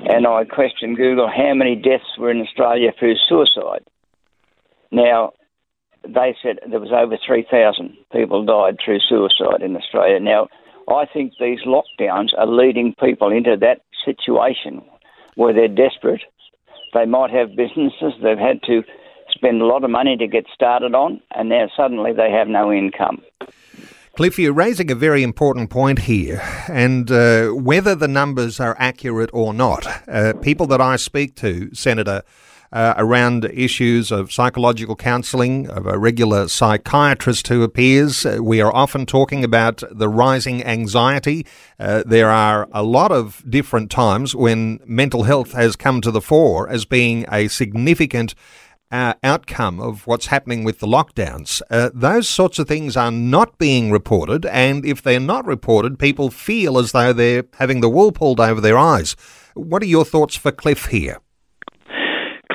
and 0.07 0.27
I 0.27 0.45
questioned 0.45 0.97
Google 0.97 1.27
how 1.27 1.53
many 1.53 1.75
deaths 1.75 2.17
were 2.17 2.31
in 2.31 2.41
Australia 2.41 2.91
through 2.97 3.15
suicide. 3.27 3.85
Now, 4.91 5.33
they 6.03 6.35
said 6.41 6.59
there 6.69 6.79
was 6.79 6.91
over 6.91 7.17
3,000 7.25 7.95
people 8.11 8.45
died 8.45 8.77
through 8.83 8.99
suicide 8.99 9.61
in 9.61 9.75
Australia. 9.75 10.19
Now, 10.19 10.47
I 10.87 11.05
think 11.05 11.33
these 11.39 11.59
lockdowns 11.65 12.29
are 12.37 12.47
leading 12.47 12.95
people 12.99 13.31
into 13.31 13.55
that 13.61 13.81
situation 14.05 14.81
where 15.35 15.53
they're 15.53 15.67
desperate. 15.67 16.21
They 16.93 17.05
might 17.05 17.31
have 17.31 17.55
businesses 17.55 18.13
they've 18.21 18.37
had 18.37 18.61
to 18.63 18.83
spend 19.31 19.61
a 19.61 19.65
lot 19.65 19.83
of 19.83 19.91
money 19.91 20.17
to 20.17 20.27
get 20.27 20.45
started 20.53 20.95
on, 20.95 21.21
and 21.35 21.49
now 21.49 21.67
suddenly 21.77 22.13
they 22.13 22.31
have 22.31 22.47
no 22.47 22.71
income. 22.71 23.21
Cliff, 24.15 24.37
you're 24.37 24.51
raising 24.51 24.91
a 24.91 24.95
very 24.95 25.23
important 25.23 25.69
point 25.69 25.99
here, 25.99 26.41
and 26.67 27.09
uh, 27.09 27.49
whether 27.49 27.95
the 27.95 28.07
numbers 28.07 28.59
are 28.59 28.75
accurate 28.77 29.29
or 29.31 29.53
not, 29.53 29.87
uh, 30.09 30.33
people 30.41 30.65
that 30.67 30.81
I 30.81 30.97
speak 30.97 31.35
to, 31.37 31.73
Senator, 31.73 32.23
uh, 32.71 32.93
around 32.97 33.45
issues 33.45 34.11
of 34.11 34.31
psychological 34.31 34.95
counselling, 34.95 35.69
of 35.69 35.85
a 35.85 35.97
regular 35.97 36.47
psychiatrist 36.47 37.47
who 37.47 37.63
appears. 37.63 38.25
Uh, 38.25 38.39
we 38.41 38.61
are 38.61 38.73
often 38.73 39.05
talking 39.05 39.43
about 39.43 39.83
the 39.91 40.09
rising 40.09 40.63
anxiety. 40.63 41.45
Uh, 41.79 42.03
there 42.05 42.29
are 42.29 42.67
a 42.71 42.83
lot 42.83 43.11
of 43.11 43.43
different 43.49 43.89
times 43.89 44.35
when 44.35 44.79
mental 44.85 45.23
health 45.23 45.53
has 45.53 45.75
come 45.75 46.01
to 46.01 46.11
the 46.11 46.21
fore 46.21 46.69
as 46.69 46.85
being 46.85 47.25
a 47.31 47.47
significant 47.47 48.35
uh, 48.91 49.13
outcome 49.23 49.79
of 49.79 50.07
what's 50.07 50.27
happening 50.27 50.63
with 50.63 50.79
the 50.79 50.87
lockdowns. 50.87 51.61
Uh, 51.69 51.89
those 51.93 52.27
sorts 52.27 52.57
of 52.59 52.67
things 52.67 52.97
are 52.97 53.11
not 53.11 53.57
being 53.57 53.91
reported, 53.91 54.45
and 54.47 54.85
if 54.85 55.01
they're 55.01 55.19
not 55.19 55.45
reported, 55.45 55.99
people 55.99 56.31
feel 56.31 56.77
as 56.77 56.91
though 56.91 57.13
they're 57.13 57.43
having 57.59 57.81
the 57.81 57.89
wool 57.89 58.11
pulled 58.11 58.39
over 58.39 58.59
their 58.59 58.77
eyes. 58.77 59.15
What 59.53 59.83
are 59.83 59.87
your 59.87 60.05
thoughts 60.05 60.35
for 60.35 60.51
Cliff 60.51 60.87
here? 60.87 61.19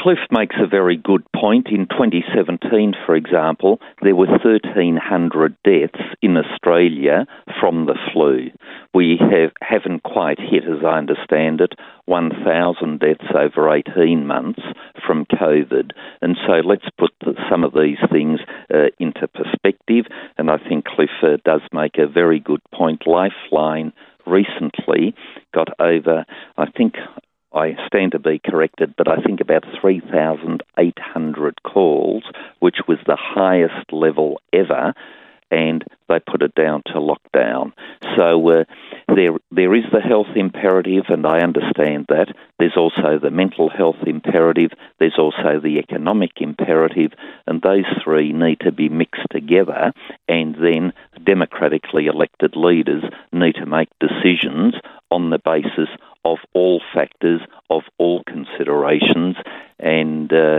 Cliff 0.05 0.19
makes 0.31 0.57
a 0.61 0.67
very 0.67 0.99
good 0.99 1.25
point. 1.35 1.69
In 1.69 1.87
2017, 1.87 2.93
for 3.07 3.17
example, 3.17 3.81
there 4.03 4.15
were 4.15 4.27
1,300 4.27 5.57
deaths 5.65 6.05
in 6.21 6.37
Australia 6.37 7.25
from 7.59 7.87
the 7.87 7.97
flu. 8.13 8.51
We 8.93 9.19
have, 9.19 9.53
haven't 9.63 10.03
quite 10.03 10.39
hit, 10.39 10.65
as 10.65 10.85
I 10.85 10.99
understand 10.99 11.63
it, 11.63 11.73
1,000 12.05 13.01
deaths 13.01 13.33
over 13.35 13.75
18 13.75 14.27
months 14.27 14.61
from 15.07 15.25
COVID. 15.25 15.93
And 16.21 16.37
so 16.47 16.61
let's 16.63 16.85
put 16.99 17.13
the, 17.21 17.33
some 17.51 17.65
of 17.65 17.73
these 17.73 17.97
things 18.13 18.41
uh, 18.75 18.93
into 19.01 19.27
perspective. 19.27 20.05
And 20.37 20.51
I 20.51 20.59
think 20.59 20.85
Cliff 20.85 21.09
uh, 21.23 21.39
does 21.47 21.63
make 21.73 21.97
a 21.97 22.07
very 22.07 22.41
good 22.41 22.61
point. 22.75 23.07
Lifeline 23.07 23.95
recently 24.27 25.15
got 25.55 25.69
over, 25.81 26.27
I 26.59 26.67
think, 26.71 26.97
I 27.55 27.77
stand 27.87 28.13
to 28.13 28.19
be 28.19 28.41
corrected, 28.45 28.95
but 28.97 29.09
I 29.09 29.23
think 29.23 29.41
about 29.41 29.65
3,800 29.81 31.63
calls, 31.63 32.25
which 32.59 32.79
was 32.89 32.99
the 33.07 33.17
highest 33.17 33.93
level 33.93 34.41
ever, 34.53 34.93
and 35.51 35.85
they 36.09 36.19
put 36.19 36.43
it 36.43 36.55
down 36.55 36.83
to 36.87 36.95
lockdown. 36.95 37.73
So 38.17 38.49
uh, 38.49 38.65
there, 39.15 39.33
there 39.53 39.75
is 39.75 39.85
the 39.93 40.01
health 40.01 40.35
imperative, 40.35 41.05
and 41.09 41.25
I 41.27 41.41
understand 41.41 42.07
that. 42.09 42.35
There's 42.59 42.77
also 42.77 43.19
the 43.23 43.31
mental 43.31 43.69
health 43.69 44.03
imperative. 44.07 44.71
There's 44.99 45.19
also 45.19 45.61
the 45.63 45.79
economic 45.79 46.33
imperative, 46.39 47.13
and 47.47 47.63
those 47.63 47.85
three 48.03 48.33
need 48.33 48.61
to 48.61 48.73
be 48.73 48.89
mixed 48.89 49.27
together. 49.31 49.93
And 50.29 50.57
then 50.57 50.93
democratically 51.25 52.07
elected 52.07 52.57
leaders 52.57 53.05
need 53.33 53.55
to 53.57 53.67
make 53.67 53.89
decisions 54.01 54.75
on 55.15 55.31
the 55.31 55.39
basis 55.39 55.89
of 56.25 56.39
all 56.55 56.81
factors, 56.93 57.41
of 57.71 57.83
all 57.99 58.23
considerations, 58.27 59.37
and 59.79 60.33
uh, 60.33 60.59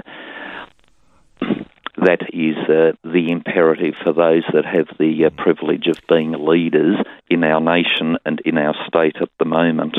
that 1.98 2.22
is 2.34 2.56
uh, 2.70 2.92
the 3.04 3.32
imperative 3.32 3.96
for 4.02 4.14
those 4.14 4.44
that 4.54 4.66
have 4.66 4.88
the 4.98 5.26
uh, 5.26 5.30
privilege 5.42 5.88
of 5.88 5.98
being 6.08 6.34
leaders 6.34 6.98
in 7.30 7.44
our 7.44 7.60
nation 7.60 8.18
and 8.26 8.42
in 8.46 8.58
our 8.58 8.76
state 8.88 9.16
at 9.22 9.30
the 9.40 9.46
moment. 9.46 9.98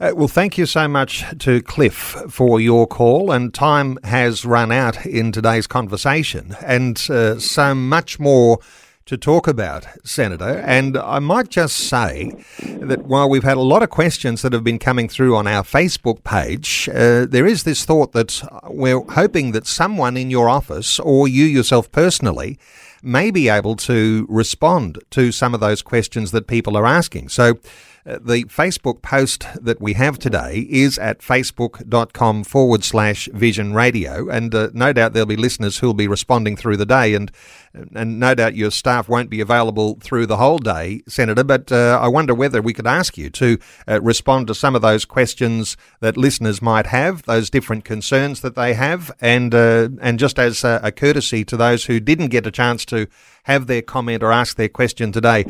Uh, 0.00 0.12
well, 0.14 0.28
thank 0.28 0.58
you 0.58 0.66
so 0.66 0.88
much 0.88 1.24
to 1.38 1.62
Cliff 1.62 2.16
for 2.28 2.60
your 2.60 2.86
call, 2.86 3.30
and 3.30 3.54
time 3.54 3.98
has 4.04 4.44
run 4.44 4.70
out 4.70 5.06
in 5.06 5.32
today's 5.32 5.66
conversation, 5.66 6.56
and 6.62 7.06
uh, 7.10 7.38
so 7.38 7.74
much 7.74 8.18
more 8.18 8.58
to 9.06 9.16
talk 9.16 9.48
about, 9.48 9.86
Senator. 10.04 10.62
And 10.64 10.96
I 10.96 11.18
might 11.18 11.48
just 11.48 11.76
say 11.76 12.32
that 12.60 13.04
while 13.04 13.28
we've 13.28 13.42
had 13.42 13.56
a 13.56 13.62
lot 13.62 13.82
of 13.82 13.90
questions 13.90 14.42
that 14.42 14.52
have 14.52 14.64
been 14.64 14.78
coming 14.78 15.08
through 15.08 15.36
on 15.36 15.46
our 15.46 15.62
Facebook 15.62 16.24
page, 16.24 16.88
uh, 16.88 17.26
there 17.26 17.46
is 17.46 17.64
this 17.64 17.84
thought 17.84 18.12
that 18.12 18.42
we're 18.68 19.00
hoping 19.00 19.52
that 19.52 19.66
someone 19.66 20.16
in 20.16 20.30
your 20.30 20.48
office 20.48 20.98
or 20.98 21.28
you 21.28 21.44
yourself 21.44 21.90
personally 21.92 22.58
may 23.02 23.30
be 23.30 23.48
able 23.48 23.74
to 23.74 24.26
respond 24.28 25.02
to 25.10 25.32
some 25.32 25.54
of 25.54 25.60
those 25.60 25.82
questions 25.82 26.30
that 26.30 26.46
people 26.46 26.76
are 26.76 26.86
asking. 26.86 27.28
So, 27.28 27.58
uh, 28.04 28.18
the 28.20 28.44
Facebook 28.44 29.00
post 29.00 29.46
that 29.54 29.80
we 29.80 29.92
have 29.92 30.18
today 30.18 30.66
is 30.68 30.98
at 30.98 31.20
facebook.com 31.20 32.42
forward 32.42 32.82
slash 32.82 33.28
vision 33.32 33.74
radio. 33.74 34.28
And 34.28 34.52
uh, 34.52 34.70
no 34.72 34.92
doubt 34.92 35.12
there'll 35.12 35.26
be 35.26 35.36
listeners 35.36 35.78
who'll 35.78 35.94
be 35.94 36.08
responding 36.08 36.56
through 36.56 36.78
the 36.78 36.86
day. 36.86 37.14
And, 37.14 37.30
and 37.74 38.20
no 38.20 38.34
doubt 38.34 38.54
your 38.54 38.70
staff 38.70 39.08
won't 39.08 39.30
be 39.30 39.40
available 39.40 39.98
through 40.00 40.26
the 40.26 40.36
whole 40.36 40.58
day, 40.58 41.02
Senator. 41.08 41.44
But 41.44 41.72
uh, 41.72 41.98
I 42.00 42.08
wonder 42.08 42.34
whether 42.34 42.60
we 42.60 42.72
could 42.72 42.86
ask 42.86 43.16
you 43.16 43.30
to 43.30 43.58
uh, 43.88 44.00
respond 44.02 44.46
to 44.48 44.54
some 44.54 44.74
of 44.74 44.82
those 44.82 45.04
questions 45.04 45.76
that 46.00 46.16
listeners 46.16 46.60
might 46.60 46.86
have, 46.86 47.22
those 47.22 47.50
different 47.50 47.84
concerns 47.84 48.40
that 48.42 48.54
they 48.54 48.74
have. 48.74 49.10
And, 49.20 49.54
uh, 49.54 49.88
and 50.00 50.18
just 50.18 50.38
as 50.38 50.64
a, 50.64 50.80
a 50.82 50.92
courtesy 50.92 51.44
to 51.46 51.56
those 51.56 51.86
who 51.86 52.00
didn't 52.00 52.28
get 52.28 52.46
a 52.46 52.50
chance 52.50 52.84
to 52.86 53.06
have 53.44 53.66
their 53.66 53.82
comment 53.82 54.22
or 54.22 54.30
ask 54.30 54.56
their 54.56 54.68
question 54.68 55.10
today. 55.10 55.44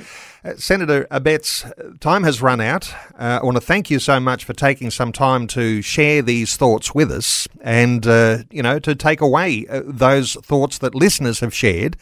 Uh, 0.45 0.55
Senator 0.57 1.07
Abetz, 1.11 2.01
time 2.01 2.25
has 2.25 2.41
run 2.41 2.61
out. 2.61 2.93
Uh, 3.19 3.41
I 3.41 3.45
want 3.45 3.57
to 3.57 3.61
thank 3.61 3.91
you 3.91 3.99
so 3.99 4.19
much 4.19 4.45
for 4.45 4.55
taking 4.55 4.91
some 4.91 5.13
time 5.13 5.47
to 5.49 5.83
share 5.83 6.23
these 6.23 6.57
thoughts 6.57 6.95
with 6.95 7.13
us 7.13 7.47
and, 7.61 8.07
uh, 8.07 8.39
you 8.51 8.63
know, 8.63 8.79
to 8.79 8.95
take 8.95 9.21
away 9.21 9.67
uh, 9.69 9.83
those 9.85 10.35
thoughts 10.35 10.79
that 10.79 10.95
listeners 10.95 11.41
have 11.41 11.55
shared 11.55 11.97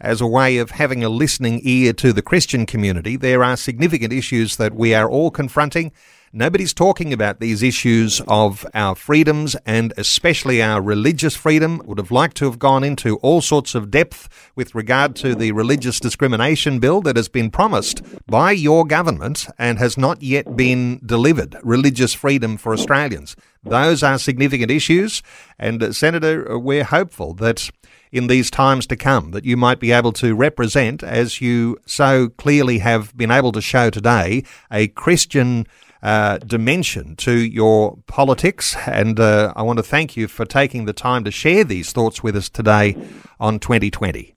as 0.00 0.20
a 0.20 0.26
way 0.26 0.58
of 0.58 0.72
having 0.72 1.04
a 1.04 1.08
listening 1.08 1.60
ear 1.62 1.92
to 1.94 2.12
the 2.12 2.22
Christian 2.22 2.66
community. 2.66 3.16
There 3.16 3.44
are 3.44 3.56
significant 3.56 4.12
issues 4.12 4.56
that 4.56 4.74
we 4.74 4.94
are 4.94 5.08
all 5.08 5.30
confronting 5.30 5.92
Nobody's 6.36 6.74
talking 6.74 7.12
about 7.12 7.38
these 7.38 7.62
issues 7.62 8.20
of 8.26 8.66
our 8.74 8.96
freedoms 8.96 9.54
and 9.64 9.94
especially 9.96 10.60
our 10.60 10.82
religious 10.82 11.36
freedom. 11.36 11.80
Would 11.84 11.98
have 11.98 12.10
liked 12.10 12.36
to 12.38 12.46
have 12.46 12.58
gone 12.58 12.82
into 12.82 13.18
all 13.18 13.40
sorts 13.40 13.76
of 13.76 13.88
depth 13.88 14.50
with 14.56 14.74
regard 14.74 15.14
to 15.16 15.36
the 15.36 15.52
religious 15.52 16.00
discrimination 16.00 16.80
bill 16.80 17.02
that 17.02 17.14
has 17.14 17.28
been 17.28 17.52
promised 17.52 18.02
by 18.26 18.50
your 18.50 18.84
government 18.84 19.46
and 19.60 19.78
has 19.78 19.96
not 19.96 20.24
yet 20.24 20.56
been 20.56 21.00
delivered. 21.06 21.56
Religious 21.62 22.14
freedom 22.14 22.56
for 22.56 22.72
Australians. 22.72 23.36
Those 23.62 24.02
are 24.02 24.18
significant 24.18 24.72
issues. 24.72 25.22
And, 25.56 25.84
uh, 25.84 25.92
Senator, 25.92 26.58
we're 26.58 26.82
hopeful 26.82 27.34
that 27.34 27.70
in 28.14 28.28
these 28.28 28.48
times 28.48 28.86
to 28.86 28.96
come 28.96 29.32
that 29.32 29.44
you 29.44 29.56
might 29.56 29.80
be 29.80 29.90
able 29.90 30.12
to 30.12 30.36
represent, 30.36 31.02
as 31.02 31.40
you 31.40 31.76
so 31.84 32.28
clearly 32.38 32.78
have 32.78 33.14
been 33.16 33.32
able 33.32 33.50
to 33.50 33.60
show 33.60 33.90
today, 33.90 34.44
a 34.70 34.86
Christian 34.86 35.66
uh, 36.00 36.38
dimension 36.38 37.16
to 37.16 37.32
your 37.32 37.98
politics. 38.06 38.76
And 38.86 39.18
uh, 39.18 39.52
I 39.56 39.62
want 39.62 39.78
to 39.78 39.82
thank 39.82 40.16
you 40.16 40.28
for 40.28 40.44
taking 40.44 40.84
the 40.84 40.92
time 40.92 41.24
to 41.24 41.32
share 41.32 41.64
these 41.64 41.92
thoughts 41.92 42.22
with 42.22 42.36
us 42.36 42.48
today 42.48 42.96
on 43.40 43.58
2020. 43.58 44.36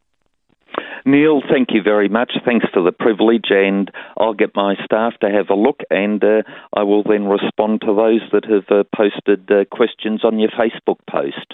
Neil, 1.05 1.41
thank 1.47 1.69
you 1.71 1.83
very 1.83 2.09
much. 2.09 2.33
Thanks 2.45 2.65
for 2.73 2.81
the 2.81 2.91
privilege, 2.91 3.49
and 3.49 3.91
I'll 4.17 4.33
get 4.33 4.55
my 4.55 4.73
staff 4.83 5.13
to 5.21 5.29
have 5.29 5.49
a 5.49 5.55
look, 5.55 5.81
and 5.89 6.21
uh, 6.23 6.41
I 6.75 6.83
will 6.83 7.03
then 7.03 7.25
respond 7.25 7.81
to 7.81 7.93
those 7.95 8.21
that 8.33 8.43
have 8.45 8.65
uh, 8.69 8.83
posted 8.93 9.49
uh, 9.51 9.65
questions 9.71 10.25
on 10.25 10.39
your 10.39 10.49
Facebook 10.49 10.97
post. 11.09 11.53